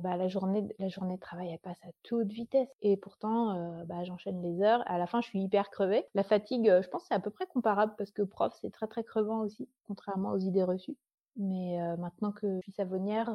bah, 0.00 0.16
la, 0.16 0.26
journée, 0.26 0.66
la 0.80 0.88
journée 0.88 1.14
de 1.14 1.20
travail, 1.20 1.50
elle 1.52 1.60
passe 1.60 1.78
à 1.84 1.90
toute 2.02 2.32
vitesse, 2.32 2.68
et 2.82 2.96
pourtant, 2.96 3.84
bah, 3.86 4.02
j'enchaîne 4.02 4.42
les 4.42 4.60
heures, 4.62 4.82
à 4.86 4.98
la 4.98 5.06
fin, 5.06 5.20
je 5.20 5.28
suis 5.28 5.40
hyper 5.40 5.70
crevée. 5.70 6.04
La 6.14 6.24
fatigue, 6.24 6.66
je 6.82 6.88
pense 6.88 7.04
c'est 7.06 7.14
à 7.14 7.20
peu 7.20 7.30
près 7.30 7.46
comparable, 7.46 7.94
parce 7.96 8.10
que 8.10 8.22
prof, 8.22 8.52
c'est 8.60 8.72
très 8.72 8.88
très 8.88 9.04
crevant 9.04 9.42
aussi, 9.42 9.68
contrairement 9.86 10.32
aux 10.32 10.38
idées 10.38 10.64
reçues. 10.64 10.96
Mais 11.36 11.78
maintenant 11.98 12.32
que 12.32 12.56
je 12.56 12.60
suis 12.62 12.72
savonnière, 12.72 13.30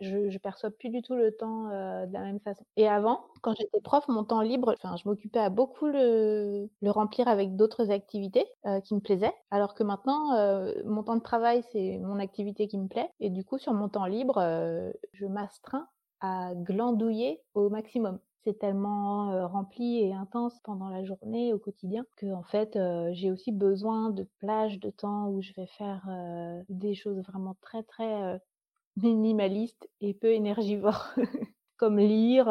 je, 0.00 0.16
ne 0.16 0.38
perçois 0.38 0.70
plus 0.70 0.88
du 0.88 1.02
tout 1.02 1.14
le 1.14 1.30
temps 1.32 1.68
de 1.68 2.12
la 2.12 2.20
même 2.20 2.40
façon. 2.40 2.64
Et 2.76 2.88
avant, 2.88 3.24
quand 3.42 3.54
j'étais 3.54 3.80
prof, 3.80 4.06
mon 4.08 4.24
temps 4.24 4.40
libre, 4.40 4.74
je 4.82 5.08
m'occupais 5.08 5.38
à 5.38 5.48
beaucoup 5.50 5.86
le, 5.86 6.68
le 6.80 6.90
remplir 6.90 7.28
avec 7.28 7.54
d'autres 7.56 7.90
activités 7.90 8.46
qui 8.84 8.94
me 8.94 9.00
plaisaient. 9.00 9.34
Alors 9.50 9.74
que 9.74 9.84
maintenant, 9.84 10.32
mon 10.84 11.02
temps 11.02 11.16
de 11.16 11.22
travail, 11.22 11.62
c'est 11.72 11.98
mon 11.98 12.18
activité 12.18 12.66
qui 12.66 12.78
me 12.78 12.88
plaît. 12.88 13.10
Et 13.20 13.30
du 13.30 13.44
coup, 13.44 13.58
sur 13.58 13.72
mon 13.72 13.88
temps 13.88 14.06
libre, 14.06 14.40
je 15.12 15.26
m'astreins 15.26 15.86
à 16.20 16.54
glandouiller 16.54 17.42
au 17.54 17.68
maximum. 17.68 18.18
C'est 18.44 18.58
tellement 18.58 19.46
rempli 19.48 20.00
et 20.00 20.12
intense 20.12 20.58
pendant 20.64 20.88
la 20.88 21.04
journée, 21.04 21.52
au 21.52 21.58
quotidien, 21.58 22.04
que 22.16 22.32
en 22.32 22.42
fait, 22.42 22.76
j'ai 23.12 23.30
aussi 23.30 23.52
besoin 23.52 24.10
de 24.10 24.26
plages 24.38 24.80
de 24.80 24.90
temps 24.90 25.28
où 25.28 25.40
je 25.42 25.52
vais 25.52 25.66
faire 25.66 26.08
des 26.68 26.94
choses 26.94 27.22
vraiment 27.22 27.56
très 27.60 27.84
très 27.84 28.40
minimalistes 28.96 29.88
et 30.00 30.14
peu 30.14 30.32
énergivores, 30.32 31.14
comme 31.76 31.98
lire, 31.98 32.46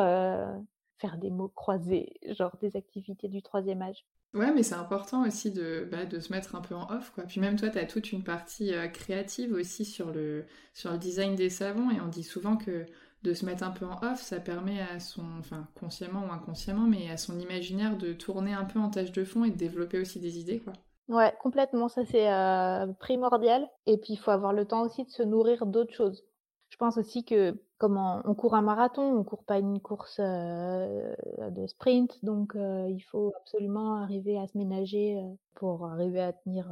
faire 0.98 1.18
des 1.18 1.30
mots 1.30 1.50
croisés, 1.50 2.14
genre 2.38 2.56
des 2.62 2.76
activités 2.78 3.28
du 3.28 3.42
troisième 3.42 3.82
âge. 3.82 4.06
Ouais, 4.34 4.54
mais 4.54 4.64
c'est 4.64 4.76
important 4.76 5.28
aussi 5.28 5.52
de, 5.52 5.86
bah, 5.92 6.06
de 6.06 6.20
se 6.22 6.32
mettre 6.32 6.56
un 6.56 6.62
peu 6.62 6.74
en 6.74 6.90
off, 6.90 7.12
quoi. 7.12 7.26
Puis 7.26 7.42
même 7.42 7.58
toi, 7.60 7.70
tu 7.70 7.78
as 7.78 7.86
toute 7.86 8.14
une 8.14 8.24
partie 8.24 8.72
créative 8.94 9.52
aussi 9.52 9.84
sur 9.84 10.12
le, 10.12 10.46
sur 10.74 10.92
le 10.92 10.98
design 10.98 11.36
des 11.36 11.50
savons, 11.50 11.92
et 11.92 12.00
on 12.00 12.08
dit 12.08 12.24
souvent 12.24 12.56
que 12.56 12.86
de 13.24 13.34
se 13.34 13.46
mettre 13.46 13.64
un 13.64 13.72
peu 13.72 13.86
en 13.86 14.00
off, 14.02 14.22
ça 14.22 14.40
permet 14.40 14.82
à 14.82 15.00
son, 15.00 15.24
enfin 15.40 15.68
consciemment 15.80 16.26
ou 16.28 16.32
inconsciemment, 16.32 16.88
mais 16.88 17.10
à 17.10 17.18
son 17.18 17.40
imaginaire 17.40 17.98
de 17.98 18.14
tourner 18.14 18.54
un 18.54 18.66
peu 18.66 18.80
en 18.80 18.90
tâche 18.90 19.12
de 19.12 19.24
fond 19.24 19.44
et 19.44 19.52
de 19.52 19.58
développer 19.58 20.00
aussi 20.00 20.20
des 20.20 20.40
idées, 20.40 20.60
quoi. 20.60 20.74
Ouais, 21.08 21.36
complètement, 21.42 21.90
ça 21.90 22.06
c'est 22.06 22.32
euh, 22.32 22.88
primordial. 22.94 23.70
Et 23.86 23.98
puis 23.98 24.14
il 24.14 24.18
faut 24.18 24.32
avoir 24.32 24.54
le 24.54 24.66
temps 24.66 24.84
aussi 24.84 25.04
de 25.04 25.10
se 25.10 25.24
nourrir 25.24 25.66
d'autres 25.66 25.94
choses. 25.94 26.24
Je 26.70 26.78
pense 26.78 26.98
aussi 26.98 27.26
que 27.26 27.54
comme 27.78 27.98
on, 27.98 28.34
court 28.34 28.56
un 28.56 28.62
marathon, 28.62 29.18
on 29.18 29.24
court 29.24 29.44
pas 29.44 29.60
une 29.60 29.82
course 29.82 30.20
euh, 30.20 31.14
de 31.50 31.68
sprint, 31.68 32.24
donc 32.24 32.56
euh, 32.56 32.88
il 32.90 33.02
faut 33.02 33.34
absolument 33.42 33.98
arriver 33.98 34.38
à 34.38 34.48
se 34.48 34.58
ménager 34.58 35.20
pour 35.56 35.86
arriver 35.88 36.22
à 36.22 36.32
tenir, 36.32 36.72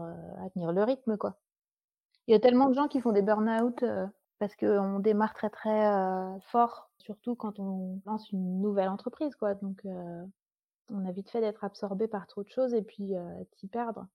tenir 0.53 0.71
le 0.71 0.83
rythme, 0.83 1.17
quoi. 1.17 1.35
Il 2.27 2.31
y 2.31 2.35
a 2.35 2.39
tellement 2.39 2.69
de 2.69 2.75
gens 2.75 2.87
qui 2.87 3.01
font 3.01 3.11
des 3.11 3.23
burn-out 3.23 3.83
parce 4.39 4.55
qu'on 4.55 4.99
démarre 4.99 5.33
très 5.33 5.49
très 5.49 5.91
fort, 6.47 6.89
surtout 6.97 7.35
quand 7.35 7.59
on 7.59 8.01
lance 8.05 8.31
une 8.31 8.61
nouvelle 8.61 8.89
entreprise, 8.89 9.35
quoi. 9.35 9.53
Donc, 9.55 9.85
on 10.91 11.05
a 11.05 11.11
vite 11.11 11.29
fait 11.29 11.41
d'être 11.41 11.63
absorbé 11.63 12.07
par 12.07 12.25
trop 12.25 12.43
de 12.43 12.49
choses 12.49 12.73
et 12.73 12.81
puis 12.81 13.11
s'y 13.57 13.67
perdre. 13.67 14.07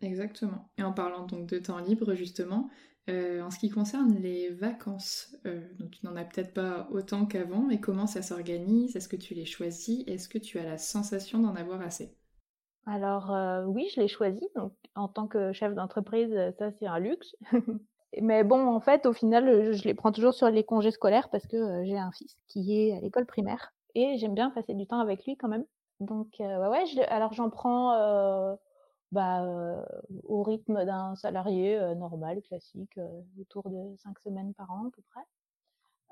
Exactement. 0.00 0.68
Et 0.78 0.82
en 0.82 0.92
parlant 0.92 1.26
donc 1.26 1.46
de 1.46 1.58
temps 1.58 1.78
libre, 1.78 2.14
justement, 2.14 2.70
en 3.08 3.50
ce 3.50 3.58
qui 3.58 3.70
concerne 3.70 4.14
les 4.14 4.50
vacances, 4.50 5.36
donc 5.44 5.90
tu 5.90 6.06
n'en 6.06 6.16
as 6.16 6.24
peut-être 6.24 6.54
pas 6.54 6.88
autant 6.90 7.26
qu'avant, 7.26 7.62
mais 7.62 7.80
comment 7.80 8.06
ça 8.06 8.22
s'organise? 8.22 8.94
Est-ce 8.94 9.08
que 9.08 9.16
tu 9.16 9.34
les 9.34 9.46
choisis? 9.46 10.04
Est-ce 10.06 10.28
que 10.28 10.38
tu 10.38 10.58
as 10.58 10.64
la 10.64 10.78
sensation 10.78 11.40
d'en 11.40 11.56
avoir 11.56 11.80
assez? 11.80 12.16
Alors 12.86 13.34
oui, 13.66 13.88
je 13.94 14.00
les 14.00 14.08
choisis. 14.08 14.46
Donc 14.54 14.72
en 14.94 15.08
tant 15.08 15.26
que 15.26 15.52
chef 15.52 15.74
d'entreprise, 15.74 16.32
ça 16.58 16.70
c'est 16.78 16.86
un 16.86 17.00
luxe. 17.00 17.34
Mais 18.22 18.44
bon, 18.44 18.66
en 18.66 18.80
fait, 18.80 19.06
au 19.06 19.12
final, 19.12 19.72
je 19.72 19.84
les 19.84 19.94
prends 19.94 20.12
toujours 20.12 20.34
sur 20.34 20.48
les 20.48 20.64
congés 20.64 20.90
scolaires 20.90 21.28
parce 21.28 21.46
que 21.46 21.84
j'ai 21.84 21.98
un 21.98 22.12
fils 22.12 22.36
qui 22.48 22.78
est 22.78 22.96
à 22.96 23.00
l'école 23.00 23.26
primaire 23.26 23.74
et 23.94 24.16
j'aime 24.18 24.34
bien 24.34 24.50
passer 24.50 24.74
du 24.74 24.86
temps 24.86 25.00
avec 25.00 25.24
lui 25.24 25.36
quand 25.36 25.48
même. 25.48 25.64
Donc, 26.00 26.28
ouais, 26.38 26.56
ouais 26.56 26.84
alors 27.08 27.32
j'en 27.32 27.50
prends 27.50 28.56
bah, 29.12 29.44
au 30.24 30.42
rythme 30.42 30.84
d'un 30.84 31.14
salarié 31.16 31.78
normal, 31.96 32.40
classique, 32.42 32.98
autour 33.40 33.68
de 33.70 33.96
cinq 33.96 34.18
semaines 34.20 34.54
par 34.54 34.70
an 34.70 34.86
à 34.86 34.90
peu 34.94 35.02
près. 35.10 35.20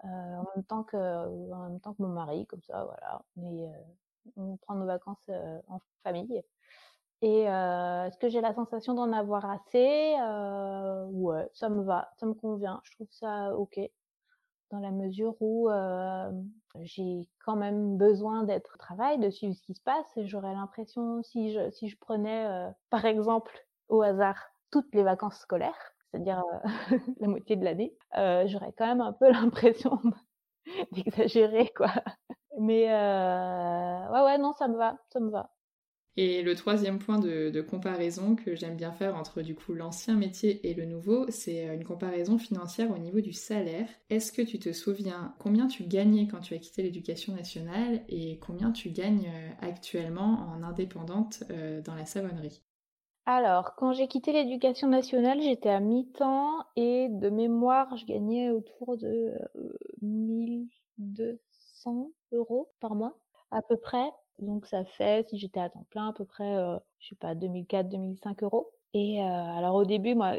en, 0.05 0.44
même 0.55 0.64
temps 0.64 0.84
que, 0.84 0.96
en 1.52 1.68
même 1.70 1.80
temps 1.80 1.94
que 1.94 2.02
mon 2.02 2.09
mari, 2.09 2.46
comme 2.46 2.62
ça, 2.62 2.84
voilà. 2.84 3.22
Mais 3.36 3.66
on 4.36 4.57
prend 4.59 4.74
nos 4.74 4.86
vacances 4.86 5.30
en 5.68 5.80
famille. 6.02 6.42
Et 7.25 7.49
euh, 7.49 8.07
est-ce 8.07 8.18
que 8.18 8.29
j'ai 8.29 8.43
la 8.43 8.53
sensation 8.55 8.93
d'en 8.95 9.11
avoir 9.12 9.51
assez? 9.51 10.14
Euh, 10.20 11.07
Ouais, 11.07 11.49
ça 11.55 11.70
me 11.70 11.83
va, 11.83 12.11
ça 12.18 12.27
me 12.27 12.35
convient. 12.35 12.81
Je 12.85 12.93
trouve 12.93 13.09
ça 13.11 13.57
ok 13.57 13.81
dans 14.70 14.81
la 14.81 14.91
mesure 14.93 15.37
où 15.41 15.70
euh, 15.70 16.31
j'ai 16.83 17.29
quand 17.45 17.57
même 17.57 17.97
besoin 17.99 18.45
d'être 18.45 18.72
au 18.75 18.79
travail, 18.79 19.18
de 19.20 19.31
suivre 19.31 19.55
ce 19.55 19.62
qui 19.62 19.75
se 19.75 19.83
passe. 19.83 20.07
J'aurais 20.25 20.55
l'impression, 20.55 21.22
si 21.22 21.53
je, 21.53 21.70
si 21.70 21.89
je 21.89 21.99
prenais 21.99 22.70
par 22.91 23.05
exemple 23.07 23.53
au 23.89 24.03
hasard 24.03 24.39
toutes 24.72 24.95
les 24.95 25.05
vacances 25.05 25.39
scolaires, 25.39 25.79
c'est-à-dire 26.11 26.45
la 27.20 27.29
moitié 27.29 27.57
de 27.57 27.64
l'année, 27.64 27.97
j'aurais 28.14 28.72
quand 28.79 28.87
même 28.87 29.03
un 29.03 29.14
peu 29.14 29.31
l'impression 29.33 30.01
d'exagérer, 30.93 31.70
quoi. 31.77 31.93
Mais 32.61 32.87
ouais, 32.87 34.22
ouais, 34.25 34.39
non, 34.39 34.53
ça 34.55 34.68
me 34.68 34.77
va, 34.77 34.99
ça 35.12 35.20
me 35.20 35.31
va. 35.31 35.51
Et 36.17 36.43
le 36.43 36.55
troisième 36.55 37.01
point 37.01 37.19
de, 37.19 37.61
comparaison 37.61 38.37
que 38.37 38.55
j'aime 38.55 38.77
bien 38.77 38.93
faire 38.93 39.17
entre 39.17 39.43
du 39.43 39.57
coup 39.57 39.75
l'ancien 39.75 40.15
métier 40.15 40.69
et 40.69 40.75
le 40.75 40.85
nouveau, 40.85 41.27
c'est 41.29 41.69
euh, 41.69 41.75
une 41.75 41.85
comparaison 41.85 42.39
financière 42.39 42.93
au 42.93 42.99
niveau 42.99 43.21
du 43.21 43.33
salaire. 43.33 43.89
Est-ce 44.11 44.31
que 44.31 44.43
tu 44.43 44.61
te 44.61 44.73
souviens 44.73 45.35
combien 45.41 45.67
tu 45.67 45.83
gagnais 45.85 46.29
quand 46.29 46.41
tu 46.41 46.55
as 46.55 46.59
quitté 46.59 46.83
l'éducation 46.83 47.35
nationale 47.35 48.05
et 48.09 48.39
combien 48.39 48.71
tu 48.71 48.91
gagnes 48.91 49.29
euh, 49.29 49.51
actuellement 49.61 50.47
en 50.55 50.62
indépendante 50.62 51.43
euh, 51.51 51.81
dans 51.81 51.97
la 51.97 52.07
savonnerie? 52.07 52.62
Alors, 53.27 53.75
quand 53.77 53.93
j'ai 53.93 54.07
quitté 54.07 54.33
l'éducation 54.33 54.87
nationale, 54.87 55.41
j'étais 55.41 55.71
à 55.71 55.81
mi-temps 55.81 56.59
et 56.77 57.09
de 57.09 57.31
mémoire, 57.31 57.97
je 57.97 58.05
gagnais 58.05 58.51
autour 58.51 58.99
de 58.99 59.33
1200 60.03 62.11
euros 62.33 62.71
par 62.81 62.95
mois, 62.95 63.19
à 63.51 63.62
peu 63.62 63.79
près. 63.79 64.11
Donc 64.39 64.66
ça 64.66 64.85
fait, 64.85 65.28
si 65.28 65.39
j'étais 65.39 65.61
à 65.61 65.70
temps 65.70 65.87
plein, 65.91 66.09
à 66.09 66.12
peu 66.12 66.24
près, 66.24 66.57
euh, 66.57 66.76
je 66.99 67.11
sais 67.11 67.14
pas, 67.16 67.35
2004-2005 67.35 68.45
euros. 68.45 68.70
Et 68.93 69.22
euh, 69.22 69.24
alors 69.24 69.74
au 69.76 69.85
début, 69.85 70.14
moi, 70.14 70.35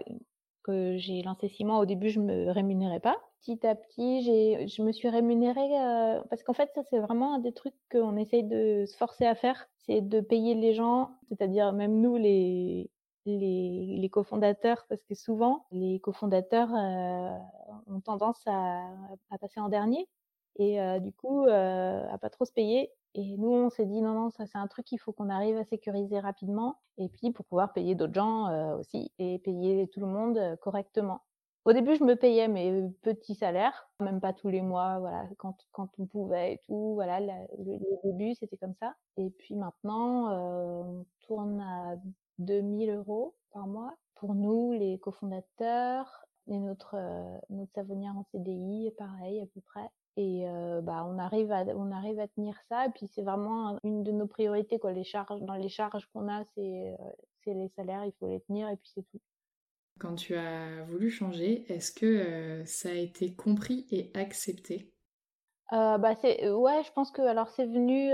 que 0.63 0.97
j'ai 0.97 1.21
lancé 1.21 1.51
mois, 1.61 1.79
au 1.79 1.85
début, 1.85 2.09
je 2.09 2.19
me 2.19 2.51
rémunérais 2.51 2.99
pas. 2.99 3.17
Petit 3.41 3.65
à 3.65 3.75
petit, 3.75 4.23
j'ai, 4.23 4.67
je 4.67 4.81
me 4.81 4.91
suis 4.91 5.09
rémunérée 5.09 5.79
euh, 5.79 6.21
parce 6.29 6.43
qu'en 6.43 6.53
fait, 6.53 6.71
ça 6.73 6.81
c'est 6.89 6.99
vraiment 6.99 7.35
un 7.35 7.39
des 7.39 7.53
trucs 7.53 7.75
qu'on 7.91 8.17
essaye 8.17 8.43
de 8.43 8.85
se 8.87 8.97
forcer 8.97 9.25
à 9.25 9.35
faire, 9.35 9.67
c'est 9.85 10.01
de 10.01 10.19
payer 10.19 10.55
les 10.55 10.73
gens, 10.73 11.11
c'est-à-dire 11.29 11.71
même 11.73 12.01
nous 12.01 12.15
les 12.17 12.89
les, 13.27 13.97
les 13.99 14.09
cofondateurs, 14.09 14.85
parce 14.87 15.03
que 15.03 15.15
souvent 15.15 15.65
les 15.71 15.99
cofondateurs 15.99 16.69
ont 17.87 17.99
tendance 18.01 18.41
à, 18.45 18.87
passer 19.41 19.59
en 19.59 19.69
dernier 19.69 20.07
et 20.57 20.77
du 20.99 21.11
coup 21.11 21.45
à 21.47 22.17
pas 22.19 22.29
trop 22.29 22.45
se 22.45 22.51
payer 22.51 22.91
et 23.15 23.37
nous, 23.37 23.49
on 23.49 23.69
s'est 23.69 23.85
dit 23.85 24.01
non, 24.01 24.13
non, 24.13 24.29
ça 24.29 24.45
c'est 24.45 24.57
un 24.57 24.67
truc 24.67 24.85
qu'il 24.85 24.99
faut 24.99 25.13
qu'on 25.13 25.29
arrive 25.29 25.55
à 25.55 25.63
sécuriser 25.63 26.19
rapidement. 26.19 26.79
Et 26.97 27.07
puis 27.07 27.31
pour 27.31 27.45
pouvoir 27.45 27.71
payer 27.71 27.95
d'autres 27.95 28.13
gens 28.13 28.47
euh, 28.47 28.75
aussi 28.77 29.11
et 29.19 29.39
payer 29.39 29.87
tout 29.87 30.01
le 30.01 30.07
monde 30.07 30.37
euh, 30.37 30.57
correctement. 30.57 31.21
Au 31.63 31.71
début, 31.73 31.95
je 31.95 32.03
me 32.03 32.15
payais 32.15 32.47
mes 32.49 32.89
petits 33.01 33.33
salaires, 33.33 33.89
même 33.99 34.19
pas 34.19 34.33
tous 34.33 34.49
les 34.49 34.61
mois, 34.61 34.99
voilà, 34.99 35.27
quand, 35.37 35.57
quand 35.71 35.89
on 35.97 36.05
pouvait 36.05 36.53
et 36.53 36.61
tout. 36.67 36.93
Voilà, 36.93 37.21
le, 37.21 38.01
début, 38.03 38.35
c'était 38.35 38.57
comme 38.57 38.75
ça. 38.81 38.95
Et 39.17 39.29
puis 39.29 39.55
maintenant, 39.55 40.29
euh, 40.29 40.83
on 40.83 41.05
tourne 41.21 41.61
à 41.61 41.95
2000 42.39 42.91
euros 42.91 43.33
par 43.51 43.65
mois. 43.65 43.95
Pour 44.15 44.35
nous, 44.35 44.73
les 44.73 44.99
cofondateurs, 44.99 46.25
et 46.47 46.59
notre, 46.59 46.95
notre 47.49 47.71
savonnière 47.73 48.15
en 48.15 48.23
CDI, 48.31 48.91
pareil 48.97 49.41
à 49.41 49.45
peu 49.47 49.61
près. 49.61 49.89
Et 50.17 50.45
bah, 50.83 51.05
on 51.05 51.17
arrive 51.19 51.51
à 51.51 51.65
on 51.75 51.91
arrive 51.91 52.19
à 52.19 52.27
tenir 52.27 52.55
ça. 52.69 52.85
Et 52.85 52.89
puis 52.89 53.07
c'est 53.07 53.21
vraiment 53.21 53.77
une 53.83 54.03
de 54.03 54.11
nos 54.11 54.27
priorités 54.27 54.79
quoi. 54.79 54.93
Les 54.93 55.03
charges 55.03 55.41
dans 55.41 55.55
les 55.55 55.69
charges 55.69 56.07
qu'on 56.13 56.29
a, 56.29 56.43
c'est 56.55 56.95
c'est 57.43 57.53
les 57.53 57.69
salaires, 57.75 58.05
il 58.05 58.13
faut 58.19 58.27
les 58.27 58.39
tenir 58.41 58.69
et 58.69 58.77
puis 58.77 58.89
c'est 58.93 59.03
tout. 59.03 59.19
Quand 59.99 60.15
tu 60.15 60.35
as 60.35 60.83
voulu 60.83 61.09
changer, 61.09 61.65
est-ce 61.71 61.91
que 61.91 62.63
ça 62.65 62.89
a 62.89 62.93
été 62.93 63.33
compris 63.33 63.85
et 63.91 64.11
accepté? 64.13 64.91
Bah 65.71 66.15
c'est 66.21 66.49
ouais, 66.49 66.83
je 66.83 66.91
pense 66.93 67.11
que 67.11 67.21
alors 67.21 67.49
c'est 67.49 67.65
venu 67.65 68.11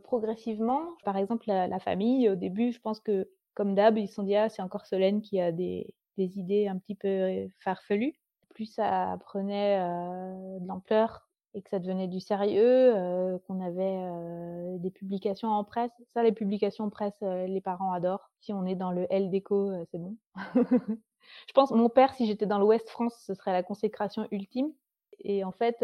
progressivement. 0.00 0.96
Par 1.04 1.16
exemple, 1.16 1.44
la, 1.46 1.68
la, 1.68 1.78
famille 1.78 2.28
au 2.28 2.34
début, 2.34 2.72
je 2.72 2.80
pense 2.80 2.98
que 2.98 3.28
comme 3.54 3.74
d'hab, 3.76 3.96
ils 3.98 4.08
se 4.08 4.14
sont 4.14 4.24
dit 4.24 4.34
ah 4.34 4.48
c'est 4.48 4.62
encore 4.62 4.86
Solène 4.86 5.20
qui 5.20 5.40
a 5.40 5.52
des, 5.52 5.94
des 6.16 6.38
idées 6.38 6.66
un 6.66 6.78
petit 6.78 6.94
peu 6.94 7.48
farfelues 7.60 8.14
plus 8.54 8.66
ça 8.66 9.18
prenait 9.20 9.78
de 9.78 10.66
l'ampleur 10.66 11.28
et 11.54 11.62
que 11.62 11.70
ça 11.70 11.78
devenait 11.78 12.08
du 12.08 12.20
sérieux, 12.20 12.94
qu'on 13.46 13.60
avait 13.60 14.78
des 14.78 14.90
publications 14.90 15.48
en 15.48 15.62
presse. 15.62 15.92
Ça, 16.12 16.22
les 16.22 16.32
publications 16.32 16.84
en 16.84 16.90
presse, 16.90 17.20
les 17.20 17.60
parents 17.60 17.92
adorent. 17.92 18.30
Si 18.40 18.52
on 18.52 18.66
est 18.66 18.74
dans 18.74 18.90
le 18.90 19.06
L 19.10 19.30
déco, 19.30 19.70
c'est 19.90 19.98
bon. 19.98 20.16
je 21.46 21.52
pense, 21.54 21.70
mon 21.70 21.88
père, 21.88 22.12
si 22.14 22.26
j'étais 22.26 22.46
dans 22.46 22.58
l'Ouest 22.58 22.88
France, 22.90 23.14
ce 23.24 23.34
serait 23.34 23.52
la 23.52 23.62
consécration 23.62 24.26
ultime. 24.32 24.72
Et 25.20 25.44
en 25.44 25.52
fait, 25.52 25.80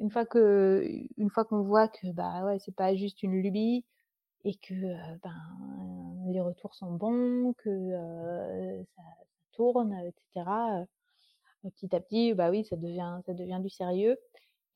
une 0.00 0.10
fois 0.10 0.24
que, 0.24 0.86
une 1.18 1.28
fois 1.28 1.44
qu'on 1.44 1.62
voit 1.62 1.88
que 1.88 2.10
bah 2.12 2.44
ouais, 2.46 2.58
c'est 2.58 2.74
pas 2.74 2.94
juste 2.94 3.22
une 3.22 3.42
lubie 3.42 3.84
et 4.44 4.54
que 4.54 4.74
ben 5.22 5.34
les 6.28 6.40
retours 6.40 6.74
sont 6.74 6.92
bons, 6.92 7.52
que 7.58 7.90
ça, 8.96 9.02
ça, 9.02 9.02
tourne, 9.52 9.94
etc 10.06 10.86
petit 11.68 11.94
à 11.94 12.00
petit, 12.00 12.34
bah 12.34 12.50
oui, 12.50 12.64
ça 12.64 12.76
devient, 12.76 13.20
ça 13.26 13.34
devient 13.34 13.58
du 13.62 13.68
sérieux. 13.68 14.16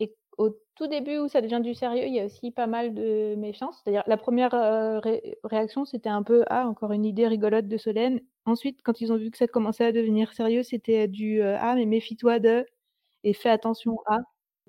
Et 0.01 0.15
au 0.39 0.51
tout 0.75 0.87
début 0.87 1.19
où 1.19 1.29
ça 1.29 1.41
devient 1.41 1.61
du 1.63 1.75
sérieux, 1.75 2.07
il 2.07 2.15
y 2.15 2.21
a 2.21 2.27
aussi 2.27 2.51
pas 2.51 2.67
mal 2.67 2.95
de 2.95 3.35
méfiance. 3.37 3.81
C'est-à-dire, 3.83 4.03
la 4.07 4.17
première 4.17 4.51
réaction, 5.45 5.85
c'était 5.85 6.09
un 6.09 6.23
peu 6.23 6.45
Ah, 6.49 6.67
encore 6.67 6.93
une 6.93 7.05
idée 7.05 7.27
rigolote 7.27 7.69
de 7.69 7.77
Solène. 7.77 8.21
Ensuite, 8.45 8.81
quand 8.83 9.01
ils 9.01 9.13
ont 9.13 9.17
vu 9.17 9.31
que 9.31 9.39
ça 9.39 9.47
commençait 9.47 9.87
à 9.87 9.93
devenir 9.93 10.33
sérieux, 10.33 10.63
c'était 10.63 11.09
du 11.09 11.41
Ah, 11.43 11.75
mais 11.77 11.87
méfie-toi 11.87 12.39
de 12.41 12.67
et 13.25 13.33
fais 13.33 13.51
attention 13.51 13.99
à. 14.07 14.19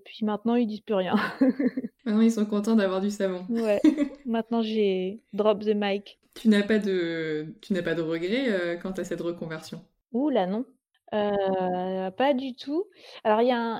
Puis 0.06 0.24
maintenant, 0.24 0.56
ils 0.56 0.68
disent 0.68 0.82
plus 0.82 0.96
rien. 0.96 1.16
maintenant, 2.06 2.22
ils 2.22 2.32
sont 2.32 2.46
contents 2.46 2.76
d'avoir 2.76 3.02
du 3.02 3.10
savon. 3.10 3.46
Ouais. 3.50 3.82
maintenant, 4.26 4.62
j'ai 4.62 5.22
drop 5.34 5.64
the 5.64 5.74
mic. 5.76 6.20
Tu 6.36 6.50
n'as 6.50 6.64
pas 6.64 6.80
de, 6.80 7.56
tu 7.62 7.74
n'as 7.74 7.82
pas 7.82 7.96
de 7.96 8.02
regret 8.02 8.50
euh, 8.50 8.78
quant 8.78 8.92
à 8.92 9.04
cette 9.04 9.22
reconversion? 9.22 9.82
Ouh 10.12 10.30
là 10.30 10.46
non, 10.46 10.66
pas 11.12 12.34
du 12.34 12.56
tout. 12.56 12.86
Alors 13.24 13.42
il 13.42 13.48
y 13.48 13.52
a, 13.52 13.80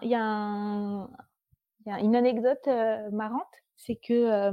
une 2.00 2.16
anecdote 2.16 2.68
marrante, 3.12 3.44
c'est 3.76 3.96
que 3.96 4.52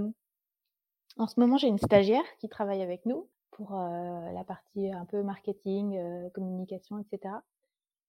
en 1.18 1.26
ce 1.26 1.38
moment 1.38 1.56
j'ai 1.56 1.68
une 1.68 1.78
stagiaire 1.78 2.24
qui 2.38 2.48
travaille 2.48 2.82
avec 2.82 3.06
nous 3.06 3.28
pour 3.50 3.72
la 3.72 4.44
partie 4.44 4.90
un 4.92 5.04
peu 5.04 5.22
marketing, 5.22 6.30
communication, 6.32 6.98
etc. 6.98 7.34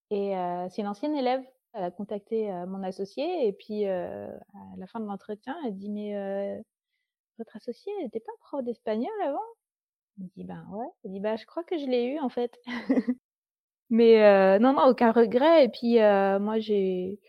Et 0.10 0.34
c'est 0.70 0.82
une 0.82 0.88
ancienne 0.88 1.16
élève. 1.16 1.44
Elle 1.76 1.86
a 1.86 1.92
contacté 1.92 2.52
mon 2.68 2.84
associé 2.84 3.48
et 3.48 3.54
puis 3.54 3.86
à 3.86 4.30
la 4.78 4.88
fin 4.88 5.00
de 5.00 5.06
l'entretien, 5.06 5.56
elle 5.66 5.76
dit 5.76 5.90
mais 5.90 6.64
votre 7.38 7.56
associé 7.56 7.92
n'était 8.02 8.20
pas 8.20 8.32
prof 8.42 8.64
d'espagnol 8.64 9.12
avant? 9.24 9.40
Il 10.20 10.28
dit 10.36 10.44
«Ben 10.44 10.66
ouais». 10.72 10.86
Il 11.04 11.12
dit: 11.12 11.20
«Bah 11.20 11.36
je 11.36 11.46
crois 11.46 11.64
que 11.64 11.78
je 11.78 11.86
l'ai 11.86 12.06
eu 12.06 12.20
en 12.20 12.30
fait». 12.30 12.60
Mais 13.94 14.18
heu, 14.24 14.58
non, 14.60 14.74
non, 14.74 14.88
aucun 14.90 15.12
regret 15.12 15.66
et 15.66 15.70
puis, 15.70 16.00
heu, 16.00 16.40
moi 16.40 16.58
j'ai 16.60 17.20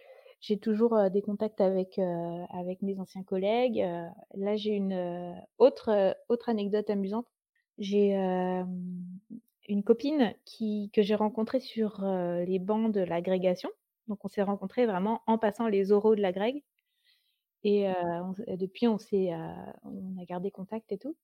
j'ai 0.41 0.59
toujours, 0.59 1.11
des 1.11 1.23
contacts 1.23 1.61
avec, 1.61 1.99
avec 2.51 2.81
mes 2.83 2.99
anciens 3.01 3.23
collègues, 3.23 3.87
là 4.35 4.57
j'ai 4.57 4.73
une, 4.73 5.35
autre, 5.59 6.17
autre 6.29 6.49
anecdote 6.49 6.89
amusante. 6.91 7.27
J'ai, 7.79 8.15
une 9.69 9.83
copine 9.85 10.35
qui 10.45 10.91
que 10.95 11.03
j'ai 11.03 11.15
rencontrée 11.15 11.61
sur, 11.61 12.03
les 12.47 12.59
bancs 12.59 12.93
de 12.93 13.01
l'agrégation. 13.01 13.71
Donc 14.09 14.25
on 14.25 14.29
s'est 14.29 14.43
rencontrés 14.43 14.87
vraiment 14.87 15.23
en 15.27 15.39
passant 15.39 15.69
les 15.69 15.93
oraux 15.93 16.15
de 16.15 16.23
l'agrég 16.23 16.63
et 17.63 17.87
depuis 18.49 18.89
on 18.89 18.99
s'est, 18.99 19.31
on 19.85 20.21
a 20.21 20.25
gardé 20.25 20.51
contact 20.51 20.93
et 20.93 20.99
tout. 20.99 21.17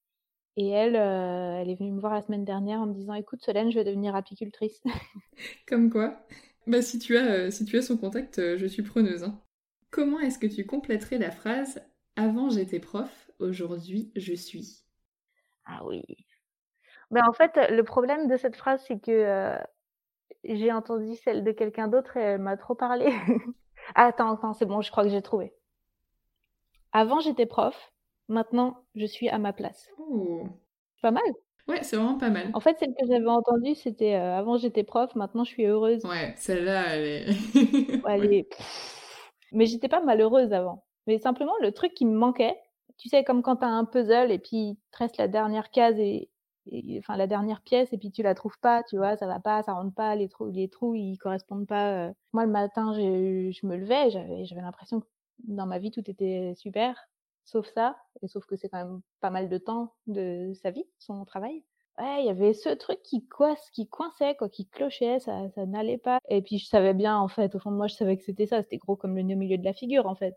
Et 0.57 0.69
elle, 0.69 0.97
euh, 0.97 1.61
elle 1.61 1.71
est 1.71 1.75
venue 1.75 1.93
me 1.93 2.01
voir 2.01 2.15
la 2.15 2.23
semaine 2.23 2.45
dernière 2.45 2.81
en 2.81 2.87
me 2.87 2.95
disant 2.95 3.15
Écoute, 3.15 3.43
Solène, 3.43 3.71
je 3.71 3.79
vais 3.79 3.85
devenir 3.85 4.15
apicultrice. 4.15 4.83
Comme 5.69 5.91
quoi 5.91 6.21
Bah, 6.67 6.83
si 6.83 6.99
tu 6.99 7.17
as, 7.17 7.27
euh, 7.27 7.51
si 7.51 7.65
tu 7.65 7.77
as 7.79 7.83
son 7.83 7.97
contact, 7.97 8.39
euh, 8.39 8.59
je 8.59 8.67
suis 8.67 8.83
preneuse. 8.83 9.23
Hein. 9.23 9.41
Comment 9.91 10.21
est-ce 10.21 10.39
que 10.39 10.47
tu 10.47 10.67
compléterais 10.67 11.19
la 11.19 11.31
phrase 11.31 11.81
Avant 12.17 12.51
j'étais 12.51 12.81
prof, 12.81 13.31
aujourd'hui 13.39 14.13
je 14.17 14.35
suis? 14.35 14.83
Ah 15.65 15.85
oui. 15.85 16.03
Ben, 17.11 17.23
en 17.29 17.33
fait, 17.33 17.59
le 17.71 17.83
problème 17.83 18.29
de 18.29 18.37
cette 18.37 18.57
phrase, 18.57 18.85
c'est 18.87 19.01
que 19.01 19.57
j'ai 20.45 20.73
entendu 20.73 21.17
celle 21.17 21.45
de 21.45 21.53
quelqu'un 21.53 21.89
d'autre 21.89 22.17
et 22.17 22.21
elle 22.21 22.41
m'a 22.41 22.57
trop 22.57 22.75
parlé. 22.75 23.07
ah, 23.95 24.07
attends, 24.07 24.35
attends, 24.35 24.53
c'est 24.53 24.67
bon, 24.67 24.81
je 24.81 24.91
crois 24.91 25.05
que 25.05 25.11
j'ai 25.11 25.23
trouvé. 25.23 25.53
Avant 26.93 27.21
j'étais 27.21 27.47
prof, 27.47 27.93
Maintenant, 28.31 28.76
je 28.95 29.07
suis 29.07 29.28
à 29.28 29.39
ma 29.39 29.53
place. 29.53 29.91
Oh. 29.99 30.45
Pas 31.03 31.11
mal. 31.11 31.24
Ouais, 31.66 31.83
c'est 31.83 31.97
vraiment 31.97 32.16
pas 32.16 32.31
mal. 32.31 32.51
En 32.55 32.61
fait, 32.61 32.78
celle 32.78 32.95
que 32.95 33.05
j'avais 33.05 33.26
entendue, 33.26 33.74
c'était 33.74 34.14
euh, 34.14 34.39
avant 34.39 34.57
j'étais 34.57 34.85
prof, 34.85 35.12
maintenant 35.16 35.43
je 35.43 35.51
suis 35.51 35.66
heureuse. 35.66 36.05
Ouais, 36.05 36.33
celle-là, 36.37 36.95
elle 36.95 37.05
est. 37.05 37.26
elle 38.09 38.33
est... 38.33 38.49
Mais 39.51 39.66
j'étais 39.66 39.89
pas 39.89 40.01
malheureuse 40.01 40.53
avant. 40.53 40.85
Mais 41.09 41.18
simplement, 41.18 41.55
le 41.61 41.72
truc 41.72 41.93
qui 41.93 42.07
me 42.07 42.16
manquait, 42.16 42.57
tu 42.99 43.09
sais, 43.09 43.24
comme 43.24 43.43
quand 43.43 43.57
tu 43.57 43.64
as 43.64 43.68
un 43.68 43.85
puzzle 43.85 44.31
et 44.31 44.39
puis 44.39 44.57
il 44.57 44.78
te 44.93 44.99
reste 44.99 45.16
la 45.16 45.26
dernière 45.26 45.72
case 45.72 45.99
et, 45.99 46.31
enfin 46.99 47.16
la 47.16 47.26
dernière 47.26 47.62
pièce 47.62 47.93
et 47.93 47.99
puis 47.99 48.12
tu 48.12 48.22
la 48.22 48.37
trouves 48.37 48.61
pas, 48.61 48.85
tu 48.85 48.97
vois, 48.97 49.16
ça 49.16 49.26
va 49.26 49.41
pas, 49.41 49.64
ça 49.64 49.72
rentre 49.72 49.95
pas, 49.95 50.14
les 50.14 50.28
trous, 50.28 50.51
les 50.51 50.68
trous 50.68 50.95
ils 50.95 51.18
correspondent 51.18 51.66
pas. 51.66 52.07
Euh. 52.07 52.12
Moi 52.33 52.45
le 52.47 52.53
matin, 52.53 52.93
je 52.95 53.66
me 53.66 53.76
levais, 53.76 54.11
j'avais 54.11 54.62
l'impression 54.62 55.01
que 55.01 55.07
dans 55.49 55.66
ma 55.66 55.81
vie 55.81 55.91
tout 55.91 56.09
était 56.09 56.55
super 56.55 57.10
sauf 57.45 57.66
ça, 57.74 57.97
et 58.22 58.28
sauf 58.28 58.47
que 58.47 58.57
c'est 58.57 58.68
quand 58.68 58.84
même 58.84 59.01
pas 59.20 59.30
mal 59.30 59.49
de 59.49 59.59
temps 59.59 59.95
de 60.07 60.53
sa 60.55 60.70
vie, 60.70 60.84
son 60.99 61.24
travail. 61.24 61.64
Ouais, 61.99 62.22
il 62.22 62.26
y 62.26 62.30
avait 62.30 62.55
ce 62.55 62.70
truc 62.70 63.03
qui 63.03 63.26
coince, 63.26 63.70
qui 63.70 63.86
coinçait, 63.88 64.34
quoi, 64.36 64.49
qui 64.49 64.66
clochait, 64.66 65.18
ça, 65.20 65.49
ça 65.51 65.66
n'allait 65.66 65.99
pas. 65.99 66.18
Et 66.28 66.41
puis 66.43 66.59
je 66.59 66.66
savais 66.66 66.95
bien, 66.95 67.18
en 67.18 67.28
fait, 67.28 67.55
au 67.55 67.59
fond 67.59 67.70
de 67.72 67.76
moi, 67.76 67.88
je 67.88 67.95
savais 67.95 68.16
que 68.16 68.24
c'était 68.24 68.47
ça, 68.47 68.62
c'était 68.62 68.78
gros 68.78 68.97
comme 68.97 69.16
le 69.16 69.22
nez 69.22 69.34
au 69.34 69.38
milieu 69.38 69.59
de 69.59 69.64
la 69.64 69.72
figure, 69.74 70.07
en 70.07 70.14
fait. 70.14 70.36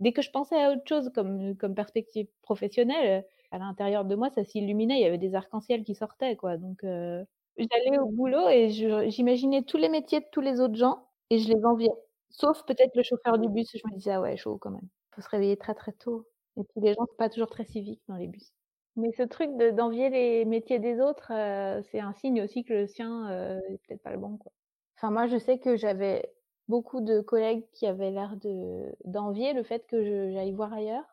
Dès 0.00 0.12
que 0.12 0.22
je 0.22 0.30
pensais 0.30 0.62
à 0.62 0.70
autre 0.72 0.82
chose 0.88 1.10
comme, 1.14 1.56
comme 1.56 1.74
perspective 1.74 2.28
professionnelle, 2.42 3.26
à 3.50 3.58
l'intérieur 3.58 4.04
de 4.04 4.14
moi, 4.14 4.30
ça 4.30 4.44
s'illuminait, 4.44 4.96
il 4.98 5.02
y 5.02 5.06
avait 5.06 5.18
des 5.18 5.34
arcs-en-ciel 5.34 5.84
qui 5.84 5.94
sortaient, 5.94 6.36
quoi. 6.36 6.56
Donc 6.56 6.80
j'allais 6.82 7.98
au 7.98 8.06
boulot 8.10 8.48
et 8.48 8.70
j'imaginais 8.70 9.62
tous 9.62 9.76
les 9.78 9.88
métiers 9.88 10.20
de 10.20 10.26
tous 10.32 10.40
les 10.40 10.60
autres 10.60 10.76
gens 10.76 11.06
et 11.30 11.38
je 11.38 11.48
les 11.48 11.64
enviais. 11.64 11.90
Sauf 12.30 12.64
peut-être 12.66 12.94
le 12.96 13.02
chauffeur 13.02 13.38
du 13.38 13.48
bus, 13.48 13.70
je 13.74 13.82
me 13.88 13.94
disais, 13.96 14.12
ah 14.12 14.20
ouais, 14.20 14.36
chaud 14.36 14.58
quand 14.58 14.70
même. 14.70 14.88
Faut 15.16 15.22
se 15.22 15.30
réveiller 15.30 15.58
très 15.58 15.74
très 15.74 15.92
tôt. 15.92 16.28
Et 16.58 16.64
puis 16.64 16.82
les 16.82 16.94
gens 16.94 17.06
sont 17.06 17.16
pas 17.18 17.30
toujours 17.30 17.50
très 17.50 17.64
civiques 17.64 18.02
dans 18.08 18.16
les 18.16 18.28
bus. 18.28 18.52
Mais 18.96 19.12
ce 19.12 19.22
truc 19.24 19.50
d'envier 19.74 20.10
les 20.10 20.44
métiers 20.46 20.78
des 20.78 21.00
autres, 21.00 21.32
euh, 21.32 21.82
c'est 21.90 22.00
un 22.00 22.14
signe 22.14 22.42
aussi 22.42 22.64
que 22.64 22.74
le 22.74 22.86
sien 22.86 23.30
euh, 23.30 23.60
est 23.70 23.78
peut-être 23.86 24.02
pas 24.02 24.12
le 24.12 24.18
bon, 24.18 24.38
quoi. 24.38 24.52
Enfin, 24.96 25.10
moi, 25.10 25.26
je 25.26 25.36
sais 25.38 25.58
que 25.58 25.76
j'avais 25.76 26.32
beaucoup 26.68 27.02
de 27.02 27.20
collègues 27.20 27.66
qui 27.72 27.86
avaient 27.86 28.10
l'air 28.10 28.36
de 28.36 28.94
d'envier 29.04 29.54
le 29.54 29.64
fait 29.64 29.86
que 29.86 30.30
j'aille 30.32 30.52
voir 30.52 30.72
ailleurs 30.72 31.04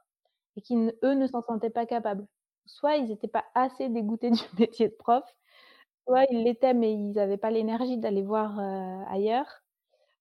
et 0.58 0.62
qui, 0.62 0.76
eux, 1.04 1.14
ne 1.16 1.28
s'en 1.28 1.42
sentaient 1.42 1.70
pas 1.72 1.86
capables. 1.88 2.28
Soit 2.66 2.98
ils 2.98 3.08
n'étaient 3.10 3.28
pas 3.30 3.46
assez 3.56 3.90
dégoûtés 3.90 4.32
du 4.32 4.42
métier 4.60 4.90
de 4.90 4.96
prof, 4.96 5.24
soit 6.08 6.26
ils 6.32 6.44
l'étaient, 6.44 6.74
mais 6.74 6.94
ils 6.94 7.12
n'avaient 7.14 7.38
pas 7.38 7.52
l'énergie 7.52 7.98
d'aller 7.98 8.24
voir 8.24 8.60
euh, 8.60 9.04
ailleurs, 9.10 9.64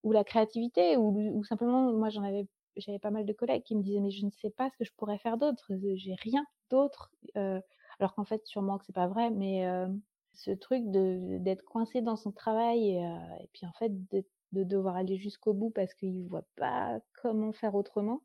ou 0.04 0.12
la 0.12 0.24
créativité, 0.24 0.96
ou, 0.96 1.38
ou 1.38 1.44
simplement, 1.44 1.92
moi, 1.92 2.10
j'en 2.10 2.24
avais 2.24 2.46
j'avais 2.76 2.98
pas 2.98 3.10
mal 3.10 3.24
de 3.26 3.32
collègues 3.32 3.62
qui 3.62 3.76
me 3.76 3.82
disaient 3.82 4.00
mais 4.00 4.10
je 4.10 4.24
ne 4.24 4.30
sais 4.30 4.50
pas 4.50 4.70
ce 4.70 4.76
que 4.76 4.84
je 4.84 4.92
pourrais 4.96 5.18
faire 5.18 5.36
d'autre, 5.36 5.70
j'ai 5.94 6.14
rien 6.14 6.44
d'autre. 6.70 7.12
alors 7.34 8.14
qu'en 8.14 8.24
fait 8.24 8.44
sûrement 8.46 8.78
que 8.78 8.84
c'est 8.84 8.94
pas 8.94 9.08
vrai, 9.08 9.30
mais 9.30 9.66
ce 10.34 10.50
truc 10.50 10.90
de 10.90 11.38
d'être 11.38 11.64
coincé 11.64 12.00
dans 12.00 12.16
son 12.16 12.32
travail 12.32 12.96
et, 12.96 13.48
puis 13.52 13.66
en 13.66 13.72
fait 13.72 13.92
de, 14.10 14.24
de 14.52 14.64
devoir 14.64 14.96
aller 14.96 15.16
jusqu'au 15.18 15.52
bout 15.52 15.70
parce 15.70 15.94
qu'il 15.94 16.26
voit 16.28 16.46
pas 16.56 17.00
comment 17.20 17.52
faire 17.52 17.74
autrement, 17.74 18.22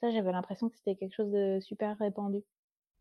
ça 0.00 0.10
j'avais 0.10 0.32
l'impression 0.32 0.68
que 0.68 0.76
c'était 0.76 0.96
quelque 0.96 1.14
chose 1.14 1.30
de 1.30 1.58
super 1.60 1.96
répandu. 1.98 2.42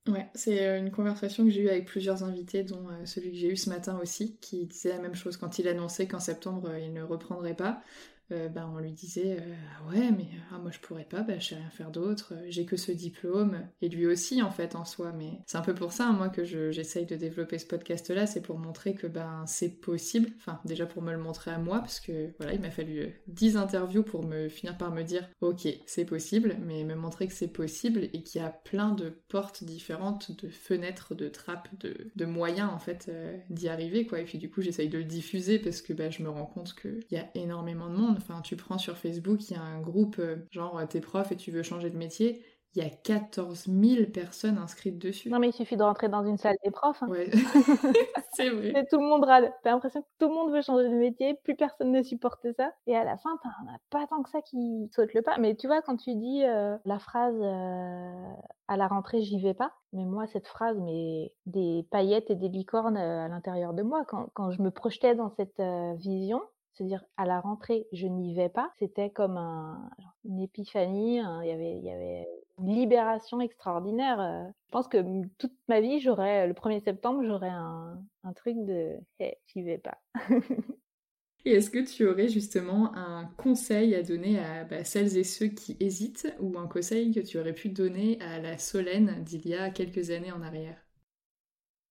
Ouais, 0.07 0.27
c'est 0.33 0.79
une 0.79 0.89
conversation 0.89 1.43
que 1.43 1.51
j'ai 1.51 1.61
eue 1.61 1.69
avec 1.69 1.85
plusieurs 1.85 2.23
invités, 2.23 2.63
dont 2.63 2.87
celui 3.05 3.31
que 3.31 3.37
j'ai 3.37 3.49
eu 3.49 3.55
ce 3.55 3.69
matin 3.69 3.99
aussi, 4.01 4.35
qui 4.37 4.65
disait 4.65 4.89
la 4.89 4.97
même 4.97 5.13
chose 5.13 5.37
quand 5.37 5.59
il 5.59 5.67
annonçait 5.67 6.07
qu'en 6.07 6.19
septembre 6.19 6.75
il 6.75 6.91
ne 6.91 7.03
reprendrait 7.03 7.55
pas. 7.55 7.83
Euh, 8.31 8.49
bah, 8.49 8.69
on 8.73 8.79
lui 8.79 8.91
disait 8.91 9.37
euh, 9.39 9.91
ouais 9.91 10.11
mais 10.11 10.27
ah, 10.51 10.57
moi 10.57 10.71
je 10.71 10.79
pourrais 10.79 11.03
pas 11.03 11.21
bah, 11.21 11.39
je 11.39 11.49
sais 11.49 11.55
rien 11.55 11.69
faire 11.69 11.91
d'autre 11.91 12.33
euh, 12.35 12.45
j'ai 12.49 12.65
que 12.65 12.77
ce 12.77 12.91
diplôme 12.91 13.59
et 13.81 13.89
lui 13.89 14.07
aussi 14.07 14.41
en 14.41 14.51
fait 14.51 14.75
en 14.75 14.85
soi 14.85 15.11
mais 15.11 15.39
c'est 15.47 15.57
un 15.57 15.61
peu 15.61 15.73
pour 15.73 15.91
ça 15.91 16.11
moi 16.11 16.29
que 16.29 16.43
j'essaye 16.43 17.05
de 17.05 17.15
développer 17.15 17.57
ce 17.57 17.65
podcast 17.65 18.09
là 18.09 18.25
c'est 18.25 18.41
pour 18.41 18.57
montrer 18.57 18.93
que 18.93 19.07
ben 19.07 19.43
c'est 19.47 19.69
possible. 19.69 20.29
Enfin 20.37 20.59
déjà 20.65 20.85
pour 20.85 21.01
me 21.01 21.11
le 21.11 21.17
montrer 21.17 21.51
à 21.51 21.57
moi 21.57 21.79
parce 21.79 21.99
que 21.99 22.31
voilà 22.37 22.53
il 22.53 22.61
m'a 22.61 22.71
fallu 22.71 23.21
10 23.27 23.57
interviews 23.57 24.03
pour 24.03 24.23
me 24.23 24.47
finir 24.47 24.77
par 24.77 24.91
me 24.91 25.03
dire 25.03 25.27
ok 25.41 25.67
c'est 25.85 26.05
possible 26.05 26.55
mais 26.61 26.83
me 26.83 26.95
montrer 26.95 27.27
que 27.27 27.33
c'est 27.33 27.51
possible 27.51 28.09
et 28.13 28.23
qu'il 28.23 28.41
y 28.41 28.43
a 28.43 28.49
plein 28.49 28.91
de 28.91 29.09
portes 29.27 29.63
différentes 29.63 30.31
de 30.41 30.49
fenêtres 30.49 31.15
de 31.15 31.27
trappes 31.27 31.69
de, 31.79 32.25
moyens 32.25 32.69
en 32.71 32.79
fait 32.79 33.11
d'y 33.49 33.67
arriver 33.67 34.05
quoi. 34.05 34.19
Et 34.19 34.23
puis 34.23 34.37
du 34.37 34.49
coup 34.49 34.61
j'essaye 34.61 34.89
de 34.89 34.99
le 34.99 35.03
diffuser 35.03 35.59
parce 35.59 35.81
que 35.81 35.91
bah, 35.91 36.09
je 36.09 36.23
me 36.23 36.29
rends 36.29 36.45
compte 36.45 36.75
qu'il 36.75 37.03
y 37.11 37.17
a 37.17 37.29
énormément 37.35 37.89
de 37.89 37.95
monde 37.95 38.20
Enfin, 38.21 38.41
tu 38.41 38.55
prends 38.55 38.77
sur 38.77 38.97
Facebook, 38.97 39.49
il 39.49 39.53
y 39.53 39.57
a 39.57 39.61
un 39.61 39.79
groupe, 39.79 40.17
euh, 40.19 40.37
genre 40.51 40.81
t'es 40.87 41.01
prof 41.01 41.31
et 41.31 41.35
tu 41.35 41.51
veux 41.51 41.63
changer 41.63 41.89
de 41.89 41.97
métier, 41.97 42.43
il 42.73 42.81
y 42.81 42.85
a 42.85 42.89
14 42.89 43.65
000 43.65 44.05
personnes 44.11 44.57
inscrites 44.57 44.97
dessus. 44.97 45.29
Non, 45.29 45.39
mais 45.39 45.49
il 45.49 45.53
suffit 45.53 45.75
de 45.75 45.83
rentrer 45.83 46.07
dans 46.07 46.23
une 46.23 46.37
salle 46.37 46.55
des 46.63 46.71
profs. 46.71 47.03
Hein. 47.03 47.07
Ouais, 47.09 47.29
c'est 48.33 48.49
vrai. 48.49 48.69
Et 48.69 48.85
tout 48.85 48.97
le 48.97 49.05
monde 49.05 49.25
râle. 49.25 49.51
T'as 49.63 49.71
l'impression 49.71 50.01
que 50.01 50.07
tout 50.19 50.29
le 50.29 50.33
monde 50.33 50.53
veut 50.53 50.61
changer 50.61 50.87
de 50.87 50.95
métier, 50.95 51.33
plus 51.43 51.55
personne 51.55 51.91
ne 51.91 52.01
supporte 52.01 52.47
ça. 52.55 52.71
Et 52.87 52.95
à 52.95 53.03
la 53.03 53.17
fin, 53.17 53.37
t'en 53.43 53.49
as 53.49 53.77
pas 53.89 54.07
tant 54.07 54.23
que 54.23 54.29
ça 54.29 54.41
qui 54.41 54.89
saute 54.95 55.13
le 55.13 55.21
pas. 55.21 55.37
Mais 55.37 55.55
tu 55.55 55.67
vois, 55.67 55.81
quand 55.81 55.97
tu 55.97 56.15
dis 56.15 56.45
euh, 56.45 56.77
la 56.85 56.99
phrase 56.99 57.35
euh, 57.41 58.33
à 58.69 58.77
la 58.77 58.87
rentrée, 58.87 59.21
j'y 59.21 59.41
vais 59.41 59.53
pas. 59.53 59.73
Mais 59.91 60.05
moi, 60.05 60.25
cette 60.27 60.47
phrase, 60.47 60.77
mais 60.79 61.33
des 61.45 61.85
paillettes 61.91 62.29
et 62.29 62.35
des 62.35 62.47
licornes 62.47 62.95
à 62.95 63.27
l'intérieur 63.27 63.73
de 63.73 63.83
moi. 63.83 64.05
Quand, 64.07 64.29
quand 64.33 64.51
je 64.51 64.61
me 64.61 64.71
projetais 64.71 65.13
dans 65.13 65.29
cette 65.31 65.61
vision, 65.97 66.41
c'est-à-dire 66.73 67.03
à 67.17 67.25
la 67.25 67.39
rentrée, 67.39 67.87
je 67.91 68.07
n'y 68.07 68.33
vais 68.33 68.49
pas. 68.49 68.71
C'était 68.79 69.09
comme 69.09 69.37
un, 69.37 69.89
une 70.25 70.39
épiphanie. 70.39 71.17
il, 71.17 71.47
y 71.47 71.51
avait, 71.51 71.77
il 71.77 71.83
y 71.83 71.91
avait 71.91 72.27
une 72.59 72.73
libération 72.73 73.41
extraordinaire. 73.41 74.19
Euh. 74.19 74.43
Je 74.67 74.71
pense 74.71 74.87
que 74.87 74.97
toute 75.37 75.53
ma 75.67 75.81
vie, 75.81 75.99
j'aurais 75.99 76.47
le 76.47 76.53
1er 76.53 76.83
septembre, 76.83 77.23
j'aurais 77.25 77.49
un, 77.49 78.01
un, 78.23 78.33
truc 78.33 78.55
de 78.65 78.97
hey, 79.19 79.35
j'y 79.47 79.63
vais 79.63 79.77
pas. 79.77 79.97
et 81.45 81.53
est-ce 81.53 81.69
que 81.69 81.83
tu 81.83 82.07
aurais 82.07 82.29
justement 82.29 82.95
un 82.95 83.25
conseil 83.37 83.95
à 83.95 84.03
donner 84.03 84.39
à 84.39 84.63
bah, 84.63 84.83
celles 84.83 85.17
et 85.17 85.23
ceux 85.23 85.47
qui 85.47 85.75
hésitent 85.79 86.33
ou 86.39 86.57
un 86.57 86.67
conseil 86.67 87.13
que 87.13 87.19
tu 87.19 87.37
aurais 87.39 87.53
pu 87.53 87.69
donner 87.69 88.19
à 88.21 88.39
la 88.39 88.57
Solène 88.57 89.23
d'il 89.23 89.47
y 89.47 89.55
a 89.55 89.69
quelques 89.71 90.11
années 90.11 90.31
en 90.31 90.41
arrière? 90.41 90.77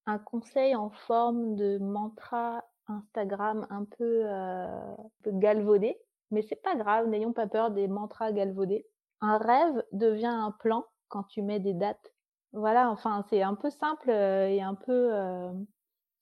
Un 0.06 0.18
conseil 0.18 0.74
en 0.74 0.90
forme 0.90 1.54
de 1.56 1.78
mantra 1.78 2.64
Instagram 2.91 3.66
un 3.70 3.84
peu, 3.84 4.22
euh, 4.24 4.95
peu 5.22 5.30
galvaudé. 5.32 5.99
Mais 6.30 6.43
c'est 6.43 6.62
pas 6.62 6.76
grave, 6.76 7.09
n'ayons 7.09 7.32
pas 7.32 7.47
peur 7.47 7.70
des 7.70 7.88
mantras 7.88 8.32
galvaudés. 8.32 8.86
Un 9.20 9.38
rêve 9.38 9.84
devient 9.93 10.26
un 10.26 10.53
plan 10.53 10.84
quand 11.09 11.24
tu 11.24 11.43
mets 11.43 11.61
des 11.61 11.74
dates. 11.74 12.12
Voilà, 12.53 12.91
enfin, 12.91 13.24
c'est 13.30 13.43
un 13.43 13.55
peu 13.55 13.70
simple 13.70 14.11
euh, 14.11 14.49
et 14.49 14.62
un 14.62 14.74
peu 14.74 15.14
euh, 15.14 15.53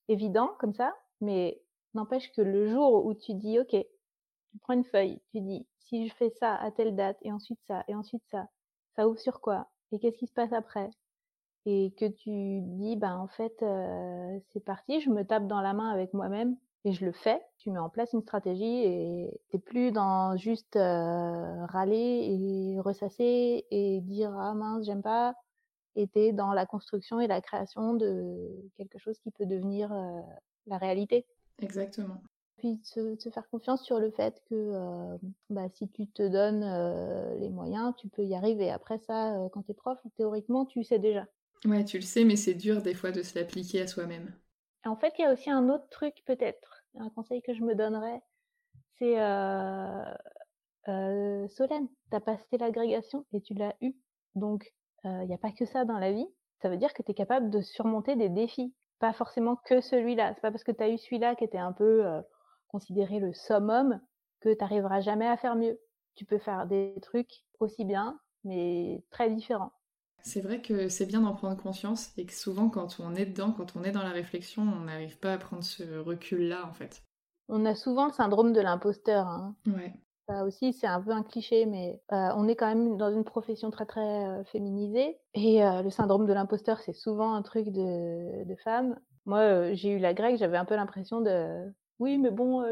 évident 0.09 0.55
comme 0.59 0.75
ça, 0.75 0.95
mais 1.21 1.63
n'empêche 1.95 2.33
que 2.33 2.43
le 2.43 2.69
jour 2.69 3.05
où 3.07 3.15
tu 3.15 3.35
dis, 3.35 3.59
OK, 3.59 3.71
tu 3.71 4.59
prends 4.61 4.75
une 4.75 4.85
feuille, 4.85 5.21
tu 5.33 5.41
dis, 5.41 5.67
si 5.79 6.09
je 6.09 6.15
fais 6.15 6.31
ça 6.31 6.55
à 6.57 6.71
telle 6.71 6.97
date, 6.97 7.19
et 7.23 7.33
ensuite 7.33 7.61
ça, 7.67 7.85
et 7.89 7.95
ensuite 7.95 8.25
ça, 8.31 8.49
ça 8.97 9.09
ouvre 9.09 9.19
sur 9.19 9.41
quoi? 9.41 9.71
Et 9.93 9.99
qu'est-ce 9.99 10.19
qui 10.19 10.27
se 10.27 10.35
passe 10.35 10.53
après? 10.53 10.91
Et 11.67 11.93
que 11.99 12.07
tu 12.07 12.61
dis, 12.63 12.97
ben 12.97 13.17
en 13.17 13.29
fait, 13.29 13.63
euh, 13.63 14.39
c'est 14.53 14.65
parti, 14.65 15.01
je 15.01 15.11
me 15.11 15.25
tape 15.25 15.47
dans 15.47 15.61
la 15.61 15.75
main 15.75 15.91
avec 15.91 16.15
moi-même 16.15 16.57
et 16.85 16.93
je 16.93 17.05
le 17.05 17.13
fais. 17.13 17.43
Tu 17.59 17.71
mets 17.71 17.79
en 17.79 17.91
place 17.91 18.13
une 18.13 18.23
stratégie 18.23 18.85
et 18.85 19.41
t'es 19.51 19.59
plus 19.59 19.93
dans 19.93 20.37
juste 20.37 20.77
râler 20.77 21.97
et 21.97 22.81
ressasser 22.81 23.67
et 23.71 24.01
dire 24.01 24.33
ah 24.39 24.55
mince 24.55 24.87
j'aime 24.87 25.03
pas. 25.03 25.35
Et 25.97 26.07
t'es 26.07 26.33
dans 26.33 26.53
la 26.53 26.65
construction 26.65 27.21
et 27.21 27.27
la 27.27 27.41
création 27.41 27.95
de 27.95 28.49
quelque 28.77 28.99
chose 28.99 29.19
qui 29.19 29.33
peut 29.33 29.47
devenir 29.47 29.93
la 30.67 30.79
réalité. 30.79 31.27
Exactement. 31.61 32.23
Puis 32.59 32.81
se, 32.85 33.17
faire 33.31 33.49
confiance 33.51 33.85
sur 33.85 33.99
le 33.99 34.11
fait 34.11 34.41
que 34.49 35.19
bah, 35.51 35.69
si 35.75 35.89
tu 35.89 36.07
te 36.07 36.27
donnes 36.27 37.39
les 37.41 37.51
moyens, 37.51 37.95
tu 37.97 38.09
peux 38.09 38.25
y 38.25 38.37
arriver. 38.37 38.71
Après 38.71 38.99
ça, 38.99 39.37
quand 39.53 39.63
tu 39.63 39.73
es 39.73 39.75
prof, 39.75 39.99
théoriquement, 40.17 40.65
tu 40.65 40.85
sais 40.85 41.01
déjà. 41.01 41.27
Ouais, 41.65 41.85
tu 41.85 41.99
le 41.99 42.05
sais, 42.05 42.25
mais 42.25 42.37
c'est 42.37 42.55
dur 42.55 42.83
des 42.83 42.95
fois 42.95 43.11
de 43.11 43.23
se 43.23 43.39
l'appliquer 43.39 43.83
à 43.83 43.87
soi-même. 43.87 44.33
En 44.85 44.97
fait, 44.97 45.13
il 45.19 45.23
y 45.23 45.25
a 45.25 45.33
aussi 45.33 45.51
un 45.51 45.69
autre 45.69 45.89
truc 45.91 46.15
peut-être, 46.25 46.85
un 46.99 47.11
conseil 47.11 47.43
que 47.43 47.53
je 47.53 47.63
me 47.63 47.75
donnerais, 47.75 48.23
c'est 48.99 49.21
euh, 49.21 50.15
euh, 50.89 51.49
Solène, 51.49 51.89
tu 52.11 52.17
as 52.17 52.21
passé 52.21 52.59
l'agrégation 52.59 53.27
et 53.33 53.41
tu 53.41 53.55
l'as 53.55 53.75
eu. 53.81 53.93
Donc, 54.35 54.73
il 55.05 55.27
n'y 55.27 55.35
a 55.35 55.39
pas 55.39 55.53
que 55.53 55.65
ça 55.65 55.85
dans 55.85 55.99
la 55.99 56.13
vie. 56.13 56.27
Ça 56.61 56.69
veut 56.69 56.77
dire 56.77 56.93
que 56.93 57.03
tu 57.03 57.13
es 57.13 57.15
capable 57.15 57.51
de 57.51 57.61
surmonter 57.61 58.17
des 58.17 58.29
défis, 58.29 58.75
pas 58.99 59.13
forcément 59.13 59.57
que 59.65 59.81
celui-là. 59.81 60.35
C'est 60.35 60.41
pas 60.41 60.51
parce 60.51 60.65
que 60.65 60.73
tu 60.73 60.83
as 60.83 60.89
eu 60.89 60.99
celui-là 60.99 61.35
qui 61.37 61.45
était 61.45 61.59
un 61.59 61.73
peu 61.73 62.05
considéré 62.69 63.21
le 63.21 63.33
summum 63.33 64.01
que 64.41 64.55
tu 64.55 65.03
jamais 65.03 65.27
à 65.27 65.37
faire 65.37 65.57
mieux. 65.57 65.79
Tu 66.15 66.25
peux 66.25 66.39
faire 66.39 66.67
des 66.67 66.95
trucs 67.03 67.45
aussi 67.61 67.85
bien, 67.85 68.19
mais 68.45 69.03
très 69.11 69.31
différents. 69.31 69.73
C'est 70.23 70.41
vrai 70.41 70.61
que 70.61 70.89
c'est 70.89 71.07
bien 71.07 71.21
d'en 71.21 71.35
prendre 71.35 71.57
conscience 71.57 72.11
et 72.17 72.27
que 72.27 72.35
souvent 72.35 72.69
quand 72.69 73.01
on 73.01 73.15
est 73.15 73.27
dedans, 73.27 73.53
quand 73.53 73.77
on 73.77 73.85
est 73.85 73.93
dans 73.93 74.03
la 74.03 74.11
réflexion, 74.11 74.63
on 74.63 74.85
n'arrive 74.85 75.19
pas 75.19 75.33
à 75.33 75.39
prendre 75.39 75.65
ce 75.65 75.99
recul-là 75.99 76.67
en 76.67 76.73
fait. 76.73 77.03
On 77.49 77.65
a 77.65 77.75
souvent 77.75 78.07
le 78.07 78.13
syndrome 78.13 78.53
de 78.53 78.61
l'imposteur. 78.61 79.27
Hein. 79.27 79.57
Ouais. 79.67 79.95
Ça 80.29 80.45
aussi, 80.45 80.75
c'est 80.75 80.87
un 80.87 81.01
peu 81.01 81.11
un 81.11 81.23
cliché, 81.23 81.65
mais 81.65 82.03
euh, 82.13 82.29
on 82.37 82.47
est 82.49 82.57
quand 82.57 82.69
même 82.69 82.99
dans 82.99 83.11
une 83.11 83.25
profession 83.25 83.71
très 83.71 83.87
très 83.87 84.01
euh, 84.29 84.45
féminisée. 84.45 85.17
Et 85.33 85.65
euh, 85.65 85.81
le 85.81 85.89
syndrome 85.89 86.27
de 86.27 86.33
l'imposteur, 86.35 86.81
c'est 86.81 86.93
souvent 86.93 87.33
un 87.33 87.41
truc 87.41 87.71
de, 87.71 88.45
de 88.45 88.57
femme. 88.57 89.01
Moi, 89.25 89.73
j'ai 89.73 89.93
eu 89.93 89.99
la 89.99 90.13
grecque, 90.13 90.37
j'avais 90.37 90.59
un 90.59 90.67
peu 90.67 90.77
l'impression 90.77 91.23
de 91.23 91.73
oui, 91.99 92.17
mais 92.19 92.31
bon, 92.31 92.65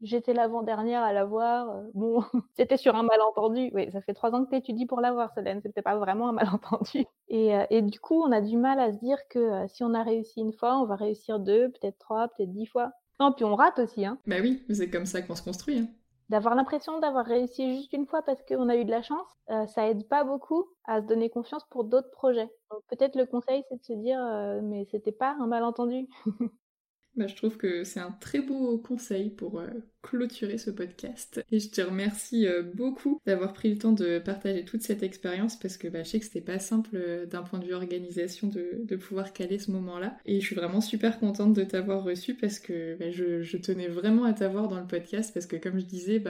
j'étais 0.00 0.32
l'avant-dernière 0.32 1.02
à 1.02 1.12
l'avoir. 1.12 1.82
bon, 1.94 2.22
c'était 2.56 2.76
sur 2.76 2.96
un 2.96 3.04
malentendu. 3.04 3.70
Oui, 3.74 3.90
ça 3.92 4.00
fait 4.00 4.14
trois 4.14 4.34
ans 4.34 4.44
que 4.44 4.50
tu 4.50 4.56
étudies 4.56 4.86
pour 4.86 5.00
l'avoir, 5.00 5.32
Solène. 5.34 5.60
C'était 5.62 5.82
pas 5.82 5.96
vraiment 5.96 6.28
un 6.28 6.32
malentendu. 6.32 7.04
Et, 7.28 7.52
et, 7.70 7.82
du 7.82 8.00
coup, 8.00 8.20
on 8.20 8.32
a 8.32 8.40
du 8.40 8.56
mal 8.56 8.80
à 8.80 8.92
se 8.92 8.98
dire 8.98 9.18
que 9.30 9.66
si 9.68 9.84
on 9.84 9.94
a 9.94 10.02
réussi 10.02 10.40
une 10.40 10.52
fois, 10.52 10.78
on 10.78 10.86
va 10.86 10.96
réussir 10.96 11.38
deux, 11.38 11.70
peut-être 11.70 11.98
trois, 11.98 12.28
peut-être 12.28 12.52
dix 12.52 12.66
fois. 12.66 12.92
Non, 13.20 13.32
puis 13.32 13.44
on 13.44 13.54
rate 13.54 13.78
aussi. 13.78 14.04
Hein. 14.04 14.18
Bah 14.26 14.36
oui, 14.42 14.64
c'est 14.68 14.90
comme 14.90 15.06
ça 15.06 15.22
qu'on 15.22 15.36
se 15.36 15.42
construit. 15.42 15.78
Hein. 15.78 15.88
D'avoir 16.28 16.56
l'impression 16.56 16.98
d'avoir 16.98 17.24
réussi 17.24 17.76
juste 17.76 17.92
une 17.92 18.06
fois 18.06 18.20
parce 18.22 18.42
qu'on 18.42 18.68
a 18.68 18.76
eu 18.76 18.84
de 18.84 18.90
la 18.90 19.02
chance, 19.02 19.28
ça 19.68 19.88
aide 19.88 20.08
pas 20.08 20.24
beaucoup 20.24 20.66
à 20.84 21.00
se 21.00 21.06
donner 21.06 21.30
confiance 21.30 21.62
pour 21.70 21.84
d'autres 21.84 22.10
projets. 22.10 22.50
Donc 22.72 22.80
peut-être 22.90 23.14
le 23.14 23.26
conseil, 23.26 23.62
c'est 23.68 23.76
de 23.76 23.84
se 23.84 23.92
dire, 23.92 24.18
mais 24.64 24.86
c'était 24.90 25.12
pas 25.12 25.36
un 25.38 25.46
malentendu. 25.46 26.08
Bah, 27.16 27.26
je 27.26 27.34
trouve 27.34 27.56
que 27.56 27.82
c'est 27.84 28.00
un 28.00 28.12
très 28.20 28.40
beau 28.40 28.76
conseil 28.76 29.30
pour 29.30 29.58
euh, 29.58 29.68
clôturer 30.02 30.58
ce 30.58 30.70
podcast. 30.70 31.42
Et 31.50 31.58
je 31.58 31.70
te 31.70 31.80
remercie 31.80 32.46
euh, 32.46 32.62
beaucoup 32.62 33.22
d'avoir 33.24 33.54
pris 33.54 33.70
le 33.72 33.78
temps 33.78 33.92
de 33.92 34.18
partager 34.18 34.66
toute 34.66 34.82
cette 34.82 35.02
expérience 35.02 35.58
parce 35.58 35.78
que 35.78 35.88
bah, 35.88 36.02
je 36.02 36.10
sais 36.10 36.20
que 36.20 36.26
c'était 36.26 36.42
pas 36.42 36.58
simple 36.58 36.90
euh, 36.94 37.24
d'un 37.24 37.42
point 37.42 37.58
de 37.58 37.64
vue 37.64 37.72
organisation 37.72 38.48
de, 38.48 38.96
pouvoir 38.96 39.32
caler 39.32 39.58
ce 39.58 39.70
moment-là. 39.70 40.18
Et 40.26 40.40
je 40.40 40.46
suis 40.46 40.54
vraiment 40.54 40.82
super 40.82 41.18
contente 41.18 41.54
de 41.54 41.64
t'avoir 41.64 42.04
reçu 42.04 42.34
parce 42.34 42.58
que 42.58 42.96
bah, 42.98 43.10
je, 43.10 43.56
tenais 43.56 43.88
vraiment 43.88 44.24
à 44.24 44.34
t'avoir 44.34 44.68
dans 44.68 44.78
le 44.78 44.86
podcast 44.86 45.32
parce 45.32 45.46
que 45.46 45.56
comme 45.56 45.78
je 45.78 45.86
disais, 45.86 46.22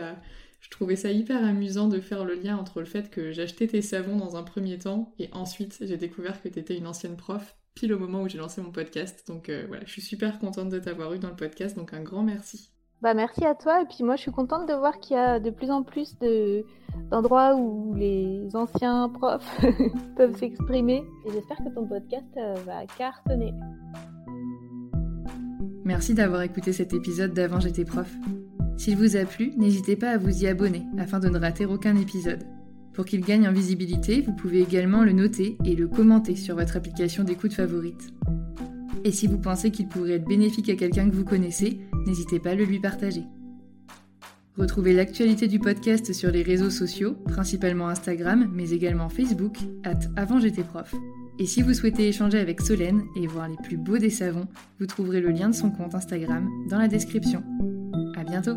je 0.60 0.70
trouvais 0.70 0.96
ça 0.96 1.10
hyper 1.10 1.44
amusant 1.44 1.88
de 1.88 2.00
faire 2.00 2.24
le 2.24 2.34
lien 2.34 2.56
entre 2.56 2.78
le 2.78 2.86
fait 2.86 3.10
que 3.10 3.32
j'achetais 3.32 3.66
tes 3.66 3.82
savons 3.82 4.16
dans 4.16 4.36
un 4.36 4.44
premier 4.44 4.78
temps 4.78 5.12
et 5.18 5.28
ensuite 5.32 5.78
j'ai 5.80 5.96
découvert 5.96 6.40
que 6.40 6.48
tu 6.48 6.58
étais 6.60 6.76
une 6.76 6.86
ancienne 6.86 7.16
prof 7.16 7.56
pile 7.76 7.92
au 7.92 7.98
moment 7.98 8.22
où 8.22 8.28
j'ai 8.28 8.38
lancé 8.38 8.60
mon 8.60 8.72
podcast. 8.72 9.22
Donc 9.28 9.48
euh, 9.48 9.64
voilà, 9.68 9.84
je 9.84 9.92
suis 9.92 10.02
super 10.02 10.40
contente 10.40 10.70
de 10.70 10.80
t'avoir 10.80 11.12
eu 11.12 11.20
dans 11.20 11.28
le 11.28 11.36
podcast, 11.36 11.76
donc 11.76 11.92
un 11.92 12.02
grand 12.02 12.22
merci. 12.22 12.72
Bah 13.02 13.12
merci 13.12 13.44
à 13.44 13.54
toi 13.54 13.82
et 13.82 13.84
puis 13.84 14.02
moi 14.02 14.16
je 14.16 14.22
suis 14.22 14.32
contente 14.32 14.66
de 14.66 14.72
voir 14.72 14.98
qu'il 14.98 15.16
y 15.16 15.20
a 15.20 15.38
de 15.38 15.50
plus 15.50 15.70
en 15.70 15.82
plus 15.82 16.18
de 16.18 16.64
d'endroits 17.10 17.54
où 17.54 17.94
les 17.94 18.48
anciens 18.56 19.10
profs 19.10 19.60
peuvent 20.16 20.36
s'exprimer 20.38 21.04
et 21.26 21.30
j'espère 21.30 21.58
que 21.58 21.74
ton 21.74 21.86
podcast 21.86 22.26
euh, 22.38 22.54
va 22.64 22.86
cartonner. 22.98 23.52
Merci 25.84 26.14
d'avoir 26.14 26.40
écouté 26.42 26.72
cet 26.72 26.94
épisode 26.94 27.34
d'Avant 27.34 27.60
j'étais 27.60 27.84
prof. 27.84 28.10
S'il 28.78 28.96
vous 28.96 29.16
a 29.16 29.24
plu, 29.24 29.52
n'hésitez 29.56 29.96
pas 29.96 30.10
à 30.10 30.18
vous 30.18 30.42
y 30.42 30.46
abonner 30.46 30.86
afin 30.98 31.20
de 31.20 31.28
ne 31.28 31.38
rater 31.38 31.66
aucun 31.66 31.96
épisode. 31.96 32.44
Pour 32.96 33.04
qu'il 33.04 33.20
gagne 33.20 33.46
en 33.46 33.52
visibilité, 33.52 34.22
vous 34.22 34.32
pouvez 34.32 34.62
également 34.62 35.04
le 35.04 35.12
noter 35.12 35.58
et 35.66 35.76
le 35.76 35.86
commenter 35.86 36.34
sur 36.34 36.56
votre 36.56 36.78
application 36.78 37.24
d'écoute 37.24 37.52
favorite. 37.52 38.10
Et 39.04 39.12
si 39.12 39.26
vous 39.26 39.38
pensez 39.38 39.70
qu'il 39.70 39.86
pourrait 39.86 40.14
être 40.14 40.26
bénéfique 40.26 40.70
à 40.70 40.76
quelqu'un 40.76 41.08
que 41.10 41.14
vous 41.14 41.24
connaissez, 41.24 41.78
n'hésitez 42.06 42.40
pas 42.40 42.50
à 42.50 42.54
le 42.54 42.64
lui 42.64 42.80
partager. 42.80 43.24
Retrouvez 44.56 44.94
l'actualité 44.94 45.46
du 45.46 45.58
podcast 45.58 46.14
sur 46.14 46.30
les 46.30 46.42
réseaux 46.42 46.70
sociaux, 46.70 47.12
principalement 47.26 47.88
Instagram, 47.88 48.50
mais 48.54 48.70
également 48.70 49.10
Facebook, 49.10 49.58
at 49.84 50.00
avant. 50.16 50.40
Et 51.38 51.44
si 51.44 51.60
vous 51.60 51.74
souhaitez 51.74 52.08
échanger 52.08 52.38
avec 52.38 52.62
Solène 52.62 53.02
et 53.14 53.26
voir 53.26 53.46
les 53.46 53.56
plus 53.62 53.76
beaux 53.76 53.98
des 53.98 54.08
savons, 54.08 54.48
vous 54.80 54.86
trouverez 54.86 55.20
le 55.20 55.32
lien 55.32 55.50
de 55.50 55.54
son 55.54 55.70
compte 55.70 55.94
Instagram 55.94 56.48
dans 56.70 56.78
la 56.78 56.88
description. 56.88 57.42
À 58.16 58.24
bientôt! 58.24 58.56